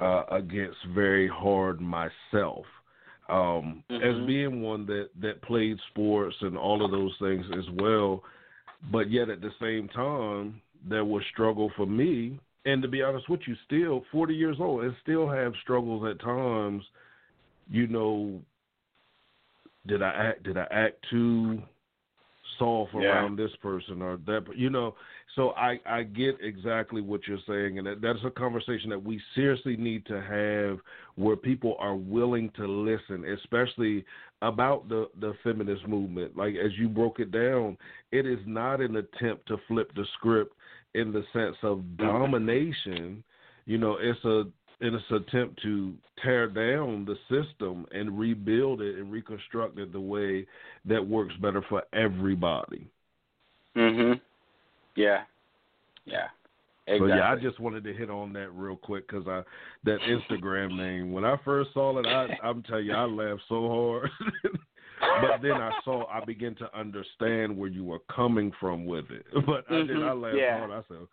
uh, 0.00 0.24
against 0.30 0.78
very 0.94 1.28
hard 1.28 1.80
myself. 1.80 2.64
Um, 3.28 3.84
As 3.90 4.16
Mhm. 4.16 4.26
being 4.26 4.62
one 4.62 4.86
that 4.86 5.10
that 5.20 5.42
played 5.42 5.78
sports 5.90 6.36
and 6.40 6.56
all 6.58 6.84
of 6.84 6.90
those 6.90 7.16
things 7.18 7.46
as 7.56 7.68
well, 7.70 8.24
but 8.90 9.10
yet 9.10 9.28
at 9.28 9.40
the 9.40 9.52
same 9.60 9.86
time, 9.88 10.60
there 10.88 11.04
was 11.04 11.22
struggle 11.32 11.70
for 11.76 11.86
me 11.86 12.38
and 12.66 12.82
to 12.82 12.88
be 12.88 13.02
honest 13.02 13.28
with 13.28 13.40
you, 13.46 13.54
still 13.66 14.04
40 14.12 14.34
years 14.34 14.56
old 14.60 14.84
and 14.84 14.94
still 15.02 15.28
have 15.28 15.52
struggles 15.62 16.04
at 16.08 16.20
times. 16.20 16.82
You 17.70 17.86
know, 17.86 18.40
did 19.86 20.02
I 20.02 20.10
act? 20.10 20.42
Did 20.42 20.58
I 20.58 20.66
act 20.70 20.96
too 21.08 21.62
soft 22.58 22.92
Yeah. 22.94 23.00
around 23.00 23.36
this 23.36 23.52
person 23.62 24.02
or 24.02 24.18
that? 24.26 24.44
You 24.54 24.68
know, 24.68 24.94
so 25.36 25.50
I 25.50 25.78
I 25.86 26.02
get 26.02 26.36
exactly 26.42 27.00
what 27.00 27.26
you're 27.26 27.38
saying, 27.46 27.78
and 27.78 27.86
that, 27.86 28.02
that's 28.02 28.18
a 28.26 28.30
conversation 28.30 28.90
that 28.90 29.02
we 29.02 29.18
seriously 29.34 29.76
need 29.76 30.04
to 30.06 30.20
have 30.20 30.80
where 31.14 31.36
people 31.36 31.76
are 31.78 31.96
willing 31.96 32.50
to 32.56 32.66
listen, 32.66 33.24
especially 33.24 34.04
about 34.42 34.86
the 34.90 35.08
the 35.20 35.32
feminist 35.42 35.88
movement. 35.88 36.36
Like 36.36 36.56
as 36.56 36.72
you 36.76 36.88
broke 36.90 37.20
it 37.20 37.30
down, 37.30 37.78
it 38.12 38.26
is 38.26 38.40
not 38.44 38.82
an 38.82 38.96
attempt 38.96 39.46
to 39.48 39.56
flip 39.66 39.94
the 39.94 40.04
script 40.18 40.54
in 40.94 41.12
the 41.12 41.24
sense 41.32 41.56
of 41.62 41.96
domination. 41.96 43.22
You 43.66 43.78
know, 43.78 43.96
it's 44.00 44.24
a 44.24 44.44
in 44.82 44.94
its 44.94 45.04
attempt 45.10 45.60
to 45.62 45.92
tear 46.22 46.48
down 46.48 47.04
the 47.04 47.16
system 47.28 47.86
and 47.92 48.18
rebuild 48.18 48.80
it 48.80 48.96
and 48.96 49.12
reconstruct 49.12 49.78
it 49.78 49.92
the 49.92 50.00
way 50.00 50.46
that 50.86 51.06
works 51.06 51.34
better 51.36 51.62
for 51.68 51.82
everybody. 51.92 52.86
Mhm. 53.76 54.20
Yeah. 54.96 55.24
Yeah. 56.06 56.28
Exactly. 56.86 57.10
So 57.10 57.14
yeah, 57.14 57.30
I 57.30 57.36
just 57.36 57.60
wanted 57.60 57.84
to 57.84 57.92
hit 57.92 58.10
on 58.10 58.32
that 58.32 58.50
real 58.50 58.74
quick 58.74 59.06
because 59.06 59.28
I 59.28 59.44
that 59.84 60.00
Instagram 60.00 60.76
name 60.76 61.12
when 61.12 61.24
I 61.24 61.36
first 61.44 61.72
saw 61.72 61.96
it, 61.98 62.06
I 62.06 62.36
I'm 62.42 62.62
telling 62.62 62.86
you, 62.86 62.94
I 62.94 63.04
laughed 63.04 63.42
so 63.48 63.68
hard. 63.68 64.10
but 65.00 65.42
then 65.42 65.60
I 65.60 65.72
saw, 65.84 66.06
I 66.06 66.24
began 66.24 66.54
to 66.56 66.78
understand 66.78 67.56
where 67.56 67.68
you 67.68 67.84
were 67.84 68.00
coming 68.14 68.52
from 68.60 68.84
with 68.86 69.06
it. 69.10 69.26
But 69.46 69.64
I 69.70 69.82
did, 69.82 69.96
I 69.96 70.10
Mhm. 70.10 70.22
laughed 70.22 70.36
Yeah. 70.36 70.58
hard. 70.58 70.70
I 70.70 70.82
said, 70.88 71.06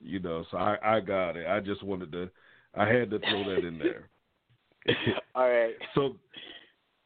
you 0.00 0.18
know, 0.20 0.44
so 0.50 0.56
I 0.58 0.78
I 0.96 1.00
got 1.00 1.36
it. 1.36 1.46
I 1.46 1.60
just 1.60 1.82
wanted 1.82 2.12
to, 2.12 2.30
I 2.74 2.86
had 2.86 3.10
to 3.10 3.18
throw 3.18 3.44
that 3.44 3.64
in 3.64 3.78
there. 3.78 4.08
All 5.34 5.48
right. 5.48 5.74
So 5.94 6.16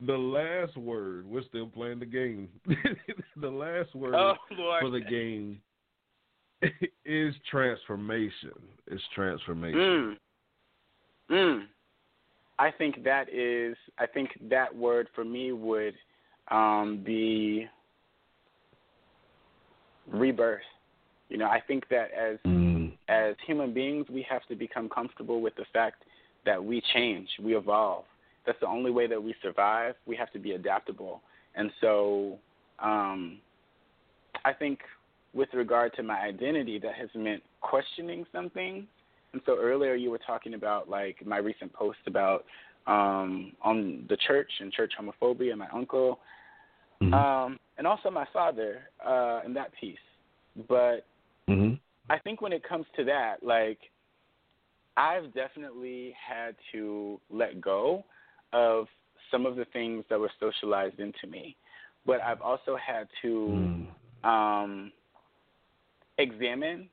the 0.05 0.19
last 0.19 0.77
word, 0.77 1.27
we're 1.27 1.45
still 1.45 1.67
playing 1.67 2.01
the 2.01 2.07
game. 2.07 2.49
the 3.37 3.49
last 3.51 3.95
word 3.95 4.15
Oh 4.15 4.35
for 4.81 4.91
the 4.91 5.01
game 5.01 5.61
is 7.05 7.35
transformation. 7.51 8.53
It's 8.87 9.03
transformation. 9.15 9.79
Mm. 9.81 10.17
Mm. 11.31 11.67
I 12.59 12.71
think 12.71 13.03
that 13.05 13.29
is. 13.33 13.77
I 13.99 14.07
think 14.07 14.31
that 14.51 14.75
word 14.75 15.09
for 15.15 15.25
me 15.25 15.53
would 15.53 15.95
um, 16.49 17.03
be 17.05 17.69
rebirth. 20.11 20.61
You 21.29 21.39
know, 21.39 21.47
I 21.47 21.61
think 21.61 21.89
that 21.89 22.11
as 22.13 22.39
Mm. 22.45 22.93
as 23.09 23.37
human 23.47 23.73
beings, 23.73 24.09
we 24.11 24.23
have 24.23 24.45
to 24.47 24.55
become 24.55 24.89
comfortable 24.89 25.41
with 25.41 25.55
the 25.57 25.65
fact 25.67 26.05
that 26.45 26.63
we 26.63 26.81
change, 26.93 27.29
we 27.41 27.57
evolve. 27.57 28.05
That's 28.45 28.59
the 28.61 28.67
only 28.67 28.91
way 28.91 29.07
that 29.07 29.23
we 29.23 29.35
survive. 29.43 29.95
We 30.07 30.17
have 30.17 30.31
to 30.33 30.39
be 30.39 30.53
adaptable. 30.53 31.23
And 31.55 31.73
so, 31.81 32.39
um, 32.79 33.41
I 34.45 34.53
think 34.53 34.81
with 35.35 35.53
regard 35.55 35.95
to 35.95 36.03
my 36.03 36.21
identity, 36.21 36.79
that 36.81 36.95
has 36.95 37.09
meant 37.15 37.43
questioning 37.61 38.27
something. 38.33 38.87
And 39.33 39.41
so 39.47 39.59
earlier 39.59 39.95
you 39.95 40.11
were 40.11 40.19
talking 40.19 40.55
about 40.55 40.89
like 40.91 41.25
my 41.25 41.39
recent 41.39 41.73
post 41.73 41.99
about 42.07 42.45
um, 42.87 43.53
on 43.63 44.05
the 44.09 44.17
church 44.17 44.51
and 44.61 44.73
church 44.73 44.93
homophobia 44.99 45.51
and 45.51 45.59
my 45.59 45.69
uncle, 45.73 46.21
Mhm. 47.01 47.13
um, 47.15 47.61
and 47.79 47.87
also 47.87 48.11
my 48.11 48.27
father 48.33 48.89
uh, 49.05 49.41
and 49.45 49.55
that 49.57 49.73
piece. 49.73 49.99
But 50.69 51.07
Mhm. 51.49 51.79
I 52.11 52.19
think 52.19 52.41
when 52.41 52.53
it 52.53 52.63
comes 52.63 52.87
to 52.97 53.05
that, 53.05 53.43
like 53.43 53.91
I've 54.97 55.33
definitely 55.33 56.13
had 56.13 56.55
to 56.73 57.21
let 57.31 57.61
go 57.61 58.05
of 58.53 58.89
some 59.31 59.47
of 59.47 59.57
the 59.57 59.65
things 59.67 60.05
that 60.11 60.21
were 60.21 60.31
socialized 60.39 61.01
into 61.01 61.27
me, 61.27 61.57
but 62.05 62.21
I've 62.21 62.43
also 62.43 62.77
had 62.77 63.09
to 63.23 63.29
Mm. 63.49 63.89
um, 64.25 64.93
examine 66.19 66.89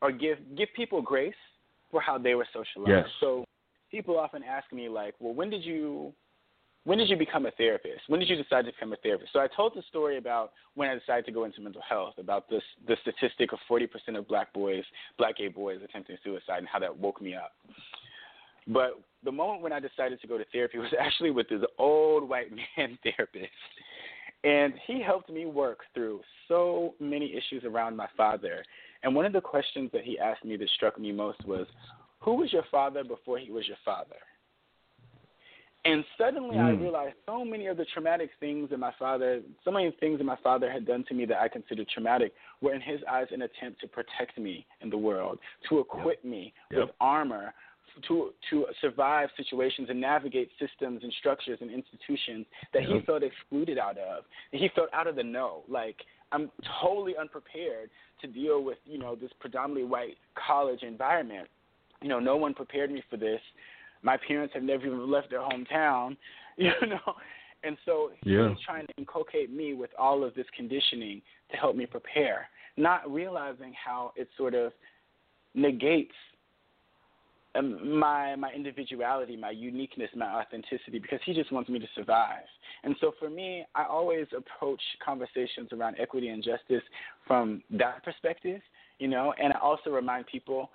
or 0.00 0.10
give 0.12 0.38
give 0.54 0.72
people 0.74 1.02
grace 1.02 1.34
for 1.90 2.00
how 2.00 2.16
they 2.18 2.34
were 2.34 2.46
socialized. 2.52 3.06
Yes. 3.06 3.10
So 3.20 3.44
people 3.92 4.18
often 4.18 4.42
ask 4.42 4.72
me 4.72 4.88
like, 4.88 5.14
"Well, 5.20 5.34
when 5.34 5.50
did 5.50 5.64
you 5.64 6.12
when 6.84 6.98
did 6.98 7.08
you 7.08 7.16
become 7.16 7.46
a 7.46 7.52
therapist? 7.52 8.08
When 8.08 8.18
did 8.18 8.28
you 8.28 8.34
decide 8.34 8.64
to 8.64 8.72
become 8.72 8.92
a 8.92 8.96
therapist?" 8.96 9.32
So 9.32 9.38
I 9.38 9.46
told 9.46 9.74
the 9.76 9.82
story 9.82 10.16
about 10.16 10.52
when 10.74 10.88
I 10.88 10.94
decided 10.98 11.26
to 11.26 11.32
go 11.32 11.44
into 11.44 11.60
mental 11.60 11.82
health, 11.88 12.14
about 12.18 12.48
this 12.50 12.64
the 12.88 12.96
statistic 13.02 13.52
of 13.52 13.60
40% 13.70 14.18
of 14.18 14.26
black 14.26 14.52
boys, 14.52 14.82
black 15.18 15.36
gay 15.36 15.48
boys 15.48 15.80
attempting 15.84 16.16
suicide 16.24 16.58
and 16.58 16.66
how 16.66 16.80
that 16.80 16.96
woke 16.96 17.20
me 17.22 17.36
up. 17.36 17.52
But 18.66 19.00
the 19.24 19.32
moment 19.32 19.62
when 19.62 19.72
I 19.72 19.80
decided 19.80 20.20
to 20.20 20.26
go 20.26 20.38
to 20.38 20.44
therapy 20.52 20.78
was 20.78 20.92
actually 20.98 21.30
with 21.30 21.48
this 21.48 21.62
old 21.78 22.28
white 22.28 22.50
man 22.50 22.98
therapist. 23.04 23.52
And 24.44 24.74
he 24.88 25.00
helped 25.00 25.30
me 25.30 25.46
work 25.46 25.80
through 25.94 26.20
so 26.48 26.94
many 26.98 27.32
issues 27.32 27.62
around 27.64 27.96
my 27.96 28.08
father. 28.16 28.64
And 29.04 29.14
one 29.14 29.24
of 29.24 29.32
the 29.32 29.40
questions 29.40 29.90
that 29.92 30.02
he 30.02 30.18
asked 30.18 30.44
me 30.44 30.56
that 30.56 30.68
struck 30.70 30.98
me 30.98 31.12
most 31.12 31.44
was, 31.46 31.66
Who 32.22 32.34
was 32.34 32.52
your 32.52 32.64
father 32.70 33.04
before 33.04 33.38
he 33.38 33.50
was 33.50 33.66
your 33.66 33.78
father? 33.84 34.16
And 35.84 36.04
suddenly 36.16 36.58
I 36.58 36.70
Mm. 36.70 36.80
realized 36.80 37.16
so 37.26 37.44
many 37.44 37.66
of 37.66 37.76
the 37.76 37.84
traumatic 37.86 38.30
things 38.38 38.70
that 38.70 38.78
my 38.78 38.92
father, 38.92 39.42
so 39.64 39.72
many 39.72 39.90
things 39.90 40.18
that 40.18 40.24
my 40.24 40.36
father 40.36 40.70
had 40.70 40.84
done 40.84 41.02
to 41.04 41.14
me 41.14 41.24
that 41.24 41.40
I 41.40 41.48
considered 41.48 41.88
traumatic 41.88 42.32
were 42.60 42.72
in 42.72 42.80
his 42.80 43.02
eyes 43.04 43.26
an 43.32 43.42
attempt 43.42 43.80
to 43.80 43.88
protect 43.88 44.38
me 44.38 44.64
in 44.80 44.90
the 44.90 44.96
world, 44.96 45.40
to 45.68 45.80
equip 45.80 46.22
me 46.24 46.54
Yep. 46.70 46.80
with 46.80 46.90
armor, 47.00 47.52
to 48.02 48.32
to 48.48 48.66
survive 48.80 49.30
situations 49.36 49.90
and 49.90 50.00
navigate 50.00 50.50
systems 50.58 51.02
and 51.02 51.12
structures 51.14 51.60
and 51.60 51.70
institutions 51.70 52.46
that 52.72 52.84
he 52.84 53.00
felt 53.00 53.24
excluded 53.24 53.76
out 53.76 53.98
of. 53.98 54.24
He 54.52 54.68
felt 54.68 54.88
out 54.92 55.08
of 55.08 55.16
the 55.16 55.24
know. 55.24 55.64
Like 55.66 56.06
I'm 56.30 56.50
totally 56.80 57.16
unprepared 57.16 57.90
to 58.20 58.28
deal 58.28 58.62
with, 58.62 58.78
you 58.86 58.98
know, 58.98 59.16
this 59.16 59.32
predominantly 59.40 59.84
white 59.84 60.16
college 60.34 60.84
environment. 60.84 61.48
You 62.02 62.08
know, 62.08 62.18
no 62.20 62.36
one 62.36 62.54
prepared 62.54 62.90
me 62.90 63.02
for 63.08 63.16
this. 63.16 63.40
My 64.02 64.16
parents 64.16 64.52
have 64.54 64.62
never 64.62 64.86
even 64.86 65.10
left 65.10 65.30
their 65.30 65.40
hometown, 65.40 66.16
you 66.56 66.72
know. 66.86 67.14
And 67.64 67.76
so 67.84 68.10
Yeah. 68.24 68.48
he's 68.48 68.58
trying 68.66 68.86
to 68.86 68.92
inculcate 68.98 69.50
me 69.50 69.74
with 69.74 69.90
all 69.98 70.24
of 70.24 70.34
this 70.34 70.46
conditioning 70.56 71.22
to 71.50 71.56
help 71.56 71.76
me 71.76 71.86
prepare, 71.86 72.48
not 72.76 73.10
realizing 73.10 73.72
how 73.72 74.12
it 74.16 74.28
sort 74.36 74.54
of 74.54 74.72
negates 75.54 76.14
um, 77.54 77.98
my 77.98 78.34
my 78.36 78.50
individuality, 78.52 79.36
my 79.36 79.50
uniqueness, 79.50 80.08
my 80.16 80.40
authenticity, 80.40 80.98
because 80.98 81.20
he 81.24 81.34
just 81.34 81.52
wants 81.52 81.68
me 81.68 81.78
to 81.78 81.86
survive. 81.94 82.44
And 82.82 82.96
so 83.00 83.12
for 83.18 83.28
me, 83.28 83.64
I 83.74 83.84
always 83.84 84.26
approach 84.36 84.80
conversations 85.04 85.68
around 85.72 85.96
equity 85.98 86.28
and 86.28 86.42
justice 86.42 86.82
from 87.26 87.62
that 87.70 88.02
perspective, 88.04 88.60
you 88.98 89.08
know. 89.08 89.34
And 89.40 89.52
I 89.52 89.58
also 89.58 89.90
remind 89.90 90.26
people, 90.26 90.70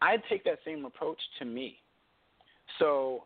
I 0.00 0.16
take 0.28 0.44
that 0.44 0.58
same 0.64 0.84
approach 0.84 1.18
to 1.38 1.44
me. 1.44 1.80
So 2.78 3.24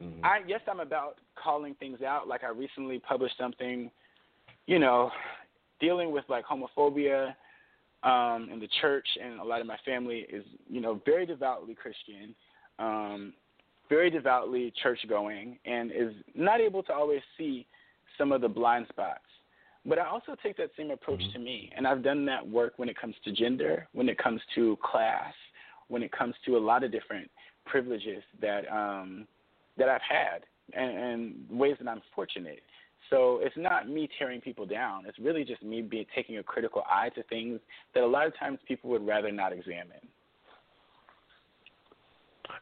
Mhm. 0.00 0.24
I 0.24 0.40
yes, 0.46 0.60
I'm 0.68 0.80
about 0.80 1.18
calling 1.34 1.74
things 1.76 2.02
out. 2.02 2.28
Like 2.28 2.44
I 2.44 2.48
recently 2.48 2.98
published 2.98 3.36
something, 3.36 3.90
you 4.66 4.78
know, 4.78 5.12
dealing 5.80 6.10
with 6.10 6.24
like 6.28 6.44
homophobia 6.44 7.34
um, 8.02 8.48
in 8.52 8.60
the 8.60 8.68
church, 8.80 9.06
and 9.22 9.40
a 9.40 9.44
lot 9.44 9.60
of 9.60 9.66
my 9.66 9.76
family 9.84 10.26
is, 10.30 10.44
you 10.68 10.80
know, 10.80 11.00
very 11.04 11.26
devoutly 11.26 11.74
Christian, 11.74 12.34
um, 12.78 13.34
very 13.88 14.10
devoutly 14.10 14.72
church 14.82 15.00
going, 15.08 15.58
and 15.64 15.90
is 15.90 16.14
not 16.34 16.60
able 16.60 16.82
to 16.84 16.92
always 16.92 17.22
see 17.36 17.66
some 18.16 18.32
of 18.32 18.40
the 18.40 18.48
blind 18.48 18.86
spots. 18.88 19.24
But 19.84 19.98
I 19.98 20.06
also 20.06 20.36
take 20.42 20.56
that 20.58 20.70
same 20.76 20.90
approach 20.90 21.20
Mhm. 21.20 21.32
to 21.32 21.38
me, 21.38 21.72
and 21.76 21.86
I've 21.86 22.02
done 22.02 22.24
that 22.26 22.46
work 22.46 22.74
when 22.78 22.88
it 22.88 22.96
comes 22.96 23.16
to 23.24 23.32
gender, 23.32 23.88
when 23.92 24.08
it 24.08 24.18
comes 24.18 24.40
to 24.54 24.76
class, 24.82 25.34
when 25.88 26.02
it 26.02 26.12
comes 26.12 26.34
to 26.46 26.56
a 26.56 26.58
lot 26.58 26.84
of 26.84 26.92
different 26.92 27.30
privileges 27.66 28.22
that 28.40 28.70
um, 28.70 29.26
that 29.76 29.88
I've 29.88 30.00
had, 30.08 30.44
and, 30.72 30.98
and 30.98 31.58
ways 31.58 31.76
that 31.80 31.88
I'm 31.88 32.02
fortunate. 32.14 32.60
So 33.10 33.40
it's 33.42 33.56
not 33.56 33.88
me 33.88 34.08
tearing 34.18 34.40
people 34.40 34.66
down. 34.66 35.06
It's 35.06 35.18
really 35.18 35.44
just 35.44 35.62
me 35.62 35.80
being 35.80 36.04
taking 36.14 36.38
a 36.38 36.42
critical 36.42 36.82
eye 36.90 37.08
to 37.10 37.22
things 37.24 37.58
that 37.94 38.02
a 38.02 38.06
lot 38.06 38.26
of 38.26 38.36
times 38.38 38.58
people 38.66 38.90
would 38.90 39.06
rather 39.06 39.32
not 39.32 39.52
examine. 39.52 40.00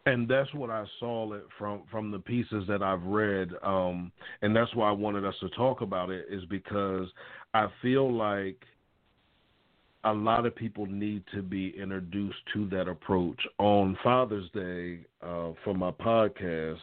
and 0.07 0.29
that's 0.29 0.53
what 0.55 0.71
I 0.71 0.85
saw 1.01 1.33
it 1.33 1.45
from 1.59 1.83
from 1.91 2.11
the 2.11 2.19
pieces 2.19 2.65
that 2.69 2.83
I've 2.83 3.03
read, 3.03 3.51
um, 3.63 4.13
and 4.41 4.55
that's 4.55 4.75
why 4.75 4.89
I 4.89 4.93
wanted 4.93 5.25
us 5.25 5.35
to 5.41 5.49
talk 5.51 5.81
about 5.81 6.11
it 6.11 6.27
is 6.31 6.45
because 6.47 7.09
I 7.55 7.67
feel 7.83 8.13
like 8.13 8.65
a 10.07 10.13
lot 10.13 10.47
of 10.47 10.55
people 10.55 10.87
need 10.87 11.25
to 11.35 11.43
be 11.43 11.75
introduced 11.77 12.39
to 12.55 12.69
that 12.69 12.87
approach. 12.89 13.41
On 13.59 13.99
Father's 14.05 14.49
Day, 14.55 15.01
uh, 15.21 15.51
for 15.65 15.75
my 15.75 15.91
podcast, 15.91 16.79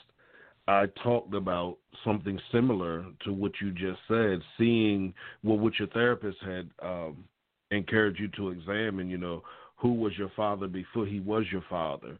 I 0.67 0.87
talked 1.01 1.33
about 1.33 1.77
something 2.03 2.37
similar 2.51 3.05
to 3.23 3.31
what 3.31 3.53
you 3.61 3.71
just 3.71 3.99
said, 4.09 4.41
seeing 4.57 5.13
well, 5.41 5.57
what 5.57 5.79
your 5.79 5.87
therapist 5.89 6.37
had 6.41 6.69
um, 6.81 7.23
encouraged 7.71 8.19
you 8.19 8.27
to 8.35 8.49
examine. 8.49 9.09
You 9.09 9.17
know, 9.17 9.41
who 9.77 9.93
was 9.93 10.17
your 10.17 10.31
father 10.35 10.67
before 10.67 11.05
he 11.05 11.21
was 11.21 11.45
your 11.49 11.63
father 11.69 12.17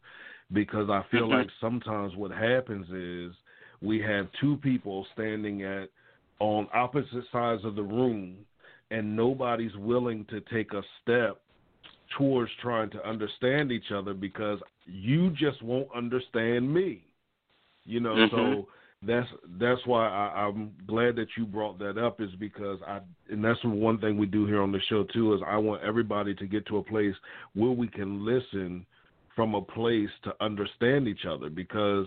because 0.52 0.88
I 0.88 1.02
feel 1.10 1.26
Mhm. 1.26 1.30
like 1.30 1.50
sometimes 1.60 2.16
what 2.16 2.30
happens 2.30 2.90
is 2.90 3.36
we 3.82 4.00
have 4.00 4.32
two 4.40 4.56
people 4.58 5.06
standing 5.12 5.62
at 5.62 5.90
on 6.40 6.66
opposite 6.72 7.24
sides 7.30 7.64
of 7.64 7.74
the 7.74 7.82
room 7.82 8.44
and 8.94 9.16
nobody's 9.16 9.74
willing 9.76 10.24
to 10.26 10.40
take 10.52 10.72
a 10.72 10.82
step 11.02 11.40
towards 12.16 12.50
trying 12.62 12.90
to 12.90 13.08
understand 13.08 13.72
each 13.72 13.90
other 13.92 14.14
because 14.14 14.60
you 14.86 15.30
just 15.30 15.60
won't 15.62 15.88
understand 15.94 16.72
me. 16.72 17.02
You 17.84 18.00
know, 18.00 18.14
Mhm. 18.14 18.30
so 18.30 18.68
that's 19.02 19.28
that's 19.58 19.84
why 19.86 20.08
I, 20.08 20.46
I'm 20.46 20.72
glad 20.86 21.16
that 21.16 21.36
you 21.36 21.44
brought 21.44 21.78
that 21.78 21.98
up 21.98 22.20
is 22.20 22.34
because 22.36 22.80
I 22.82 23.00
and 23.28 23.44
that's 23.44 23.62
one 23.64 23.98
thing 23.98 24.16
we 24.16 24.26
do 24.26 24.46
here 24.46 24.62
on 24.62 24.72
the 24.72 24.80
show 24.82 25.04
too 25.04 25.34
is 25.34 25.42
I 25.46 25.58
want 25.58 25.82
everybody 25.82 26.34
to 26.34 26.46
get 26.46 26.64
to 26.66 26.78
a 26.78 26.82
place 26.82 27.16
where 27.54 27.72
we 27.72 27.88
can 27.88 28.24
listen 28.24 28.86
from 29.34 29.54
a 29.54 29.60
place 29.60 30.10
to 30.22 30.34
understand 30.40 31.08
each 31.08 31.26
other 31.26 31.50
because 31.50 32.06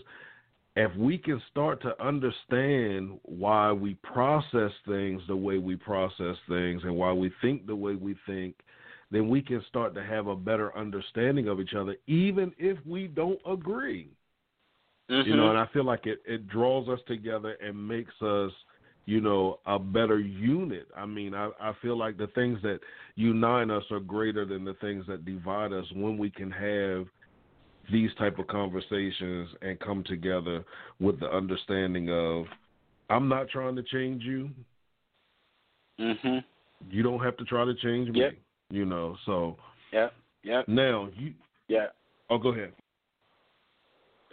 if 0.78 0.96
we 0.96 1.18
can 1.18 1.42
start 1.50 1.82
to 1.82 2.06
understand 2.06 3.18
why 3.24 3.72
we 3.72 3.96
process 3.96 4.72
things 4.88 5.24
the 5.28 5.36
way 5.36 5.58
we 5.58 5.76
process 5.76 6.36
things 6.48 6.84
and 6.84 6.96
why 6.96 7.12
we 7.12 7.32
think 7.42 7.66
the 7.66 7.76
way 7.76 7.96
we 7.96 8.16
think, 8.28 8.54
then 9.10 9.28
we 9.28 9.42
can 9.42 9.64
start 9.68 9.96
to 9.96 10.04
have 10.04 10.28
a 10.28 10.36
better 10.36 10.78
understanding 10.78 11.48
of 11.48 11.60
each 11.60 11.74
other, 11.74 11.96
even 12.06 12.54
if 12.60 12.78
we 12.86 13.08
don't 13.08 13.40
agree. 13.50 14.12
Mm-hmm. 15.10 15.28
You 15.28 15.36
know, 15.36 15.50
and 15.50 15.58
I 15.58 15.66
feel 15.74 15.84
like 15.84 16.06
it, 16.06 16.22
it 16.28 16.48
draws 16.48 16.88
us 16.90 17.00
together 17.08 17.58
and 17.60 17.88
makes 17.88 18.14
us, 18.22 18.52
you 19.08 19.20
know, 19.20 19.60
a 19.66 19.80
better 19.80 20.20
unit. 20.20 20.90
I 20.96 21.08
mean, 21.08 21.34
I, 21.34 21.50
I 21.60 21.74
feel 21.82 21.98
like 21.98 22.18
the 22.18 22.28
things 22.28 22.60
that 22.62 22.82
unite 23.16 23.72
us 23.72 23.84
are 23.90 24.00
greater 24.00 24.46
than 24.46 24.64
the 24.64 24.76
things 24.76 25.06
that 25.08 25.26
divide 25.26 25.74
us 25.74 25.86
when 25.96 26.20
we 26.20 26.30
can 26.30 26.52
have 26.52 27.08
these 27.92 28.10
type 28.18 28.40
of 28.40 28.48
conversations 28.48 29.50
and 29.62 29.80
come 29.80 30.04
together 30.04 30.64
with 31.00 31.20
the 31.20 31.28
understanding 31.28 32.10
of 32.10 32.46
I'm 33.10 33.30
not 33.30 33.50
trying 33.50 33.76
to 33.76 33.84
change 33.84 34.24
you. 34.24 34.50
mhm. 36.00 36.44
You 36.92 37.02
don't 37.02 37.24
have 37.24 37.38
to 37.38 37.46
try 37.46 37.66
to 37.66 37.74
change 37.76 38.10
me. 38.10 38.20
Yep. 38.20 38.34
You 38.70 38.86
know, 38.86 39.18
so 39.26 39.58
Yeah. 39.92 40.10
Yeah. 40.44 40.64
now 40.68 41.10
you 41.16 41.34
Yeah. 41.68 41.88
oh 42.30 42.38
go 42.38 42.50
ahead. 42.50 42.74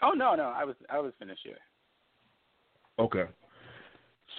Oh 0.03 0.11
no, 0.11 0.35
no, 0.35 0.45
I 0.45 0.65
was 0.65 0.77
I 0.91 0.99
was 0.99 1.13
finished 1.19 1.43
here. 1.45 1.59
Okay. 2.99 3.25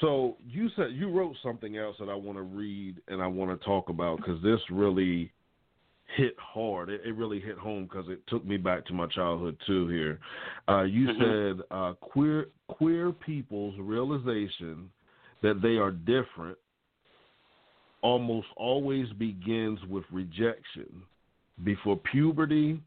So 0.01 0.38
you 0.45 0.70
said 0.76 0.91
you 0.91 1.09
wrote 1.09 1.36
something 1.41 1.78
else 1.78 1.95
that 1.99 2.09
I 2.09 2.16
want 2.16 2.38
to 2.38 2.43
read 2.43 3.01
and 3.07 3.22
I 3.22 3.28
want 3.28 3.57
to 3.57 3.66
talk 3.66 3.89
about 3.89 4.18
because 4.18 4.41
this 4.43 4.59
really 4.70 5.32
hit 6.16 6.36
hard. 6.39 6.89
It, 6.89 7.01
it 7.05 7.16
really 7.16 7.39
hit 7.39 7.57
home 7.57 7.84
because 7.84 8.09
it 8.09 8.26
took 8.28 8.45
me 8.45 8.57
back 8.57 8.86
to 8.88 8.93
my 8.93 9.07
childhood 9.07 9.57
too. 9.66 9.88
Here, 9.88 10.20
uh, 10.68 10.84
you 10.84 11.07
Mhm. 11.07 11.18
said 11.57 11.66
uh, 11.72 11.93
queer 11.93 12.49
queer 12.68 13.11
people's 13.11 13.78
realization 13.80 14.89
that 15.41 15.61
they 15.61 15.78
are 15.78 15.91
different 15.91 16.57
almost 18.01 18.47
always 18.55 19.11
begins 19.13 19.84
with 19.86 20.03
rejection 20.11 21.01
before 21.63 21.97
puberty 21.97 22.80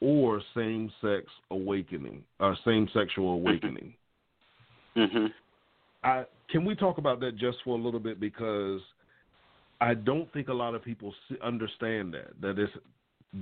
or 0.00 0.40
same 0.54 0.90
sex 1.00 1.26
awakening 1.50 2.22
or 2.38 2.56
same 2.64 2.88
sexual 2.88 3.32
awakening. 3.32 3.94
Mm-hmm. 4.96 5.26
I 6.04 6.24
can 6.50 6.64
we 6.64 6.74
talk 6.74 6.98
about 6.98 7.18
that 7.20 7.36
just 7.36 7.58
for 7.64 7.76
a 7.76 7.82
little 7.82 8.00
bit 8.00 8.20
because 8.20 8.80
I 9.80 9.94
don't 9.94 10.32
think 10.32 10.48
a 10.48 10.52
lot 10.54 10.74
of 10.74 10.82
people 10.82 11.14
understand 11.42 12.14
that 12.14 12.40
that 12.40 12.58
it's 12.58 12.72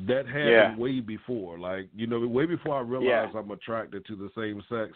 that 0.07 0.27
happened 0.27 0.51
Yeah. 0.51 0.77
way 0.77 1.01
before. 1.01 1.59
Like 1.59 1.89
you 1.95 2.07
know, 2.07 2.19
way 2.27 2.47
before 2.47 2.77
I 2.77 2.81
realized 2.81 3.35
Yeah. 3.35 3.41
I'm 3.41 3.51
attracted 3.51 4.05
to 4.07 4.17
the 4.17 4.31
same 4.35 4.63
sex. 4.69 4.93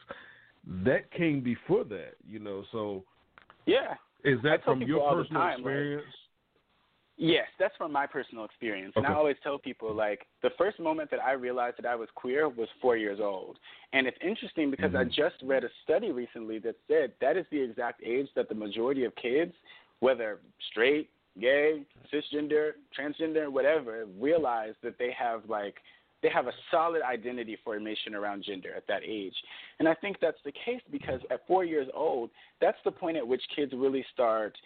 That 0.85 1.11
came 1.11 1.41
before 1.43 1.85
that, 1.85 2.15
you 2.27 2.39
know. 2.39 2.65
So 2.73 3.05
Yeah. 3.67 3.97
is 4.25 4.41
that 4.43 4.65
from 4.65 4.83
your 4.83 5.01
personal 5.15 5.43
time, 5.43 5.51
like- 5.51 5.59
experience? 5.59 6.17
Yes, 7.19 7.49
that's 7.59 7.75
from 7.77 7.93
my 7.93 8.07
personal 8.07 8.45
experience. 8.45 8.95
And 8.95 9.07
I 9.07 9.15
always 9.15 9.39
tell 9.43 9.59
people 9.59 9.95
like 9.95 10.27
the 10.43 10.51
first 10.51 10.79
moment 10.79 11.11
that 11.11 11.23
I 11.25 11.33
realized 11.33 11.79
that 11.79 11.87
I 11.87 11.95
was 11.95 12.11
queer 12.15 12.47
was 12.47 12.69
four 12.83 12.99
years 12.99 13.21
old. 13.21 13.59
And 13.95 14.07
it's 14.07 14.19
interesting 14.21 14.71
because 14.71 14.95
I 14.95 15.05
Mhm. 15.05 15.13
just 15.13 15.41
read 15.43 15.65
a 15.65 15.71
study 15.83 16.13
recently 16.13 16.59
that 16.59 16.77
said 16.89 17.15
that 17.21 17.39
is 17.39 17.49
the 17.49 17.59
exact 17.61 18.03
age 18.03 18.33
that 18.35 18.51
the 18.51 18.55
majority 18.55 19.05
of 19.05 19.15
kids, 19.15 19.55
whether 20.01 20.41
straight, 20.61 21.09
gay, 21.41 21.83
cisgender, 22.13 22.73
transgender, 22.99 23.51
whatever, 23.51 24.07
realize 24.19 24.75
that 24.83 24.99
they 24.99 25.15
have 25.19 25.43
like 25.49 25.77
they 26.23 26.31
have 26.31 26.47
a 26.47 26.53
solid 26.71 27.03
identity 27.03 27.59
formation 27.63 28.15
around 28.15 28.43
gender 28.45 28.71
at 28.75 28.87
that 28.89 29.03
age. 29.07 29.35
And 29.79 29.89
I 29.89 29.95
think 29.95 30.17
that's 30.21 30.39
the 30.45 30.53
case 30.53 30.81
because 30.91 31.21
at 31.31 31.47
four 31.47 31.65
years 31.65 31.89
old, 31.95 32.31
that's 32.61 32.79
the 32.85 32.91
point 32.91 33.17
at 33.17 33.27
which 33.27 33.43
kids 33.55 33.73
really 33.77 34.05
start 34.13 34.57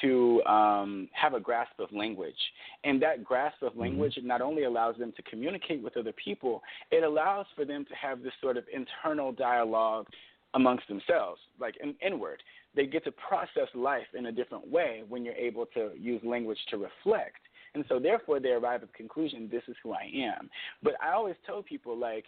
to 0.00 0.42
um, 0.44 1.08
have 1.12 1.34
a 1.34 1.40
grasp 1.40 1.78
of 1.80 1.90
language. 1.92 2.36
And 2.84 3.02
that 3.02 3.24
grasp 3.24 3.62
of 3.62 3.76
language 3.76 4.16
not 4.22 4.40
only 4.40 4.64
allows 4.64 4.96
them 4.96 5.12
to 5.16 5.22
communicate 5.22 5.82
with 5.82 5.96
other 5.96 6.12
people, 6.12 6.62
it 6.92 7.02
allows 7.02 7.46
for 7.56 7.64
them 7.64 7.84
to 7.86 7.94
have 7.94 8.22
this 8.22 8.32
sort 8.40 8.56
of 8.56 8.64
internal 8.72 9.32
dialogue 9.32 10.06
amongst 10.54 10.88
themselves, 10.88 11.40
like 11.58 11.76
an 11.82 11.94
inward. 12.04 12.42
They 12.74 12.86
get 12.86 13.04
to 13.04 13.12
process 13.12 13.68
life 13.74 14.06
in 14.16 14.26
a 14.26 14.32
different 14.32 14.68
way 14.68 15.02
when 15.08 15.24
you're 15.24 15.34
able 15.34 15.66
to 15.74 15.90
use 15.98 16.20
language 16.24 16.58
to 16.70 16.76
reflect. 16.76 17.40
And 17.74 17.84
so, 17.88 17.98
therefore, 18.00 18.40
they 18.40 18.50
arrive 18.50 18.82
at 18.82 18.88
the 18.90 18.96
conclusion, 18.96 19.48
this 19.50 19.62
is 19.68 19.76
who 19.82 19.92
I 19.92 20.10
am. 20.14 20.50
But 20.82 20.94
I 21.00 21.12
always 21.12 21.36
tell 21.46 21.62
people, 21.62 21.96
like, 21.96 22.24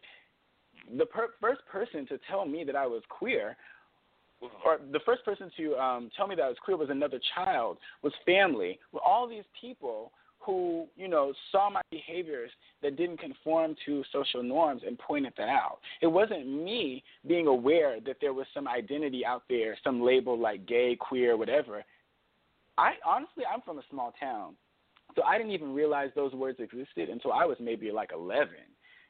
the 0.97 1.07
per- 1.07 1.35
first 1.41 1.61
person 1.71 2.07
to 2.07 2.19
tell 2.31 2.45
me 2.45 2.65
that 2.65 2.77
I 2.77 2.87
was 2.87 3.03
queer 3.09 3.57
or 4.65 4.81
the 4.91 5.01
first 5.07 5.25
person 5.25 5.51
to 5.57 5.77
um, 5.77 6.11
tell 6.17 6.27
me 6.27 6.35
that 6.35 6.43
I 6.43 6.49
was 6.49 6.57
queer 6.65 6.77
was 6.77 6.91
another 6.91 7.21
child, 7.35 7.79
was 8.03 8.13
family, 8.27 8.79
were 8.93 9.01
all 9.01 9.29
these 9.29 9.45
people 9.61 10.13
who, 10.45 10.87
you 10.97 11.09
know, 11.09 11.33
saw 11.51 11.71
my 11.71 11.83
behaviors 11.91 12.51
that 12.83 12.97
didn't 12.97 13.19
conform 13.19 13.77
to 13.87 14.03
social 14.13 14.43
norms 14.43 14.83
and 14.87 14.99
pointed 14.99 15.33
that 15.37 15.49
out. 15.49 15.79
It 16.01 16.07
wasn't 16.07 16.47
me 16.47 17.03
being 17.27 17.47
aware 17.47 18.01
that 18.01 18.17
there 18.21 18.33
was 18.33 18.47
some 18.53 18.67
identity 18.67 19.25
out 19.25 19.45
there, 19.49 19.77
some 19.85 20.03
label 20.03 20.39
like 20.39 20.67
gay, 20.67 20.97
queer, 20.99 21.37
whatever. 21.37 21.85
I 22.79 22.93
honestly, 23.07 23.45
I'm 23.53 23.61
from 23.63 23.79
a 23.79 23.83
small 23.91 24.13
town, 24.19 24.55
so 25.15 25.23
I 25.23 25.37
didn't 25.39 25.53
even 25.53 25.75
realize 25.75 26.11
those 26.15 26.33
words 26.33 26.59
existed 26.59 27.09
until 27.09 27.33
I 27.33 27.45
was 27.45 27.57
maybe 27.61 27.91
like 27.91 28.11
11. 28.13 28.55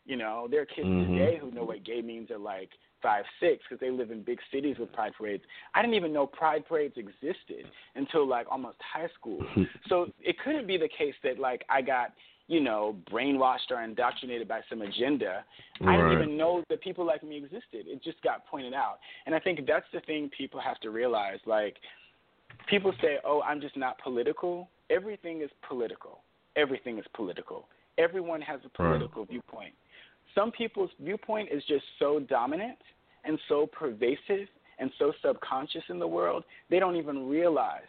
You 0.04 0.16
know, 0.16 0.48
there 0.50 0.62
are 0.62 0.66
kids 0.66 0.88
Mhm. 0.88 1.12
today 1.12 1.38
who 1.38 1.52
know 1.52 1.64
what 1.64 1.84
gay 1.84 2.02
means 2.02 2.30
at 2.30 2.40
like 2.40 2.70
five, 3.02 3.24
six 3.40 3.62
because 3.68 3.80
they 3.80 3.90
live 3.90 4.10
in 4.10 4.22
big 4.22 4.38
cities 4.52 4.76
with 4.78 4.92
pride 4.92 5.12
parades. 5.18 5.42
I 5.74 5.82
didn't 5.82 5.94
even 5.94 6.12
know 6.12 6.26
pride 6.26 6.66
parades 6.66 6.94
existed 6.96 7.66
until 7.94 8.26
like 8.26 8.46
almost 8.50 8.78
high 8.80 9.08
school. 9.18 9.44
so 9.88 10.06
it 10.20 10.36
couldn't 10.44 10.66
be 10.66 10.76
the 10.78 10.88
case 10.88 11.14
that 11.24 11.38
like 11.38 11.64
I 11.68 11.82
got 11.82 12.12
you 12.48 12.60
know 12.60 12.96
brainwashed 13.10 13.70
or 13.70 13.82
indoctrinated 13.82 14.48
by 14.48 14.60
some 14.68 14.82
agenda. 14.82 15.44
I 15.86 15.96
didn't 15.96 16.12
even 16.12 16.36
know 16.36 16.62
that 16.68 16.80
people 16.80 17.06
like 17.06 17.22
me 17.22 17.36
existed. 17.36 17.86
It 17.86 18.02
just 18.02 18.20
got 18.22 18.46
pointed 18.46 18.74
out, 18.74 18.98
and 19.26 19.34
I 19.34 19.40
think 19.40 19.60
that's 19.66 19.86
the 19.92 20.00
thing 20.00 20.30
people 20.36 20.60
have 20.60 20.78
to 20.80 20.90
realize. 20.90 21.38
Like 21.46 21.76
people 22.68 22.92
say, 23.00 23.18
"Oh, 23.24 23.42
I'm 23.42 23.60
just 23.60 23.76
not 23.76 23.98
political." 24.02 24.68
Everything 24.90 25.40
is 25.40 25.50
political. 25.66 26.20
Everything 26.56 26.98
is 26.98 27.04
political. 27.14 27.68
Everyone 27.96 28.42
has 28.42 28.60
a 28.60 28.82
Right. 28.82 28.88
political 28.90 29.24
viewpoint. 29.24 29.74
Some 30.34 30.50
people's 30.50 30.90
viewpoint 31.00 31.48
is 31.52 31.62
just 31.68 31.84
so 31.98 32.20
dominant 32.20 32.78
and 33.24 33.38
so 33.48 33.66
pervasive 33.66 34.48
and 34.78 34.90
so 34.98 35.12
subconscious 35.24 35.82
in 35.88 35.98
the 35.98 36.06
world, 36.06 36.44
they 36.70 36.78
don't 36.78 36.96
even 36.96 37.28
realize 37.28 37.80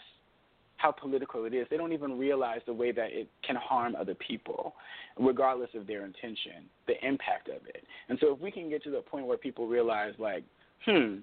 how 0.78 0.92
political 0.92 1.46
it 1.46 1.54
is. 1.54 1.66
They 1.70 1.78
don't 1.78 1.94
even 1.94 2.20
realize 2.20 2.60
the 2.66 2.74
way 2.74 2.92
that 2.92 3.08
it 3.12 3.30
can 3.46 3.56
harm 3.56 3.96
other 3.96 4.16
people, 4.16 4.76
regardless 5.18 5.70
of 5.76 5.88
their 5.88 6.06
intention, 6.06 6.66
the 6.88 6.96
impact 7.06 7.48
of 7.48 7.66
it. 7.68 7.84
And 8.10 8.18
so 8.20 8.34
if 8.34 8.40
we 8.40 8.52
can 8.52 8.70
get 8.70 8.84
to 8.84 8.92
the 8.92 9.00
point 9.00 9.26
where 9.26 9.38
people 9.38 9.66
realize, 9.66 10.14
like, 10.20 10.44
hmm, 10.86 11.20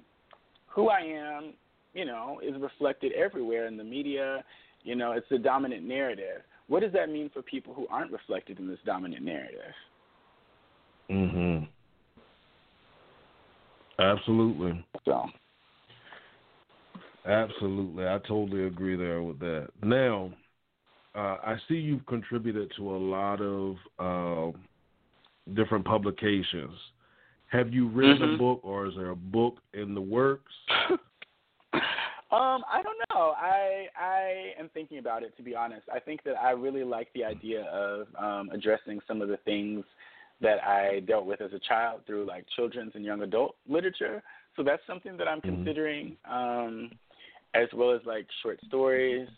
who 0.67 0.89
I 0.89 1.01
am, 1.01 1.53
you 1.93 2.07
know, 2.07 2.41
is 2.43 2.55
reflected 2.59 3.13
everywhere 3.13 3.67
in 3.67 3.77
the 3.77 3.85
media, 3.85 4.43
you 4.83 4.97
know, 4.97 5.13
it's 5.13 5.29
the 5.31 5.39
dominant 5.39 5.83
narrative. 5.85 6.43
What 6.69 6.81
does 6.81 6.93
that 6.93 7.11
mean 7.11 7.31
for 7.33 7.43
people 7.43 7.75
who 7.75 7.87
aren't 7.89 8.13
reflected 8.13 8.61
in 8.61 8.67
this 8.67 8.79
dominant 8.87 9.25
narrative? 9.25 9.75
Mhm. 11.11 11.69
Absolutely. 13.99 14.85
So, 15.05 15.29
Absolutely. 17.27 18.07
I 18.07 18.19
totally 18.27 18.65
agree 18.65 18.97
there 18.97 19.23
with 19.23 19.39
that. 19.41 19.69
Now, 19.83 20.33
uh, 21.15 21.37
I 21.45 21.57
see 21.69 21.75
you've 21.75 22.07
contributed 22.07 22.73
to 22.77 22.97
a 22.97 22.97
lot 22.97 23.43
of 23.43 23.77
uh, 23.99 24.59
different 25.53 25.85
publications. 25.85 26.79
Have 27.49 27.75
you 27.75 27.89
written 27.89 28.23
a 28.23 28.27
Mhm. 28.27 28.39
book 28.39 28.61
or 28.63 28.87
is 28.87 28.95
there 28.95 29.11
a 29.11 29.17
book 29.17 29.61
in 29.75 29.95
the 29.95 30.01
works? 30.01 30.53
Um, 32.33 32.65
I 32.71 32.81
don't 32.81 32.97
know. 33.13 33.35
I 33.37 33.89
I 33.97 34.55
am 34.57 34.69
thinking 34.69 34.99
about 34.99 35.25
it 35.25 35.37
to 35.37 35.43
be 35.43 35.57
honest. 35.57 35.89
I 35.93 35.99
think 35.99 36.23
that 36.23 36.37
I 36.41 36.53
really 36.53 36.85
like 36.85 37.13
the 37.13 37.25
idea 37.25 37.65
of 37.65 38.07
um, 38.15 38.51
addressing 38.51 39.01
some 39.09 39.21
of 39.21 39.29
the 39.29 39.37
things 39.39 39.85
that 40.41 40.63
I 40.65 41.01
dealt 41.01 41.27
with 41.27 41.41
as 41.41 41.53
a 41.53 41.59
child 41.59 42.03
through 42.07 42.27
like 42.27 42.45
children's 42.57 42.93
and 42.95 43.05
young 43.05 43.23
adult 43.23 43.57
literature. 43.69 44.23
So 44.57 44.63
that's 44.63 44.83
something 44.87 45.17
that 45.17 45.29
I'm 45.29 45.41
mm-hmm. 45.41 45.57
considering, 45.57 46.17
um, 46.31 46.91
as 47.55 47.69
well 47.75 47.93
as 47.93 48.01
like 48.07 48.27
short 48.43 48.59
stories. 48.67 49.29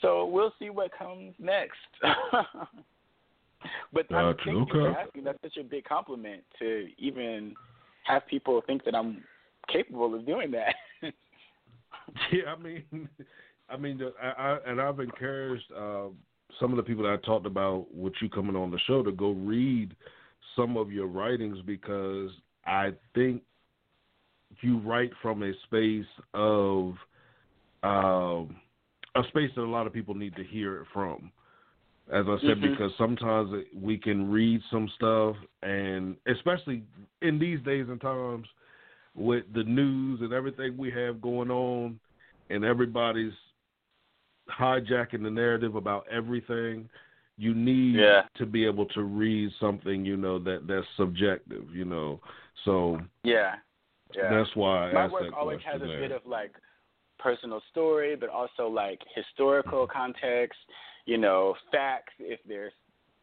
So 0.00 0.26
we'll 0.26 0.52
see 0.58 0.70
what 0.70 0.90
comes 0.96 1.34
next. 1.38 1.78
but 3.92 4.08
gotcha. 4.08 4.16
I'm, 4.16 4.36
thank 4.44 4.48
okay. 4.48 4.78
you 4.78 4.84
for 4.84 4.98
asking. 4.98 5.24
That's 5.24 5.38
such 5.42 5.56
a 5.58 5.64
big 5.64 5.84
compliment 5.84 6.42
to 6.58 6.88
even 6.98 7.54
have 8.04 8.26
people 8.26 8.60
think 8.66 8.84
that 8.84 8.94
I'm 8.94 9.22
capable 9.72 10.14
of 10.14 10.26
doing 10.26 10.50
that. 10.50 10.74
yeah, 12.32 12.42
I 12.48 12.60
mean, 12.60 13.08
I 13.70 13.76
mean, 13.76 14.00
I, 14.20 14.26
I 14.26 14.58
and 14.66 14.80
I've 14.80 14.98
encouraged 15.00 15.64
uh, 15.76 16.08
some 16.60 16.72
of 16.72 16.76
the 16.76 16.82
people 16.82 17.04
that 17.04 17.12
I 17.12 17.26
talked 17.26 17.46
about 17.46 17.86
with 17.94 18.14
you 18.20 18.28
coming 18.28 18.56
on 18.56 18.70
the 18.70 18.78
show 18.86 19.02
to 19.02 19.12
go 19.12 19.30
read 19.30 19.94
some 20.56 20.76
of 20.76 20.92
your 20.92 21.06
writings 21.06 21.58
because 21.66 22.30
I 22.66 22.92
think 23.14 23.42
you 24.60 24.78
write 24.78 25.10
from 25.20 25.42
a 25.42 25.52
space 25.64 26.06
of 26.34 26.94
um, 27.82 28.56
a 29.14 29.22
space 29.28 29.50
that 29.56 29.62
a 29.62 29.64
lot 29.64 29.86
of 29.86 29.92
people 29.92 30.14
need 30.14 30.36
to 30.36 30.44
hear 30.44 30.82
it 30.82 30.86
from. 30.92 31.32
As 32.12 32.24
I 32.28 32.36
said, 32.40 32.58
mm-hmm. 32.58 32.72
because 32.72 32.92
sometimes 32.98 33.64
we 33.74 33.96
can 33.96 34.30
read 34.30 34.60
some 34.70 34.90
stuff, 34.96 35.36
and 35.62 36.16
especially 36.26 36.82
in 37.22 37.38
these 37.38 37.60
days 37.60 37.86
and 37.88 38.00
times 38.00 38.46
with 39.14 39.44
the 39.54 39.62
news 39.62 40.20
and 40.20 40.32
everything 40.32 40.76
we 40.76 40.90
have 40.90 41.22
going 41.22 41.50
on, 41.50 41.98
and 42.50 42.64
everybody's 42.64 43.32
hijacking 44.58 45.22
the 45.22 45.30
narrative 45.30 45.76
about 45.76 46.04
everything 46.10 46.88
you 47.36 47.54
need 47.54 47.96
yeah. 47.96 48.22
to 48.36 48.46
be 48.46 48.64
able 48.64 48.86
to 48.86 49.02
read 49.02 49.50
something 49.58 50.04
you 50.04 50.16
know 50.16 50.38
that 50.38 50.66
that's 50.66 50.86
subjective 50.96 51.64
you 51.74 51.84
know. 51.84 52.20
So 52.64 52.98
yeah. 53.24 53.54
Yeah. 54.14 54.30
that's 54.30 54.54
why 54.54 54.90
I 54.90 54.92
my 54.92 55.08
work 55.08 55.32
always 55.34 55.60
has 55.64 55.80
a 55.80 55.86
bit 55.86 56.12
of 56.12 56.22
like 56.26 56.52
personal 57.18 57.62
story 57.70 58.14
but 58.14 58.28
also 58.28 58.68
like 58.68 59.00
historical 59.14 59.86
context 59.92 60.58
you 61.06 61.16
know 61.16 61.54
facts 61.70 62.12
if 62.18 62.40
there's 62.46 62.72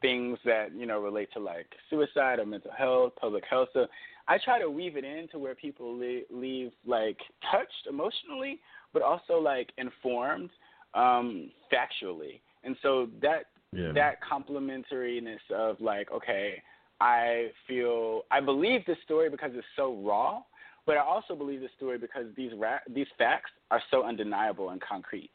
things 0.01 0.39
that 0.45 0.73
you 0.75 0.85
know 0.85 0.99
relate 0.99 1.29
to 1.33 1.39
like 1.39 1.67
suicide 1.89 2.39
or 2.39 2.45
mental 2.45 2.71
health 2.77 3.13
public 3.19 3.43
health. 3.49 3.69
So 3.73 3.87
i 4.27 4.37
try 4.43 4.59
to 4.59 4.69
weave 4.69 4.95
it 4.95 5.03
in 5.03 5.27
to 5.31 5.39
where 5.39 5.55
people 5.55 5.97
leave, 5.97 6.23
leave 6.31 6.71
like 6.85 7.17
touched 7.51 7.87
emotionally 7.89 8.59
but 8.93 9.01
also 9.01 9.39
like 9.39 9.71
informed 9.77 10.49
um 10.95 11.51
factually. 11.71 12.41
And 12.63 12.75
so 12.81 13.09
that 13.21 13.45
yeah. 13.71 13.91
that 13.93 14.17
complementariness 14.21 15.39
of 15.53 15.79
like, 15.79 16.11
okay, 16.11 16.61
I 17.01 17.51
feel 17.67 18.23
I 18.31 18.41
believe 18.41 18.85
this 18.85 18.97
story 19.05 19.29
because 19.29 19.51
it's 19.53 19.65
so 19.75 19.95
raw, 20.03 20.41
but 20.85 20.97
I 20.97 21.01
also 21.01 21.35
believe 21.35 21.61
this 21.61 21.71
story 21.77 21.97
because 21.97 22.25
these 22.35 22.51
ra- 22.57 22.79
these 22.93 23.07
facts 23.17 23.51
are 23.71 23.81
so 23.91 24.03
undeniable 24.03 24.69
and 24.69 24.81
concrete. 24.81 25.31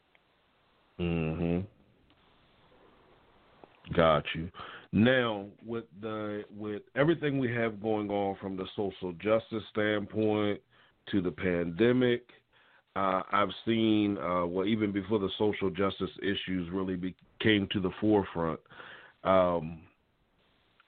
Mhm. 0.99 1.65
Got 3.93 4.23
you. 4.33 4.49
Now, 4.91 5.47
with 5.65 5.85
the 6.01 6.45
with 6.55 6.83
everything 6.95 7.37
we 7.37 7.51
have 7.53 7.81
going 7.81 8.09
on 8.09 8.35
from 8.37 8.55
the 8.55 8.65
social 8.75 9.11
justice 9.13 9.63
standpoint 9.71 10.61
to 11.11 11.21
the 11.21 11.31
pandemic, 11.31 12.29
uh, 12.95 13.21
I've 13.31 13.51
seen, 13.65 14.17
uh, 14.17 14.45
well, 14.45 14.65
even 14.65 14.91
before 14.91 15.19
the 15.19 15.29
social 15.37 15.69
justice 15.69 16.09
issues 16.21 16.69
really 16.71 16.95
be, 16.95 17.13
came 17.39 17.67
to 17.71 17.79
the 17.79 17.91
forefront, 17.99 18.59
um, 19.23 19.79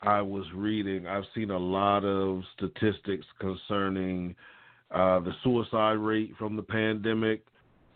I 0.02 0.22
was 0.22 0.45
reading, 0.54 1.08
I've 1.08 1.24
seen 1.34 1.50
a 1.52 1.58
lot 1.58 2.06
of 2.06 2.43
statistics 2.56 3.26
concerning 3.39 4.36
uh, 4.91 5.20
the 5.20 5.32
suicide 5.43 5.93
rate 5.93 6.34
from 6.38 6.56
the 6.56 6.62
pandemic. 6.62 7.43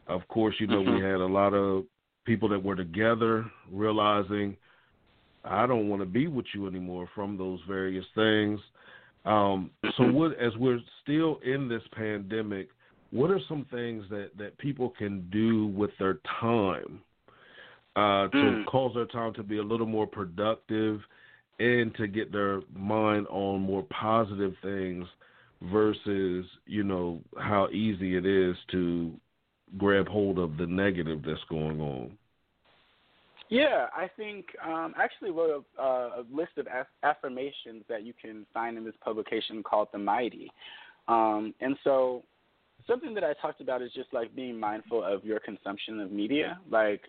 Of 0.07 0.27
course, 0.27 0.55
you 0.59 0.67
know, 0.67 0.81
mm-hmm. 0.81 0.95
we 0.95 1.01
had 1.01 1.21
a 1.21 1.25
lot 1.25 1.53
of 1.53 1.85
people 2.25 2.49
that 2.49 2.63
were 2.63 2.75
together 2.75 3.45
realizing, 3.71 4.57
I 5.45 5.67
don't 5.67 5.89
want 5.89 6.01
to 6.01 6.07
be 6.07 6.27
with 6.27 6.45
you 6.53 6.67
anymore 6.67 7.07
from 7.13 7.37
those 7.37 7.59
various 7.67 8.05
things. 8.15 8.59
Um, 9.25 9.69
so, 9.95 10.03
mm-hmm. 10.03 10.13
what, 10.13 10.39
as 10.39 10.55
we're 10.57 10.79
still 11.03 11.39
in 11.45 11.69
this 11.69 11.83
pandemic, 11.95 12.69
what 13.11 13.29
are 13.29 13.39
some 13.47 13.65
things 13.69 14.05
that, 14.09 14.31
that 14.37 14.57
people 14.57 14.89
can 14.97 15.29
do 15.31 15.67
with 15.67 15.91
their 15.99 16.19
time 16.39 17.01
uh, 17.95 18.27
to 18.29 18.37
mm. 18.37 18.65
cause 18.65 18.93
their 18.95 19.05
time 19.05 19.33
to 19.33 19.43
be 19.43 19.57
a 19.57 19.63
little 19.63 19.85
more 19.85 20.07
productive 20.07 21.01
and 21.59 21.93
to 21.95 22.07
get 22.07 22.31
their 22.31 22.61
mind 22.73 23.27
on 23.29 23.61
more 23.61 23.83
positive 23.83 24.53
things 24.61 25.05
versus, 25.63 26.45
you 26.65 26.83
know, 26.83 27.21
how 27.37 27.67
easy 27.69 28.15
it 28.15 28.25
is 28.25 28.55
to 28.71 29.13
grab 29.77 30.07
hold 30.07 30.39
of 30.39 30.57
the 30.57 30.65
negative 30.65 31.21
that's 31.25 31.43
going 31.49 31.79
on? 31.79 32.17
Yeah, 33.49 33.87
I 33.93 34.09
think 34.15 34.45
um, 34.65 34.93
I 34.97 35.03
actually 35.03 35.31
wrote 35.31 35.65
a, 35.77 35.81
uh, 35.81 36.09
a 36.21 36.25
list 36.33 36.53
of 36.57 36.67
aff- 36.67 36.87
affirmations 37.03 37.83
that 37.89 38.03
you 38.03 38.13
can 38.19 38.45
find 38.53 38.77
in 38.77 38.85
this 38.85 38.95
publication 39.03 39.61
called 39.61 39.89
The 39.91 39.99
Mighty. 39.99 40.49
Um, 41.09 41.53
and 41.59 41.75
so 41.83 42.23
something 42.87 43.13
that 43.13 43.25
I 43.25 43.33
talked 43.33 43.59
about 43.59 43.81
is 43.81 43.91
just 43.93 44.13
like 44.13 44.33
being 44.33 44.57
mindful 44.57 45.03
of 45.03 45.25
your 45.25 45.39
consumption 45.41 45.99
of 45.99 46.11
media. 46.11 46.59
Like, 46.69 47.01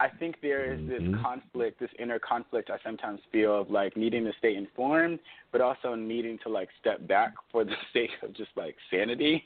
I 0.00 0.08
think 0.08 0.36
there 0.42 0.72
is 0.72 0.80
this 0.88 1.00
mm-hmm. 1.00 1.22
conflict, 1.22 1.78
this 1.78 1.90
inner 1.98 2.18
conflict 2.18 2.70
I 2.70 2.78
sometimes 2.84 3.20
feel 3.30 3.60
of 3.60 3.70
like 3.70 3.96
needing 3.96 4.24
to 4.24 4.32
stay 4.38 4.56
informed, 4.56 5.20
but 5.52 5.60
also 5.60 5.94
needing 5.94 6.38
to 6.42 6.48
like 6.48 6.68
step 6.80 7.06
back 7.06 7.34
for 7.50 7.64
the 7.64 7.74
sake 7.92 8.10
of 8.22 8.34
just 8.34 8.50
like 8.56 8.74
sanity 8.90 9.44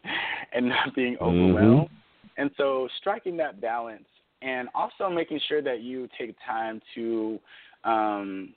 and 0.53 0.69
not 0.69 0.95
being 0.95 1.15
mm-hmm. 1.15 1.25
overwhelmed. 1.25 1.89
Mm-hmm. 1.89 1.95
And 2.39 2.51
so 2.57 2.89
striking 2.99 3.37
that 3.39 3.61
balance 3.61 4.07
and 4.43 4.69
also 4.75 5.11
making 5.11 5.41
sure 5.49 5.63
that 5.63 5.81
you 5.81 6.09
take 6.19 6.37
time 6.47 6.81
to 6.95 7.39
um, 7.85 8.55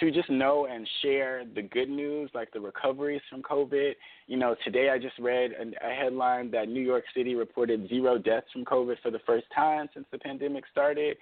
to 0.00 0.10
just 0.10 0.30
know 0.30 0.66
and 0.66 0.88
share 1.02 1.44
the 1.54 1.62
good 1.62 1.88
news, 1.88 2.30
like 2.34 2.52
the 2.52 2.60
recoveries 2.60 3.20
from 3.28 3.42
COVID. 3.42 3.92
You 4.26 4.36
know, 4.36 4.54
today 4.64 4.90
I 4.90 4.98
just 4.98 5.18
read 5.18 5.52
a, 5.52 5.86
a 5.86 5.94
headline 5.94 6.50
that 6.52 6.68
New 6.68 6.80
York 6.80 7.04
City 7.14 7.34
reported 7.34 7.88
zero 7.88 8.18
deaths 8.18 8.46
from 8.52 8.64
COVID 8.64 8.96
for 9.02 9.10
the 9.10 9.18
first 9.26 9.46
time 9.54 9.88
since 9.92 10.06
the 10.12 10.18
pandemic 10.18 10.64
started. 10.70 11.16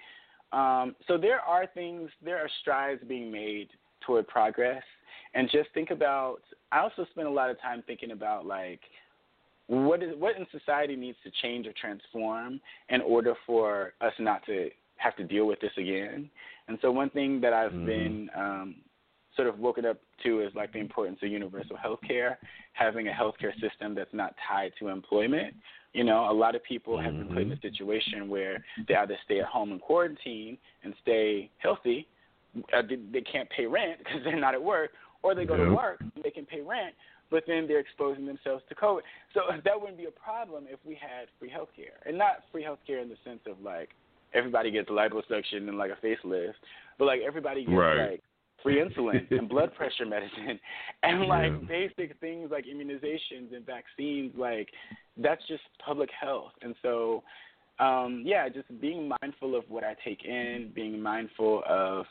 Um, 0.53 0.95
so 1.07 1.17
there 1.17 1.39
are 1.39 1.65
things, 1.73 2.09
there 2.23 2.37
are 2.37 2.49
strides 2.61 3.01
being 3.07 3.31
made 3.31 3.69
toward 4.05 4.27
progress. 4.27 4.83
And 5.33 5.49
just 5.49 5.69
think 5.73 5.91
about, 5.91 6.41
I 6.71 6.79
also 6.79 7.05
spend 7.11 7.27
a 7.27 7.31
lot 7.31 7.49
of 7.49 7.59
time 7.61 7.83
thinking 7.87 8.11
about 8.11 8.45
like, 8.45 8.81
what 9.67 10.03
is 10.03 10.09
what 10.17 10.35
in 10.35 10.45
society 10.51 10.97
needs 10.97 11.17
to 11.23 11.31
change 11.41 11.65
or 11.65 11.73
transform 11.79 12.59
in 12.89 12.99
order 12.99 13.35
for 13.45 13.93
us 14.01 14.11
not 14.19 14.45
to 14.45 14.69
have 14.97 15.15
to 15.15 15.23
deal 15.23 15.47
with 15.47 15.59
this 15.61 15.71
again. 15.77 16.29
And 16.67 16.77
so 16.81 16.91
one 16.91 17.09
thing 17.09 17.41
that 17.41 17.53
I've 17.53 17.71
mm-hmm. 17.71 17.85
been 17.85 18.29
um, 18.35 18.75
sort 19.35 19.47
of 19.47 19.59
woken 19.59 19.85
up 19.85 19.97
to 20.23 20.41
is 20.41 20.51
like 20.55 20.73
the 20.73 20.79
importance 20.79 21.19
of 21.23 21.29
universal 21.29 21.75
health 21.77 21.99
care, 22.07 22.37
having 22.73 23.07
a 23.07 23.11
healthcare 23.11 23.53
system 23.59 23.95
that's 23.95 24.13
not 24.13 24.35
tied 24.47 24.71
to 24.79 24.89
employment. 24.89 25.53
You 25.93 26.03
know, 26.03 26.29
a 26.29 26.33
lot 26.33 26.55
of 26.55 26.63
people 26.63 26.95
mm-hmm. 26.95 27.05
have 27.05 27.17
been 27.17 27.27
put 27.27 27.41
in 27.43 27.51
a 27.51 27.55
mm-hmm. 27.55 27.67
situation 27.67 28.29
where 28.29 28.63
they 28.87 28.95
either 28.95 29.17
stay 29.25 29.39
at 29.39 29.45
home 29.45 29.71
in 29.71 29.79
quarantine 29.79 30.57
and 30.83 30.93
stay 31.01 31.49
healthy, 31.57 32.07
uh, 32.73 32.81
they, 32.87 32.97
they 33.11 33.21
can't 33.21 33.49
pay 33.49 33.65
rent 33.65 33.97
because 33.99 34.21
they're 34.23 34.39
not 34.39 34.53
at 34.53 34.63
work, 34.63 34.91
or 35.23 35.35
they 35.35 35.45
go 35.45 35.57
to 35.57 35.69
work 35.69 35.99
and 36.01 36.23
they 36.23 36.31
can 36.31 36.45
pay 36.45 36.61
rent, 36.61 36.95
but 37.29 37.43
then 37.47 37.67
they're 37.67 37.79
exposing 37.79 38.25
themselves 38.25 38.63
to 38.69 38.75
COVID. 38.75 39.01
So 39.33 39.41
that 39.63 39.79
wouldn't 39.79 39.97
be 39.97 40.05
a 40.05 40.11
problem 40.11 40.65
if 40.69 40.79
we 40.85 40.95
had 40.95 41.27
free 41.39 41.49
health 41.49 41.69
care, 41.75 41.99
and 42.05 42.17
not 42.17 42.43
free 42.51 42.63
health 42.63 42.79
care 42.85 42.99
in 42.99 43.09
the 43.09 43.17
sense 43.23 43.41
of 43.47 43.61
like 43.61 43.89
everybody 44.33 44.71
gets 44.71 44.89
liposuction 44.89 45.67
and 45.67 45.77
like 45.77 45.91
a 45.91 46.05
facelift, 46.05 46.53
but 46.97 47.05
like 47.05 47.21
everybody 47.25 47.61
gets 47.65 47.75
right. 47.75 48.11
like 48.11 48.23
free 48.63 48.81
insulin 48.81 49.29
and 49.31 49.49
blood 49.49 49.73
pressure 49.77 50.05
medicine 50.05 50.59
and 51.03 51.23
like 51.23 51.51
yeah. 51.51 51.67
basic 51.67 52.19
things 52.19 52.49
like 52.51 52.65
immunizations 52.65 53.53
and 53.55 53.65
vaccines 53.65 54.31
like 54.37 54.69
that's 55.17 55.41
just 55.47 55.63
public 55.83 56.09
health 56.19 56.51
and 56.61 56.75
so 56.81 57.23
um 57.79 58.23
yeah 58.25 58.47
just 58.47 58.67
being 58.79 59.09
mindful 59.21 59.55
of 59.55 59.63
what 59.67 59.83
i 59.83 59.95
take 60.05 60.23
in 60.25 60.71
being 60.75 61.01
mindful 61.01 61.63
of 61.67 62.05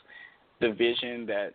the 0.59 0.71
vision 0.71 1.25
that 1.25 1.53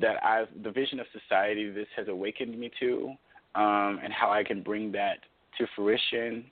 that 0.00 0.22
i've 0.24 0.48
the 0.62 0.70
vision 0.70 1.00
of 1.00 1.06
society 1.12 1.70
this 1.70 1.86
has 1.96 2.08
awakened 2.08 2.58
me 2.58 2.70
to 2.80 3.12
um 3.54 3.98
and 4.02 4.12
how 4.12 4.30
i 4.30 4.42
can 4.42 4.62
bring 4.62 4.92
that 4.92 5.18
to 5.56 5.66
fruition 5.74 6.44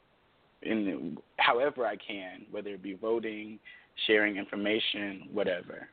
in 0.62 1.18
however 1.38 1.86
I 1.86 1.96
can, 1.96 2.46
whether 2.50 2.70
it 2.70 2.82
be 2.82 2.94
voting, 2.94 3.59
sharing 4.07 4.36
information, 4.36 5.28
whatever. 5.32 5.88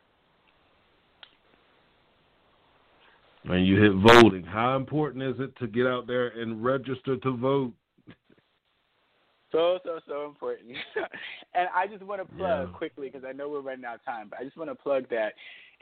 And 3.46 3.68
you 3.68 3.82
hit 3.82 3.94
voting. 3.94 4.44
How 4.44 4.78
important 4.78 5.24
is 5.24 5.36
it 5.40 5.56
to 5.58 5.68
get 5.68 5.86
out 5.86 6.08
there 6.08 6.28
and 6.30 6.64
register 6.64 7.18
to 7.18 7.32
vote? 7.36 7.74
So 9.52 9.80
so 9.84 10.00
so 10.08 10.26
important. 10.26 10.72
and 11.54 11.68
I 11.76 11.86
just 11.88 12.04
want 12.04 12.22
to 12.22 12.36
plug 12.36 12.70
Yeah. 12.70 12.78
quickly 12.78 13.10
because 13.10 13.28
I 13.28 13.34
know 13.34 13.50
we're 13.50 13.62
running 13.62 13.86
out 13.86 13.96
of 13.96 14.06
time, 14.06 14.28
but 14.30 14.40
I 14.40 14.44
just 14.44 14.58
want 14.58 14.70
to 14.70 14.76
plug 14.76 15.08
that 15.10 15.34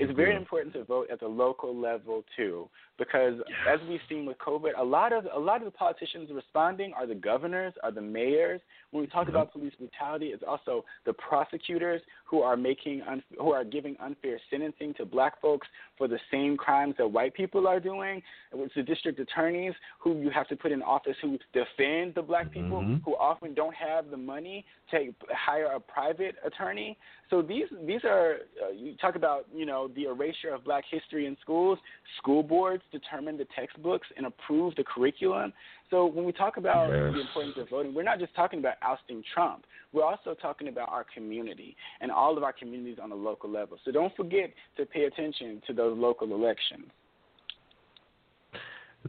it's 0.02 0.12
very 0.22 0.32
Yeah. 0.32 0.38
important 0.44 0.74
to 0.74 0.84
vote 0.84 1.08
at 1.10 1.20
the 1.20 1.28
local 1.28 1.76
level 1.76 2.24
too, 2.36 2.70
because 2.98 3.36
as 3.68 3.80
we've 3.88 4.02
seen 4.10 4.26
with 4.26 4.38
COVID, 4.40 4.74
a 4.78 4.84
lot 4.84 5.14
of 5.14 5.28
a 5.32 5.40
lot 5.40 5.58
of 5.62 5.66
the 5.66 5.72
politicians 5.86 6.30
responding 6.32 6.94
are 6.94 7.06
the 7.06 7.16
governors, 7.16 7.74
are 7.84 7.92
the 7.92 8.02
mayors. 8.02 8.62
When 8.92 9.02
we 9.02 9.08
talk 9.08 9.28
Mhm. 9.28 9.30
about 9.36 9.52
police 9.52 9.76
brutality, 9.76 10.28
it's 10.34 10.44
also 10.44 10.84
the 11.06 11.14
prosecutors 11.14 12.02
who 12.26 12.42
are 12.42 12.58
making 12.58 13.02
un- 13.04 13.24
who 13.40 13.52
are 13.54 13.64
giving 13.64 13.96
unfair 14.00 14.40
sentencing 14.50 14.94
to 14.96 15.06
black 15.06 15.40
folks 15.40 15.68
for 15.98 16.08
the 16.08 16.20
same 16.30 16.58
crimes 16.58 16.96
that 16.98 17.08
white 17.08 17.34
people 17.34 17.68
are 17.68 17.80
doing. 17.80 18.22
It's 18.52 18.74
the 18.74 18.84
district 18.84 19.20
attorneys 19.20 19.74
who 20.00 20.20
you 20.24 20.30
have 20.30 20.48
to 20.50 20.56
put 20.56 20.72
in 20.72 20.82
office 20.84 21.18
who 21.20 21.38
defend 21.54 22.16
the 22.16 22.22
black 22.22 22.52
people 22.52 22.82
Mhm. 22.82 23.04
who 23.06 23.16
often 23.18 23.54
don't 23.54 23.76
have 23.76 24.10
the 24.10 24.18
money 24.18 24.66
to 24.92 25.14
hire 25.30 25.68
a 25.68 25.80
private 25.80 26.36
attorney. 26.44 26.98
So 27.30 27.42
these 27.42 27.70
these 27.90 28.04
are 28.04 28.42
uh, 28.64 28.70
you 28.70 28.96
talk 28.98 29.16
about 29.16 29.48
you 29.54 29.66
know 29.66 29.88
the 29.96 30.06
erasure 30.06 30.54
of 30.54 30.64
Black 30.64 30.84
history 30.90 31.26
in 31.26 31.38
schools. 31.42 31.78
School 32.18 32.44
boards 32.44 32.84
determine 32.92 33.38
the 33.38 33.48
textbooks 33.56 34.08
and 34.18 34.26
approve 34.26 34.76
the 34.76 34.84
curriculum. 34.84 35.54
So 35.90 36.06
when 36.06 36.26
we 36.26 36.32
talk 36.32 36.58
about 36.58 36.90
Yes. 36.90 37.14
the 37.14 37.22
importance 37.22 37.58
of 37.58 37.70
voting, 37.70 37.94
we're 37.94 38.04
not 38.04 38.20
just 38.20 38.34
talking 38.36 38.60
about 38.60 38.76
ousting 38.82 39.24
Trump. 39.34 39.66
We're 39.94 40.06
also 40.06 40.34
talking 40.34 40.68
about 40.70 40.90
our 40.90 41.04
community 41.14 41.76
and 42.00 42.12
all 42.12 42.38
of 42.38 42.44
our 42.44 42.54
communities 42.54 42.98
on 43.02 43.12
a 43.12 43.16
local 43.16 43.50
level. 43.50 43.78
So 43.84 43.92
don't 43.92 44.16
forget 44.16 44.54
to 44.78 44.86
pay 44.86 45.04
attention 45.06 45.62
to 45.68 45.74
those 45.74 45.98
local 45.98 46.34
elections. 46.34 46.86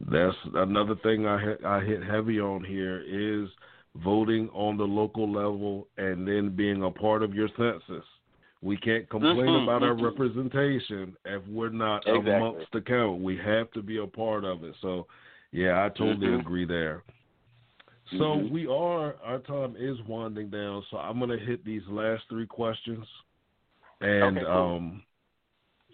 That's 0.09 0.35
another 0.55 0.95
thing 0.95 1.27
I 1.27 1.39
hit, 1.39 1.63
I 1.63 1.79
hit 1.81 2.03
heavy 2.03 2.39
on 2.39 2.63
here 2.63 3.03
is 3.05 3.49
voting 4.03 4.49
on 4.49 4.75
the 4.75 4.83
local 4.83 5.31
level 5.31 5.87
and 5.97 6.27
then 6.27 6.55
being 6.55 6.83
a 6.83 6.89
part 6.89 7.21
of 7.21 7.33
your 7.33 7.47
census. 7.55 8.05
We 8.63 8.77
can't 8.77 9.09
complain 9.09 9.49
Mhm, 9.49 9.63
about 9.63 9.83
our 9.83 9.93
mhm. 9.93 10.03
representation 10.03 11.17
if 11.25 11.45
we're 11.47 11.69
not 11.69 12.07
Exactly. 12.07 12.31
amongst 12.33 12.71
the 12.71 12.81
count. 12.81 13.21
We 13.21 13.37
have 13.37 13.69
to 13.71 13.81
be 13.81 13.97
a 13.97 14.07
part 14.07 14.45
of 14.45 14.63
it. 14.63 14.75
So, 14.81 15.07
yeah, 15.51 15.83
I 15.85 15.89
totally 15.89 16.27
Mhm. 16.27 16.39
agree 16.39 16.65
there. 16.65 17.03
So 18.17 18.35
we 18.51 18.67
are 18.67 19.15
our 19.23 19.39
time 19.39 19.75
is 19.77 19.99
winding 20.03 20.49
down. 20.49 20.83
So 20.91 20.97
I'm 20.97 21.19
gonna 21.19 21.37
hit 21.37 21.63
these 21.65 21.87
last 21.87 22.23
three 22.29 22.45
questions, 22.45 23.07
and 24.01 24.37
Okay, 24.37 24.45
cool. 24.45 24.75
um, 24.75 25.03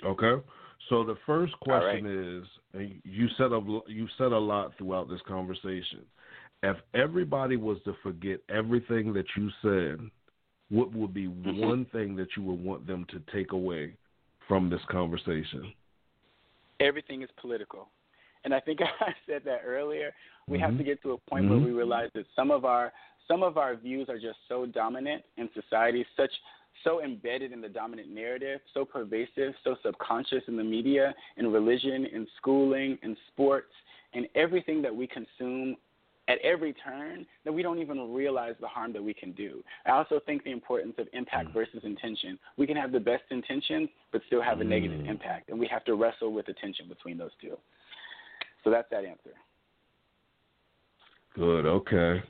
okay. 0.04 0.44
So 0.90 1.04
the 1.04 1.16
first 1.26 1.54
All 1.70 1.78
right. 1.80 2.02
question 2.02 2.06
is, 2.06 2.48
and 2.74 3.02
you 3.04 3.28
said 3.38 3.52
a 3.54 3.62
you 3.88 4.08
said 4.18 4.32
a 4.32 4.38
lot 4.38 4.76
throughout 4.78 5.08
this 5.10 5.22
conversation. 5.28 6.06
If 6.62 6.78
everybody 6.94 7.56
was 7.56 7.82
to 7.84 7.94
forget 8.04 8.42
everything 8.50 9.14
that 9.14 9.28
you 9.38 9.50
said, 9.62 10.10
what 10.70 10.92
would 10.94 11.14
be 11.14 11.28
Mhm. 11.28 11.60
one 11.60 11.86
thing 11.86 12.16
that 12.16 12.36
you 12.36 12.44
would 12.44 12.64
want 12.64 12.86
them 12.86 13.06
to 13.06 13.20
take 13.32 13.52
away 13.52 13.96
from 14.48 14.70
this 14.70 14.84
conversation? 14.86 15.74
everything 16.82 17.22
is 17.22 17.30
political. 17.36 17.90
And 18.46 18.54
I 18.54 18.60
think 18.62 18.80
I 19.02 19.14
said 19.28 19.44
that 19.44 19.62
earlier. 19.66 20.14
We 20.48 20.60
have 20.60 20.72
Mhm. 20.72 20.78
to 20.78 20.84
get 20.86 21.02
to 21.04 21.12
a 21.12 21.18
point 21.18 21.50
where 21.50 21.60
Mhm. 21.60 21.66
we 21.66 21.72
realize 21.72 22.10
that 22.14 22.26
some 22.36 22.52
of 22.52 22.64
our 22.66 22.94
some 23.28 23.44
of 23.44 23.58
our 23.58 23.76
views 23.76 24.10
are 24.10 24.18
just 24.18 24.40
so 24.48 24.66
dominant 24.66 25.24
in 25.38 25.52
society, 25.54 26.04
such 26.16 26.32
so 26.84 27.02
embedded 27.04 27.52
in 27.52 27.62
the 27.62 27.70
dominant 27.70 28.10
narrative, 28.10 28.60
so 28.74 28.84
pervasive, 28.86 29.56
so 29.64 29.76
subconscious 29.84 30.48
in 30.48 30.56
the 30.56 30.64
media, 30.64 31.14
in 31.38 31.52
religion, 31.52 32.06
in 32.08 32.26
schooling, 32.38 32.98
in 33.04 33.16
sports, 33.28 33.72
in 34.14 34.28
everything 34.34 34.82
that 34.82 34.96
we 34.96 35.06
consume 35.06 35.78
at 36.30 36.38
every 36.40 36.74
turn 36.74 37.26
that 37.44 37.52
we 37.52 37.62
don't 37.64 37.80
even 37.80 38.14
realize 38.14 38.54
the 38.62 38.68
harm 38.68 38.94
that 38.94 39.04
we 39.04 39.14
can 39.14 39.32
do. 39.34 39.64
I 39.86 39.92
also 39.92 40.22
think 40.26 40.44
the 40.44 40.52
importance 40.52 40.94
of 41.00 41.08
impact 41.12 41.50
Mm. 41.50 41.54
versus 41.54 41.84
intention. 41.84 42.40
We 42.56 42.68
can 42.68 42.78
have 42.78 42.92
the 42.92 43.00
best 43.00 43.24
intentions 43.32 43.90
but 44.12 44.22
still 44.28 44.42
have 44.42 44.62
a 44.62 44.64
negative 44.64 45.02
Mm. 45.02 45.10
impact, 45.10 45.50
and 45.50 45.60
we 45.60 45.68
have 45.68 45.84
to 45.86 45.96
wrestle 45.96 46.32
with 46.32 46.46
the 46.46 46.54
tension 46.54 46.88
between 46.88 47.18
those 47.18 47.34
two. 47.42 47.58
So 48.64 48.70
that's 48.70 48.90
that 48.92 49.06
answer. 49.06 49.34
Good. 51.34 51.66
Okay. 51.66 52.24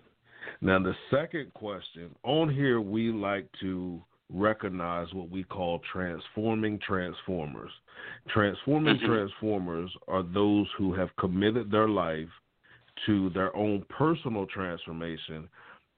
Now 0.61 0.79
the 0.79 0.95
second 1.09 1.53
question 1.53 2.15
on 2.23 2.49
here, 2.49 2.79
we 2.79 3.11
like 3.11 3.51
to 3.59 4.01
recognize 4.29 5.11
what 5.13 5.29
we 5.29 5.43
call 5.43 5.79
transforming 5.79 6.79
transformers. 6.79 7.71
Transforming 8.27 8.97
Mhm. 8.97 9.05
transformers 9.05 9.95
are 10.07 10.23
those 10.23 10.71
who 10.73 10.93
have 10.93 11.13
committed 11.15 11.71
their 11.71 11.87
life 11.89 12.29
to 13.05 13.29
their 13.31 13.55
own 13.55 13.85
personal 13.89 14.45
transformation, 14.45 15.47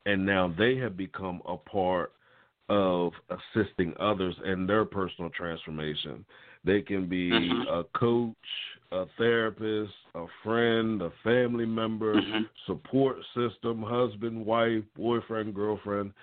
and 0.05 0.25
now 0.25 0.53
they 0.57 0.75
have 0.77 0.97
become 0.97 1.41
a 1.47 1.57
part 1.57 2.13
of 2.69 3.11
assisting 3.29 3.93
others 3.99 4.35
in 4.45 4.65
their 4.65 4.85
personal 4.85 5.29
transformation. 5.31 6.25
They 6.63 6.81
can 6.81 7.07
be 7.07 7.31
Mhm. 7.31 7.67
a 7.67 7.83
coach, 7.97 8.35
a 8.91 9.05
therapist, 9.17 9.93
a 10.15 10.25
friend, 10.43 11.01
a 11.01 11.09
family 11.23 11.65
member, 11.65 12.21
Mhm. 12.21 12.47
support 12.65 13.17
system, 13.33 13.81
husband, 13.81 14.45
wife, 14.45 14.83
boyfriend, 14.95 15.53
girlfriend. 15.53 16.13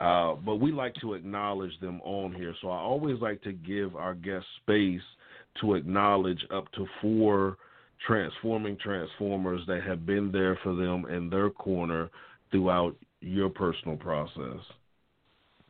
Uh, 0.00 0.34
but 0.36 0.56
we 0.56 0.72
like 0.72 0.94
to 0.94 1.12
acknowledge 1.12 1.78
them 1.80 2.00
on 2.02 2.32
here. 2.32 2.54
So 2.62 2.70
I 2.70 2.78
always 2.78 3.20
like 3.20 3.42
to 3.42 3.52
give 3.52 3.94
our 3.96 4.14
guests 4.14 4.48
space 4.62 5.02
to 5.56 5.74
acknowledge 5.74 6.46
up 6.50 6.70
to 6.72 6.86
four 7.02 7.58
transforming 8.06 8.76
transformers 8.76 9.60
that 9.66 9.82
have 9.82 10.06
been 10.06 10.32
there 10.32 10.58
for 10.62 10.74
them 10.74 11.06
in 11.06 11.28
their 11.28 11.50
corner 11.50 12.10
throughout 12.50 12.96
your 13.20 13.48
personal 13.48 13.96
process. 13.96 14.60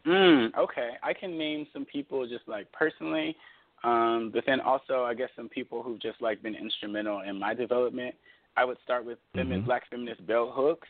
Mm, 0.06 0.56
okay, 0.56 0.90
I 1.02 1.12
can 1.12 1.36
name 1.36 1.66
some 1.72 1.84
people 1.84 2.26
just 2.26 2.46
like 2.46 2.70
personally, 2.72 3.36
um, 3.84 4.30
but 4.32 4.44
then 4.46 4.60
also 4.60 5.04
I 5.04 5.14
guess 5.14 5.28
some 5.36 5.48
people 5.48 5.82
who've 5.82 6.00
just 6.00 6.22
like 6.22 6.42
been 6.42 6.54
instrumental 6.54 7.20
in 7.20 7.38
my 7.38 7.52
development. 7.52 8.14
I 8.56 8.64
would 8.64 8.78
start 8.82 9.04
with 9.04 9.18
feminist, 9.34 9.62
Mhm. 9.62 9.66
black 9.66 9.86
feminist 9.88 10.26
Bell 10.26 10.50
Hooks. 10.50 10.88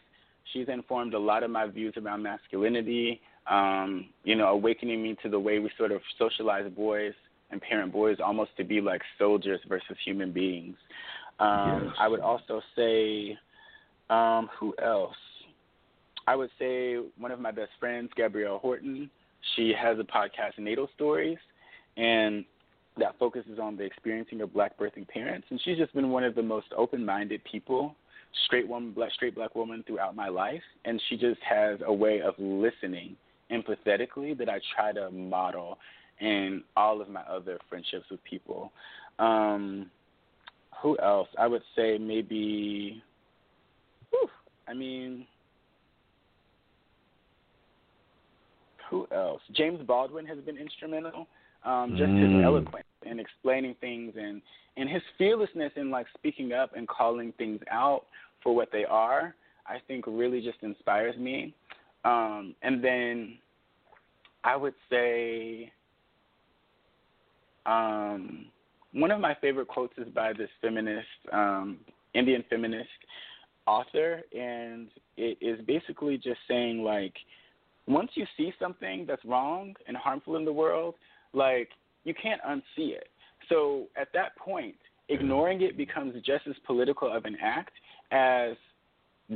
She's 0.53 0.68
informed 0.68 1.14
a 1.14 1.18
lot 1.18 1.43
of 1.43 1.51
my 1.51 1.66
views 1.66 1.97
around 1.97 2.22
masculinity. 2.22 3.20
Um, 3.47 4.11
you 4.24 4.36
know, 4.36 4.49
awakening 4.49 5.03
me 5.03 5.16
to 5.22 5.28
the 5.28 5.38
way 5.38 5.59
we 5.59 5.70
sort 5.76 5.93
of 5.93 6.03
socialize 6.16 6.70
boys 6.72 7.14
and 7.51 7.61
parent 7.61 7.93
boys 7.93 8.18
almost 8.20 8.57
to 8.57 8.64
be 8.64 8.80
like 8.80 9.03
soldiers 9.18 9.61
versus 9.68 9.97
human 10.05 10.30
beings. 10.32 10.76
Um, 11.41 11.84
Yes. 11.84 11.95
I 11.99 12.09
would 12.09 12.20
also 12.20 12.61
say, 12.76 13.38
um, 14.11 14.49
who 14.59 14.74
else? 14.82 15.16
I 16.26 16.36
would 16.36 16.51
say 16.59 16.97
one 17.18 17.32
of 17.32 17.41
my 17.41 17.51
best 17.51 17.70
friends, 17.80 18.11
Gabrielle 18.16 18.59
Horton. 18.59 19.11
She 19.57 19.72
has 19.76 19.99
a 19.99 20.05
podcast, 20.05 20.59
Natal 20.59 20.88
Stories, 20.95 21.38
and 21.97 22.45
that 22.99 23.18
focuses 23.18 23.59
on 23.59 23.76
the 23.76 23.84
experiencing 23.84 24.43
of 24.43 24.53
black 24.53 24.78
birthing 24.78 25.09
parents. 25.09 25.47
And 25.51 25.61
she's 25.64 25.78
just 25.78 25.95
been 25.95 26.11
one 26.11 26.24
of 26.24 26.34
the 26.34 26.43
most 26.43 26.66
open-minded 26.76 27.43
people, 27.51 27.95
straight 28.47 28.68
woman, 28.68 28.93
black, 28.93 29.12
straight 29.12 29.34
black 29.34 29.55
woman 29.55 29.82
throughout 29.86 30.14
my 30.14 30.28
life. 30.28 30.62
And 30.84 31.01
she 31.09 31.16
just 31.16 31.41
has 31.43 31.80
a 31.86 31.93
way 31.93 32.20
of 32.20 32.34
listening 32.38 33.16
empathetically 33.51 34.36
that 34.38 34.49
I 34.49 34.61
try 34.76 34.93
to 34.93 35.11
model 35.11 35.78
in 36.20 36.62
all 36.76 37.01
of 37.01 37.09
my 37.09 37.22
other 37.22 37.59
friendships 37.68 38.05
with 38.11 38.22
people. 38.24 38.72
Um, 39.18 39.91
who 40.81 40.99
else? 40.99 41.28
I 41.39 41.47
would 41.47 41.62
say 41.76 41.99
maybe. 41.99 43.03
Whew, 44.11 44.28
I 44.66 44.74
mean, 44.74 45.26
who 48.89 49.07
else? 49.12 49.43
James 49.53 49.81
Baldwin 49.87 50.26
has 50.26 50.39
been 50.39 50.57
instrumental. 50.57 51.26
Um, 51.62 51.95
just 51.97 52.11
Mm. 52.11 52.37
his 52.37 52.45
eloquence 52.45 52.87
and 53.05 53.20
explaining 53.20 53.74
things 53.74 54.16
and 54.16 54.41
and 54.76 54.89
his 54.89 55.03
fearlessness 55.18 55.72
in 55.76 55.91
like 55.91 56.07
speaking 56.16 56.53
up 56.53 56.74
and 56.74 56.89
calling 56.89 57.33
things 57.33 57.61
out 57.70 58.07
for 58.43 58.55
what 58.55 58.72
they 58.72 58.87
are, 58.87 59.35
I 59.66 59.78
think 59.81 60.07
really 60.07 60.41
just 60.41 60.62
inspires 60.62 61.16
me. 61.18 61.53
Um, 62.05 62.55
and 62.62 62.83
then 62.83 63.39
I 64.43 64.57
would 64.57 64.74
say 64.89 65.70
um, 67.66 68.47
one 68.93 69.11
of 69.11 69.20
my 69.20 69.36
favorite 69.41 69.68
quotes 69.68 69.97
is 69.99 70.09
by 70.14 70.32
this 70.32 70.51
feminist, 70.61 71.07
um, 71.32 71.78
Indian 72.14 72.45
feminist 72.51 72.88
author, 73.66 74.22
and 74.32 74.88
it 75.16 75.38
is 75.41 75.64
basically 75.66 76.16
just 76.16 76.41
saying 76.49 76.82
like, 76.82 77.14
once 77.86 78.11
you 78.14 78.26
see 78.36 78.53
something 78.61 79.05
that's 79.07 79.24
wrong 79.24 79.74
and 79.86 79.97
harmful 79.97 80.36
in 80.36 80.45
the 80.45 80.53
world, 80.53 80.95
like 81.32 81.68
you 82.05 82.14
can't 82.14 82.41
unsee 82.43 82.93
it. 82.93 83.09
So 83.49 83.86
at 83.97 84.09
that 84.14 84.36
point, 84.36 84.76
ignoring 85.09 85.62
it 85.62 85.76
becomes 85.76 86.14
just 86.24 86.47
as 86.49 86.55
political 86.66 87.12
of 87.12 87.24
an 87.24 87.36
act 87.43 87.72
as 88.12 88.57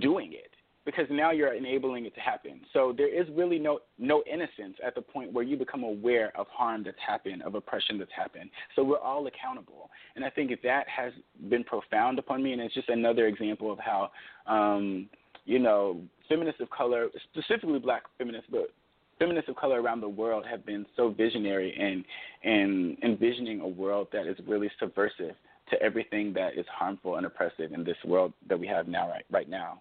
doing 0.00 0.32
it 0.32 0.53
because 0.85 1.07
now 1.11 1.30
you're 1.30 1.55
enabling 1.55 2.07
it 2.07 2.14
to 2.14 2.20
happen. 2.20 2.61
So 2.72 2.95
there 2.97 3.09
is 3.09 3.26
really 3.35 3.59
no 3.59 3.80
no 3.99 4.22
innocence 4.30 4.76
at 4.85 4.95
the 4.95 5.03
point 5.03 5.32
where 5.32 5.45
you 5.45 5.57
become 5.57 5.82
aware 5.82 6.32
of 6.37 6.47
harm 6.49 6.82
that's 6.85 6.97
happened, 7.07 7.43
of 7.43 7.55
oppression 7.55 7.99
that's 7.99 8.12
happened. 8.14 8.51
So 8.76 8.85
we're 8.85 8.99
all 8.99 9.26
accountable, 9.26 9.91
and 10.16 10.24
I 10.24 10.30
think 10.30 10.51
that 10.62 10.89
has 10.89 11.12
been 11.49 11.64
profound 11.64 12.18
upon 12.18 12.43
me, 12.43 12.53
and 12.53 12.61
it's 12.61 12.74
just 12.74 12.89
another 12.89 13.26
example 13.26 13.72
of 13.72 13.78
how 13.78 14.11
um, 14.47 15.09
you 15.45 15.59
know, 15.59 16.01
feminists 16.28 16.61
of 16.61 16.70
color, 16.70 17.09
specifically 17.32 17.78
black 17.78 18.03
feminists, 18.18 18.49
but 18.51 18.72
feminists 19.18 19.49
of 19.49 19.57
color 19.57 19.80
around 19.80 20.01
the 20.01 20.09
world 20.09 20.45
have 20.49 20.64
been 20.66 20.87
so 20.97 21.11
visionary 21.11 21.74
in 21.78 22.05
in 22.51 22.97
envisioning 23.03 23.61
a 23.61 23.68
world 23.68 24.09
that 24.12 24.26
is 24.26 24.37
really 24.47 24.70
subversive 24.78 25.35
to 25.70 25.82
everything 25.82 26.32
that 26.35 26.59
is 26.59 26.66
harmful 26.70 27.16
and 27.16 27.26
oppressive 27.26 27.72
in 27.72 27.85
this 27.85 27.97
world 28.05 28.32
that 28.49 28.59
we 28.59 28.66
have 28.66 28.89
now 28.89 29.09
right 29.09 29.24
right 29.30 29.49
now. 29.49 29.80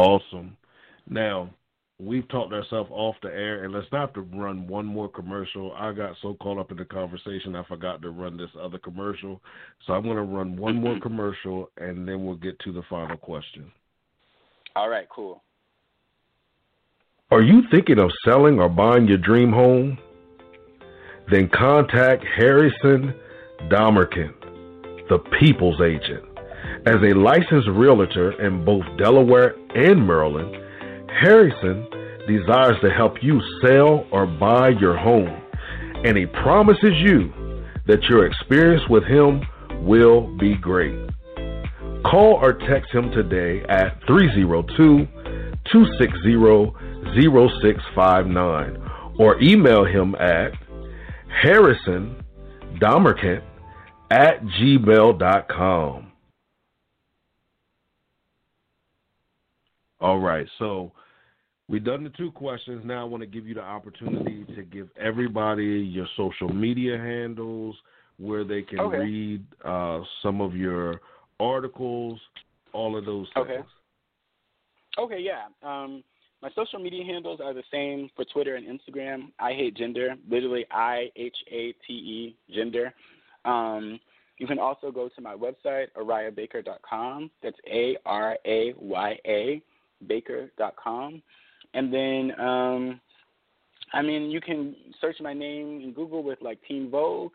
Awesome. 0.00 0.56
Now, 1.08 1.50
we've 1.98 2.28
talked 2.28 2.52
ourselves 2.52 2.90
off 2.92 3.16
the 3.22 3.28
air, 3.28 3.64
and 3.64 3.72
let's 3.72 3.86
not 3.90 4.00
have 4.00 4.12
to 4.14 4.20
run 4.20 4.66
one 4.66 4.86
more 4.86 5.08
commercial. 5.08 5.72
I 5.72 5.92
got 5.92 6.14
so 6.22 6.34
caught 6.34 6.58
up 6.58 6.70
in 6.70 6.76
the 6.76 6.84
conversation, 6.84 7.56
I 7.56 7.64
forgot 7.64 8.02
to 8.02 8.10
run 8.10 8.36
this 8.36 8.50
other 8.60 8.78
commercial. 8.78 9.40
So 9.86 9.94
I'm 9.94 10.04
going 10.04 10.16
to 10.16 10.22
run 10.22 10.56
one 10.56 10.76
more 10.76 10.98
commercial, 11.02 11.70
and 11.78 12.06
then 12.06 12.24
we'll 12.24 12.36
get 12.36 12.58
to 12.60 12.72
the 12.72 12.82
final 12.88 13.16
question. 13.16 13.70
All 14.76 14.88
right, 14.88 15.08
cool. 15.08 15.42
Are 17.30 17.42
you 17.42 17.62
thinking 17.70 17.98
of 17.98 18.10
selling 18.24 18.58
or 18.58 18.68
buying 18.68 19.06
your 19.06 19.18
dream 19.18 19.52
home? 19.52 19.98
Then 21.30 21.50
contact 21.52 22.24
Harrison 22.24 23.14
Damerkent, 23.68 25.08
the 25.10 25.18
People's 25.38 25.80
Agent. 25.82 26.27
As 26.88 27.02
a 27.02 27.12
licensed 27.12 27.68
realtor 27.68 28.32
in 28.40 28.64
both 28.64 28.82
Delaware 28.96 29.54
and 29.74 30.06
Maryland, 30.06 30.56
Harrison 31.20 31.86
desires 32.26 32.78
to 32.80 32.88
help 32.88 33.22
you 33.22 33.42
sell 33.60 34.06
or 34.10 34.24
buy 34.24 34.70
your 34.70 34.96
home, 34.96 35.38
and 36.02 36.16
he 36.16 36.24
promises 36.24 36.94
you 36.94 37.30
that 37.86 38.02
your 38.04 38.24
experience 38.24 38.88
with 38.88 39.04
him 39.04 39.42
will 39.84 40.34
be 40.38 40.56
great. 40.56 41.10
Call 42.06 42.38
or 42.40 42.54
text 42.54 42.90
him 42.90 43.10
today 43.10 43.62
at 43.68 44.00
302 44.06 45.06
260 45.70 46.36
0659 47.20 48.90
or 49.18 49.38
email 49.42 49.84
him 49.84 50.14
at 50.14 50.52
Harrison 51.42 52.24
Damerkent 52.80 53.42
at 54.10 54.42
gmail.com. 54.42 56.07
All 60.00 60.18
right, 60.18 60.46
so 60.58 60.92
we've 61.68 61.84
done 61.84 62.04
the 62.04 62.10
two 62.10 62.30
questions. 62.30 62.82
Now 62.84 63.00
I 63.00 63.04
want 63.04 63.22
to 63.22 63.26
give 63.26 63.46
you 63.46 63.54
the 63.54 63.62
opportunity 63.62 64.44
to 64.54 64.62
give 64.62 64.88
everybody 65.00 65.64
your 65.64 66.06
social 66.16 66.48
media 66.48 66.96
handles 66.96 67.76
where 68.18 68.44
they 68.44 68.62
can 68.62 68.80
okay. 68.80 68.98
read 68.98 69.44
uh, 69.64 70.00
some 70.22 70.40
of 70.40 70.54
your 70.54 71.00
articles, 71.40 72.18
all 72.72 72.96
of 72.96 73.04
those 73.04 73.26
things. 73.34 73.46
Okay. 73.48 73.62
Okay, 74.98 75.20
yeah. 75.20 75.44
Um, 75.62 76.02
my 76.42 76.50
social 76.54 76.78
media 76.78 77.04
handles 77.04 77.40
are 77.42 77.54
the 77.54 77.62
same 77.70 78.10
for 78.14 78.24
Twitter 78.24 78.56
and 78.56 78.66
Instagram. 78.66 79.32
I 79.38 79.52
hate 79.52 79.76
gender, 79.76 80.14
literally 80.28 80.64
I 80.70 81.08
H 81.16 81.36
A 81.50 81.74
T 81.86 81.92
E 81.92 82.36
gender. 82.52 82.92
Um, 83.44 83.98
you 84.38 84.46
can 84.46 84.58
also 84.58 84.92
go 84.92 85.08
to 85.08 85.20
my 85.20 85.34
website, 85.34 85.86
arayabaker.com. 85.96 87.30
That's 87.42 87.56
A 87.68 87.96
R 88.06 88.36
A 88.44 88.74
Y 88.76 89.18
A 89.26 89.62
baker.com. 90.06 91.22
And 91.74 91.92
then, 91.92 92.40
um, 92.40 93.00
I 93.92 94.02
mean, 94.02 94.30
you 94.30 94.40
can 94.40 94.74
search 95.00 95.16
my 95.20 95.34
name 95.34 95.80
in 95.82 95.92
Google 95.92 96.22
with 96.22 96.38
like 96.40 96.58
Teen 96.66 96.90
Vogue. 96.90 97.32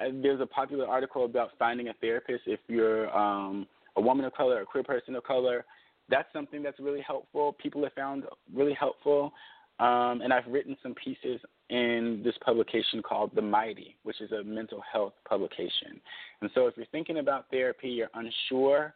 I, 0.00 0.10
there's 0.22 0.40
a 0.40 0.46
popular 0.46 0.86
article 0.86 1.24
about 1.24 1.50
finding 1.58 1.88
a 1.88 1.94
therapist 1.94 2.42
if 2.46 2.60
you're 2.68 3.14
um, 3.16 3.66
a 3.96 4.00
woman 4.00 4.24
of 4.24 4.34
color, 4.34 4.60
a 4.60 4.66
queer 4.66 4.84
person 4.84 5.14
of 5.14 5.24
color. 5.24 5.64
That's 6.08 6.30
something 6.32 6.62
that's 6.62 6.78
really 6.80 7.00
helpful. 7.00 7.54
People 7.54 7.82
have 7.84 7.92
found 7.94 8.24
really 8.52 8.74
helpful. 8.74 9.32
Um, 9.80 10.20
and 10.22 10.32
I've 10.32 10.46
written 10.46 10.76
some 10.82 10.94
pieces 10.94 11.40
in 11.70 12.20
this 12.24 12.34
publication 12.44 13.02
called 13.02 13.32
The 13.34 13.42
Mighty, 13.42 13.96
which 14.04 14.20
is 14.20 14.30
a 14.30 14.44
mental 14.44 14.82
health 14.90 15.14
publication. 15.28 16.00
And 16.40 16.50
so 16.54 16.66
if 16.66 16.76
you're 16.76 16.86
thinking 16.92 17.18
about 17.18 17.50
therapy, 17.50 17.88
you're 17.88 18.10
unsure, 18.14 18.94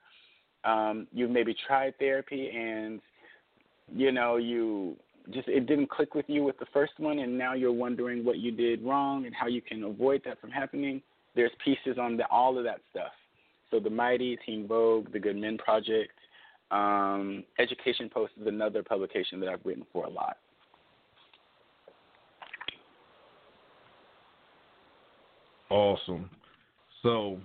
um, 0.64 1.06
you've 1.12 1.30
maybe 1.30 1.54
tried 1.66 1.98
therapy 1.98 2.50
and 2.50 3.00
you 3.94 4.12
know 4.12 4.36
you 4.36 4.96
just 5.32 5.48
it 5.48 5.66
didn't 5.66 5.90
click 5.90 6.14
with 6.14 6.26
you 6.28 6.42
with 6.42 6.59
the 6.59 6.66
first 6.72 6.92
one 6.98 7.18
and 7.20 7.36
now 7.36 7.54
you're 7.54 7.72
wondering 7.72 8.24
what 8.24 8.38
you 8.38 8.50
did 8.50 8.82
wrong 8.82 9.26
and 9.26 9.34
how 9.34 9.46
you 9.46 9.61
can 9.61 9.84
avoid 9.84 10.22
that 10.24 10.40
from 10.40 10.50
happening. 10.50 11.02
There's 11.36 11.52
pieces 11.64 11.98
on 12.00 12.16
the, 12.16 12.26
all 12.28 12.59
of 12.59 12.64
that 12.64 12.80
stuff. 12.90 13.12
So 13.70 13.78
the 13.78 13.90
mighty 13.90 14.38
teen 14.44 14.66
vogue 14.66 15.12
the 15.12 15.18
good 15.18 15.36
men 15.36 15.59
project 15.59 16.12
um, 16.70 17.44
education 17.59 18.11
post 18.12 18.32
is 18.40 18.46
another 18.46 18.82
publication 18.82 19.40
that 19.40 19.48
i've 19.48 19.64
written 19.64 19.86
for 19.92 20.04
a 20.04 20.11
lot. 20.11 20.36
Awesome. 25.70 26.30
So 27.02 27.38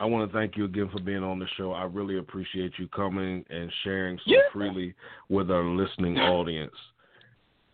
I 0.00 0.06
want 0.06 0.30
to 0.30 0.36
thank 0.36 0.56
you 0.56 0.64
again 0.64 0.88
for 0.90 0.98
being 0.98 1.22
on 1.22 1.38
the 1.38 1.46
show. 1.58 1.72
I 1.72 1.84
really 1.84 2.18
appreciate 2.18 2.72
you 2.78 2.88
coming 2.88 3.44
and 3.50 3.70
sharing 3.84 4.16
so 4.16 4.22
yeah. 4.26 4.38
freely 4.50 4.94
with 5.28 5.50
our 5.50 5.62
listening 5.62 6.16
audience. 6.16 6.74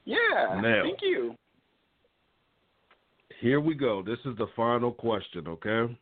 Yeah, 0.05 0.61
now, 0.61 0.83
thank 0.83 0.99
you. 1.03 1.37
Here 3.41 3.61
we 3.61 3.74
go. 3.74 4.03
This 4.03 4.18
is 4.24 4.37
the 4.39 4.49
final 4.57 4.91
question, 4.91 5.47
okay? 5.47 5.97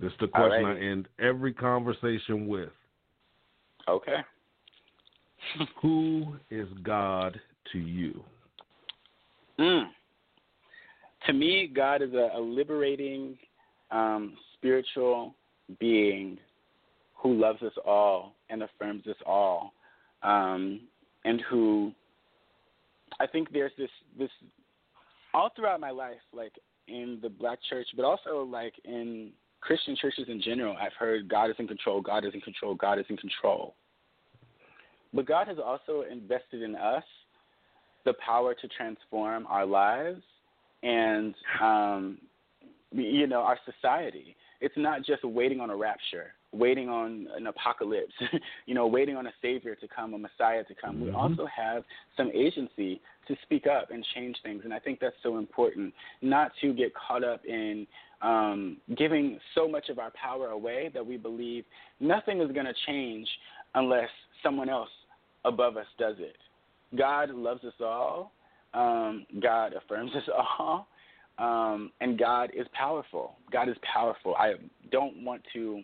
This 0.00 0.10
is 0.12 0.18
the 0.20 0.28
question 0.28 0.64
I 0.64 0.80
end 0.80 1.08
every 1.18 1.52
conversation 1.52 2.46
with. 2.46 2.70
Okay. 3.86 4.16
Who 5.82 6.36
is 6.50 6.68
God 6.82 7.38
to 7.72 7.78
you? 7.78 8.24
Mm. 9.58 9.88
To 11.26 11.32
me, 11.34 11.70
God 11.74 12.00
is 12.00 12.14
a, 12.14 12.30
a 12.34 12.40
liberating, 12.40 13.36
um, 13.90 14.38
spiritual 14.54 15.34
being 15.78 16.38
who 17.14 17.34
loves 17.34 17.62
us 17.62 17.72
all 17.84 18.34
and 18.48 18.62
affirms 18.62 19.06
us 19.06 19.16
all, 19.26 19.72
um, 20.22 20.80
and 21.24 21.42
who 21.50 21.92
I 23.18 23.26
think 23.26 23.52
there's 23.52 23.72
this 23.76 23.90
this 24.18 24.30
all 25.34 25.50
throughout 25.54 25.80
my 25.80 25.90
life, 25.90 26.20
like 26.32 26.52
in 26.88 27.18
the 27.22 27.28
black 27.28 27.58
church, 27.68 27.86
but 27.96 28.04
also 28.04 28.42
like 28.42 28.74
in 28.84 29.30
Christian 29.60 29.96
churches 30.00 30.24
in 30.28 30.40
general, 30.40 30.76
I've 30.80 30.94
heard 30.98 31.28
God 31.28 31.50
is 31.50 31.56
in 31.58 31.68
control, 31.68 32.00
God 32.00 32.24
is 32.24 32.32
in 32.34 32.40
control, 32.40 32.74
God 32.74 32.98
is 32.98 33.04
in 33.08 33.16
control. 33.16 33.74
But 35.12 35.26
God 35.26 35.48
has 35.48 35.58
also 35.58 36.04
invested 36.10 36.62
in 36.62 36.74
us 36.76 37.04
the 38.04 38.14
power 38.24 38.54
to 38.54 38.68
transform 38.68 39.46
our 39.46 39.66
lives 39.66 40.22
and 40.82 41.34
um, 41.60 42.18
you 42.92 43.26
know 43.26 43.40
our 43.40 43.58
society 43.66 44.36
it's 44.60 44.76
not 44.76 45.04
just 45.04 45.24
waiting 45.24 45.60
on 45.60 45.70
a 45.70 45.76
rapture, 45.76 46.34
waiting 46.52 46.88
on 46.88 47.28
an 47.36 47.46
apocalypse, 47.46 48.12
you 48.66 48.74
know, 48.74 48.86
waiting 48.86 49.16
on 49.16 49.26
a 49.26 49.32
savior 49.40 49.74
to 49.74 49.88
come, 49.88 50.14
a 50.14 50.18
messiah 50.18 50.64
to 50.64 50.74
come. 50.74 50.96
Mm-hmm. 50.96 51.04
We 51.06 51.10
also 51.12 51.46
have 51.46 51.84
some 52.16 52.30
agency 52.34 53.00
to 53.28 53.36
speak 53.42 53.66
up 53.66 53.90
and 53.90 54.04
change 54.14 54.36
things, 54.42 54.62
and 54.64 54.74
I 54.74 54.78
think 54.78 55.00
that's 55.00 55.16
so 55.22 55.38
important. 55.38 55.94
Not 56.20 56.52
to 56.60 56.72
get 56.72 56.92
caught 56.94 57.24
up 57.24 57.44
in 57.46 57.86
um, 58.22 58.76
giving 58.96 59.38
so 59.54 59.68
much 59.68 59.88
of 59.88 59.98
our 59.98 60.10
power 60.10 60.48
away 60.48 60.90
that 60.92 61.04
we 61.04 61.16
believe 61.16 61.64
nothing 62.00 62.40
is 62.40 62.50
going 62.52 62.66
to 62.66 62.74
change 62.86 63.28
unless 63.74 64.08
someone 64.42 64.68
else 64.68 64.90
above 65.44 65.76
us 65.76 65.86
does 65.98 66.16
it. 66.18 66.36
God 66.96 67.30
loves 67.30 67.64
us 67.64 67.74
all. 67.80 68.32
Um, 68.74 69.26
God 69.40 69.72
affirms 69.72 70.12
us 70.14 70.28
all. 70.58 70.88
Um, 71.40 71.90
and 72.02 72.18
God 72.18 72.50
is 72.54 72.66
powerful. 72.74 73.36
God 73.50 73.68
is 73.68 73.76
powerful. 73.92 74.34
I 74.36 74.54
don't 74.92 75.24
want 75.24 75.42
to 75.54 75.82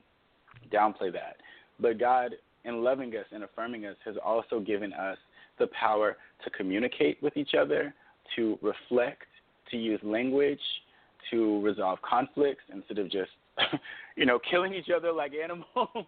downplay 0.73 1.11
that. 1.13 1.37
But 1.81 1.99
God, 1.99 2.33
in 2.65 2.85
loving 2.85 3.11
us 3.17 3.25
and 3.33 3.43
affirming 3.43 3.87
us, 3.87 3.97
has 4.05 4.17
also 4.23 4.61
given 4.61 4.93
us 4.93 5.17
the 5.59 5.69
power 5.69 6.19
to 6.45 6.51
communicate 6.51 7.23
with 7.23 7.37
each 7.39 7.55
other, 7.59 7.95
to 8.37 8.59
reflect, 8.61 9.25
to 9.71 9.79
use 9.79 9.99
language, 10.03 10.61
to 11.31 11.63
resolve 11.63 11.99
conflicts 12.03 12.63
instead 12.73 12.99
of 12.99 13.11
just, 13.11 13.31
you 14.17 14.27
know, 14.27 14.39
killing 14.51 14.75
each 14.75 14.91
other 14.95 15.11
like 15.11 15.33
animals. 15.43 16.07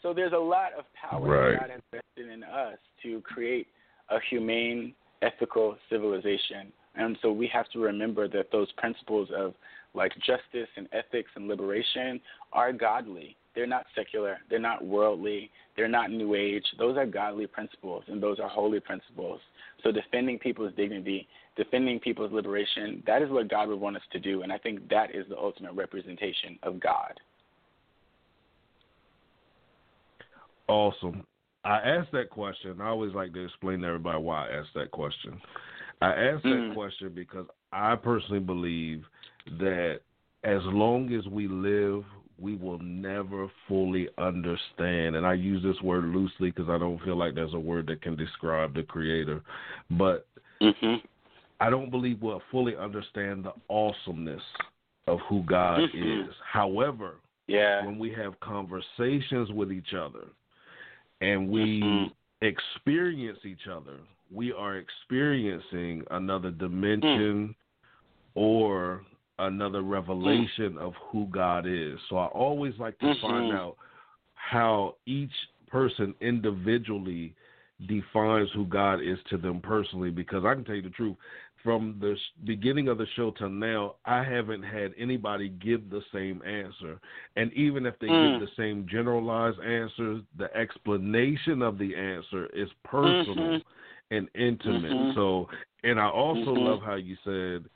so 0.00 0.14
there's 0.14 0.32
a 0.32 0.38
lot 0.38 0.70
of 0.78 0.84
power 0.94 1.26
right. 1.26 1.52
that 1.52 1.60
God 1.60 1.70
has 1.70 1.80
invested 1.92 2.32
in 2.32 2.44
us 2.44 2.78
to 3.02 3.20
create 3.22 3.66
a 4.10 4.18
humane, 4.30 4.94
ethical 5.22 5.76
civilization 5.90 6.72
and 6.96 7.16
so 7.22 7.30
we 7.30 7.46
have 7.48 7.68
to 7.70 7.78
remember 7.78 8.28
that 8.28 8.50
those 8.50 8.70
principles 8.72 9.28
of 9.36 9.54
like 9.94 10.12
justice 10.16 10.68
and 10.76 10.88
ethics 10.92 11.30
and 11.34 11.48
liberation 11.48 12.20
are 12.52 12.72
godly. 12.72 13.36
They're 13.54 13.66
not 13.66 13.86
secular, 13.94 14.38
they're 14.50 14.58
not 14.58 14.84
worldly, 14.84 15.50
they're 15.76 15.88
not 15.88 16.10
new 16.10 16.34
age. 16.34 16.64
Those 16.78 16.98
are 16.98 17.06
godly 17.06 17.46
principles 17.46 18.04
and 18.08 18.22
those 18.22 18.38
are 18.38 18.48
holy 18.48 18.80
principles. 18.80 19.40
So 19.82 19.90
defending 19.90 20.38
people's 20.38 20.74
dignity, 20.76 21.26
defending 21.56 21.98
people's 21.98 22.32
liberation, 22.32 23.02
that 23.06 23.22
is 23.22 23.30
what 23.30 23.48
God 23.48 23.68
would 23.68 23.80
want 23.80 23.96
us 23.96 24.02
to 24.12 24.20
do 24.20 24.42
and 24.42 24.52
I 24.52 24.58
think 24.58 24.88
that 24.90 25.14
is 25.14 25.26
the 25.28 25.38
ultimate 25.38 25.72
representation 25.72 26.58
of 26.62 26.78
God. 26.78 27.18
Awesome. 30.68 31.24
I 31.64 31.78
asked 31.78 32.12
that 32.12 32.30
question. 32.30 32.80
I 32.80 32.88
always 32.88 33.12
like 33.12 33.32
to 33.32 33.44
explain 33.44 33.80
to 33.80 33.88
everybody 33.88 34.18
why 34.18 34.48
I 34.48 34.58
asked 34.58 34.74
that 34.74 34.90
question. 34.90 35.40
I 36.02 36.12
asked 36.12 36.44
mm. 36.44 36.68
that 36.68 36.74
question 36.74 37.12
because 37.14 37.46
I 37.72 37.96
personally 37.96 38.40
believe 38.40 39.04
that 39.58 40.00
as 40.44 40.60
long 40.64 41.12
as 41.12 41.26
we 41.26 41.48
live, 41.48 42.04
we 42.38 42.54
will 42.54 42.78
never 42.78 43.50
fully 43.66 44.08
understand. 44.18 45.16
And 45.16 45.26
I 45.26 45.34
use 45.34 45.62
this 45.62 45.80
word 45.82 46.04
loosely 46.04 46.50
because 46.50 46.68
I 46.68 46.78
don't 46.78 47.02
feel 47.02 47.16
like 47.16 47.34
there's 47.34 47.54
a 47.54 47.58
word 47.58 47.86
that 47.86 48.02
can 48.02 48.16
describe 48.16 48.74
the 48.74 48.82
Creator. 48.82 49.42
But 49.90 50.26
mm-hmm. 50.60 50.96
I 51.60 51.70
don't 51.70 51.90
believe 51.90 52.20
we'll 52.20 52.42
fully 52.50 52.76
understand 52.76 53.44
the 53.44 53.52
awesomeness 53.70 54.42
of 55.06 55.18
who 55.28 55.42
God 55.44 55.80
mm-hmm. 55.80 56.28
is. 56.28 56.34
However, 56.44 57.14
yeah. 57.46 57.84
when 57.84 57.98
we 57.98 58.12
have 58.12 58.38
conversations 58.40 59.50
with 59.52 59.72
each 59.72 59.94
other 59.98 60.26
and 61.22 61.48
we 61.48 61.80
mm-hmm. 61.80 62.46
experience 62.46 63.38
each 63.44 63.66
other, 63.70 63.98
we 64.32 64.52
are 64.52 64.76
experiencing 64.76 66.04
another 66.10 66.50
dimension 66.50 67.48
mm. 67.48 67.54
or 68.34 69.02
another 69.38 69.82
revelation 69.82 70.74
mm. 70.74 70.78
of 70.78 70.94
who 71.10 71.26
God 71.26 71.66
is. 71.66 71.98
So 72.08 72.16
I 72.16 72.26
always 72.26 72.74
like 72.78 72.98
to 73.00 73.06
mm-hmm. 73.06 73.26
find 73.26 73.52
out 73.52 73.76
how 74.34 74.96
each 75.06 75.32
person 75.68 76.14
individually 76.20 77.34
defines 77.86 78.48
who 78.54 78.64
God 78.64 79.02
is 79.02 79.18
to 79.28 79.36
them 79.36 79.60
personally 79.60 80.10
because 80.10 80.44
I 80.44 80.54
can 80.54 80.64
tell 80.64 80.76
you 80.76 80.82
the 80.82 80.90
truth 80.90 81.16
from 81.66 81.96
the 82.00 82.16
beginning 82.44 82.86
of 82.86 82.96
the 82.96 83.08
show 83.16 83.32
till 83.32 83.50
now, 83.50 83.96
I 84.04 84.22
haven't 84.22 84.62
had 84.62 84.92
anybody 84.96 85.48
give 85.48 85.90
the 85.90 86.00
same 86.14 86.40
answer. 86.42 87.00
And 87.34 87.52
even 87.54 87.86
if 87.86 87.98
they 87.98 88.06
mm. 88.06 88.38
give 88.38 88.48
the 88.48 88.54
same 88.56 88.86
generalized 88.88 89.58
answer, 89.58 90.20
the 90.38 90.56
explanation 90.56 91.62
of 91.62 91.76
the 91.76 91.96
answer 91.96 92.46
is 92.54 92.68
personal 92.84 93.34
mm-hmm. 93.34 93.68
And 94.10 94.28
intimate. 94.34 94.92
Mm-hmm. 94.92 95.18
So, 95.18 95.48
and 95.82 96.00
I 96.00 96.08
also 96.08 96.54
mm-hmm. 96.54 96.62
love 96.62 96.80
how 96.84 96.96
you 96.96 97.16
said 97.24 97.68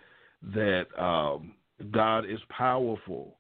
that 0.55 0.87
um, 1.03 1.53
God 1.91 2.25
is 2.25 2.41
powerful. 2.49 3.37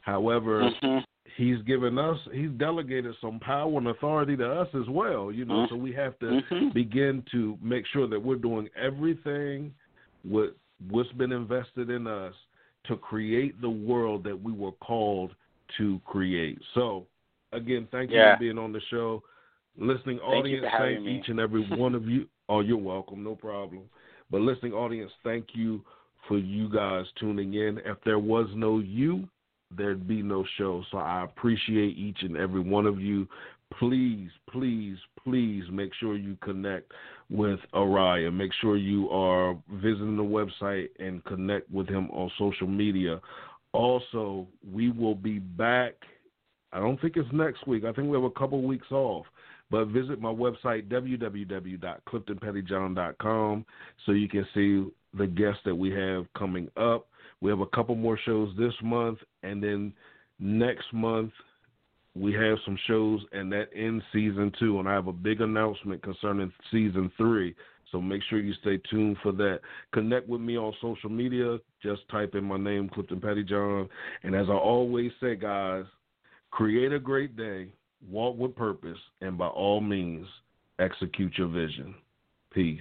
However, 0.00 0.62
mm-hmm. 0.62 0.98
He's 1.36 1.62
given 1.62 1.98
us, 1.98 2.18
He's 2.32 2.50
delegated 2.58 3.14
some 3.20 3.40
power 3.40 3.78
and 3.78 3.88
authority 3.88 4.36
to 4.36 4.46
us 4.46 4.68
as 4.74 4.88
well, 4.88 5.32
you 5.32 5.44
know, 5.44 5.66
so 5.70 5.76
we 5.76 5.92
have 5.92 6.18
to 6.18 6.26
mm-hmm. 6.26 6.68
begin 6.74 7.24
to 7.32 7.56
make 7.62 7.84
sure 7.92 8.06
that 8.06 8.22
we're 8.22 8.36
doing 8.36 8.68
everything 8.80 9.72
what 10.24 10.54
what's 10.90 11.10
been 11.12 11.32
invested 11.32 11.90
in 11.90 12.06
us 12.06 12.34
to 12.86 12.96
create 12.96 13.60
the 13.60 13.70
world 13.70 14.24
that 14.24 14.40
we 14.40 14.52
were 14.52 14.72
called 14.72 15.34
to 15.78 16.00
create. 16.04 16.58
So, 16.74 17.06
again, 17.52 17.86
thank 17.90 18.10
you 18.10 18.16
yeah. 18.16 18.34
for 18.34 18.40
being 18.40 18.58
on 18.58 18.72
the 18.72 18.80
show. 18.90 19.22
Listening 19.78 20.18
audience, 20.18 20.66
thank, 20.78 20.98
thank 20.98 21.08
each 21.08 21.28
and 21.28 21.40
every 21.40 21.66
one 21.76 21.94
of 21.94 22.06
you. 22.06 22.26
Oh, 22.48 22.60
you're 22.60 22.76
welcome, 22.76 23.22
no 23.22 23.34
problem. 23.34 23.82
But 24.30 24.40
listening 24.40 24.72
audience, 24.72 25.12
thank 25.24 25.48
you 25.54 25.82
for 26.28 26.38
you 26.38 26.68
guys 26.68 27.06
tuning 27.18 27.54
in. 27.54 27.78
If 27.84 27.98
there 28.04 28.18
was 28.18 28.48
no 28.54 28.78
you, 28.78 29.28
there'd 29.76 30.06
be 30.06 30.22
no 30.22 30.44
show. 30.58 30.82
So 30.90 30.98
I 30.98 31.24
appreciate 31.24 31.96
each 31.96 32.18
and 32.22 32.36
every 32.36 32.60
one 32.60 32.86
of 32.86 33.00
you. 33.00 33.26
Please, 33.78 34.28
please, 34.50 34.98
please 35.22 35.64
make 35.70 35.92
sure 35.98 36.16
you 36.16 36.36
connect 36.42 36.92
with 37.30 37.58
Araya. 37.74 38.32
Make 38.32 38.52
sure 38.60 38.76
you 38.76 39.08
are 39.10 39.56
visiting 39.72 40.16
the 40.16 40.22
website 40.22 40.88
and 40.98 41.24
connect 41.24 41.70
with 41.70 41.88
him 41.88 42.10
on 42.10 42.30
social 42.38 42.66
media. 42.66 43.20
Also, 43.72 44.46
we 44.70 44.90
will 44.90 45.14
be 45.14 45.38
back. 45.38 45.94
I 46.72 46.80
don't 46.80 47.00
think 47.00 47.16
it's 47.16 47.28
next 47.32 47.66
week. 47.66 47.84
I 47.84 47.92
think 47.92 48.08
we 48.08 48.16
have 48.16 48.24
a 48.24 48.30
couple 48.30 48.62
weeks 48.62 48.90
off. 48.90 49.24
But 49.72 49.88
visit 49.88 50.20
my 50.20 50.28
website, 50.28 50.88
www.cliftonpettyjohn.com, 50.88 53.66
so 54.04 54.12
you 54.12 54.28
can 54.28 54.46
see 54.52 54.84
the 55.16 55.26
guests 55.26 55.62
that 55.64 55.74
we 55.74 55.90
have 55.92 56.26
coming 56.36 56.68
up. 56.76 57.08
We 57.40 57.48
have 57.50 57.60
a 57.60 57.66
couple 57.66 57.94
more 57.94 58.18
shows 58.22 58.54
this 58.58 58.74
month, 58.82 59.20
and 59.42 59.62
then 59.62 59.94
next 60.38 60.92
month 60.92 61.32
we 62.14 62.34
have 62.34 62.58
some 62.66 62.76
shows, 62.86 63.24
and 63.32 63.50
that 63.52 63.70
ends 63.74 64.04
season 64.12 64.52
two. 64.60 64.78
And 64.78 64.86
I 64.86 64.92
have 64.92 65.06
a 65.06 65.12
big 65.12 65.40
announcement 65.40 66.02
concerning 66.02 66.52
season 66.70 67.10
three. 67.16 67.54
So 67.90 67.98
make 67.98 68.20
sure 68.28 68.40
you 68.40 68.52
stay 68.60 68.76
tuned 68.90 69.16
for 69.22 69.32
that. 69.32 69.60
Connect 69.94 70.28
with 70.28 70.42
me 70.42 70.58
on 70.58 70.74
social 70.82 71.08
media. 71.08 71.56
Just 71.82 72.06
type 72.10 72.34
in 72.34 72.44
my 72.44 72.58
name, 72.58 72.90
Clifton 72.92 73.20
Pettyjohn. 73.20 73.88
And 74.22 74.34
as 74.34 74.50
I 74.50 74.54
always 74.54 75.12
say, 75.18 75.34
guys, 75.34 75.86
create 76.50 76.92
a 76.92 77.00
great 77.00 77.38
day, 77.38 77.68
walk 78.08 78.36
with 78.38 78.54
purpose, 78.54 78.98
and 79.20 79.38
by 79.38 79.46
all 79.46 79.80
means, 79.80 80.26
execute 80.78 81.36
your 81.38 81.48
vision. 81.48 81.94
Peace. 82.52 82.80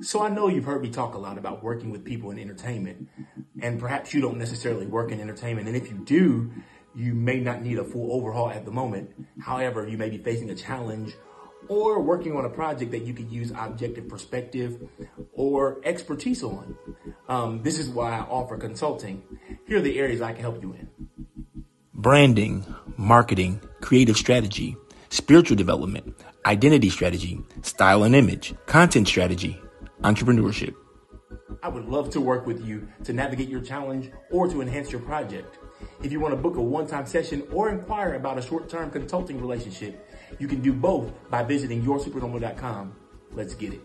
So 0.00 0.22
I 0.22 0.28
know 0.28 0.48
you've 0.48 0.64
heard 0.64 0.82
me 0.82 0.90
talk 0.90 1.14
a 1.14 1.18
lot 1.18 1.38
about 1.38 1.62
working 1.62 1.90
with 1.90 2.04
people 2.04 2.30
in 2.30 2.38
entertainment, 2.38 3.08
and 3.62 3.80
perhaps 3.80 4.12
you 4.12 4.20
don't 4.20 4.36
necessarily 4.36 4.86
work 4.86 5.10
in 5.10 5.20
entertainment. 5.20 5.68
And 5.68 5.76
if 5.76 5.90
you 5.90 5.98
do, 6.04 6.52
you 6.94 7.14
may 7.14 7.40
not 7.40 7.62
need 7.62 7.78
a 7.78 7.84
full 7.84 8.12
overhaul 8.12 8.50
at 8.50 8.64
the 8.64 8.70
moment. 8.70 9.10
However, 9.40 9.88
you 9.88 9.96
may 9.96 10.10
be 10.10 10.18
facing 10.18 10.50
a 10.50 10.54
challenge 10.54 11.14
or 11.68 12.00
working 12.00 12.36
on 12.36 12.44
a 12.44 12.50
project 12.50 12.92
that 12.92 13.02
you 13.02 13.12
could 13.12 13.30
use 13.30 13.52
objective 13.56 14.08
perspective 14.08 14.88
or 15.32 15.80
expertise 15.84 16.42
on. 16.42 16.76
Um, 17.28 17.62
this 17.62 17.78
is 17.78 17.88
why 17.88 18.12
I 18.12 18.20
offer 18.20 18.56
consulting. 18.56 19.22
Here 19.66 19.78
are 19.78 19.80
the 19.80 19.98
areas 19.98 20.20
I 20.20 20.32
can 20.32 20.42
help 20.42 20.62
you 20.62 20.72
in 20.72 20.88
branding, 21.92 22.64
marketing, 22.96 23.60
creative 23.80 24.16
strategy, 24.16 24.76
spiritual 25.08 25.56
development, 25.56 26.14
identity 26.44 26.90
strategy, 26.90 27.40
style 27.62 28.04
and 28.04 28.14
image, 28.14 28.54
content 28.66 29.08
strategy, 29.08 29.60
entrepreneurship. 30.02 30.74
I 31.62 31.68
would 31.68 31.86
love 31.86 32.10
to 32.10 32.20
work 32.20 32.46
with 32.46 32.64
you 32.64 32.86
to 33.04 33.12
navigate 33.12 33.48
your 33.48 33.60
challenge 33.60 34.10
or 34.30 34.46
to 34.46 34.60
enhance 34.60 34.92
your 34.92 35.00
project. 35.00 35.58
If 36.02 36.12
you 36.12 36.20
want 36.20 36.34
to 36.34 36.40
book 36.40 36.56
a 36.56 36.62
one 36.62 36.86
time 36.86 37.06
session 37.06 37.46
or 37.52 37.70
inquire 37.70 38.14
about 38.14 38.38
a 38.38 38.42
short 38.42 38.68
term 38.68 38.90
consulting 38.90 39.40
relationship, 39.40 40.08
you 40.38 40.48
can 40.48 40.60
do 40.62 40.72
both 40.72 41.10
by 41.30 41.42
visiting 41.42 41.82
yoursupernormal.com. 41.82 42.94
Let's 43.32 43.54
get 43.54 43.72
it. 43.74 43.80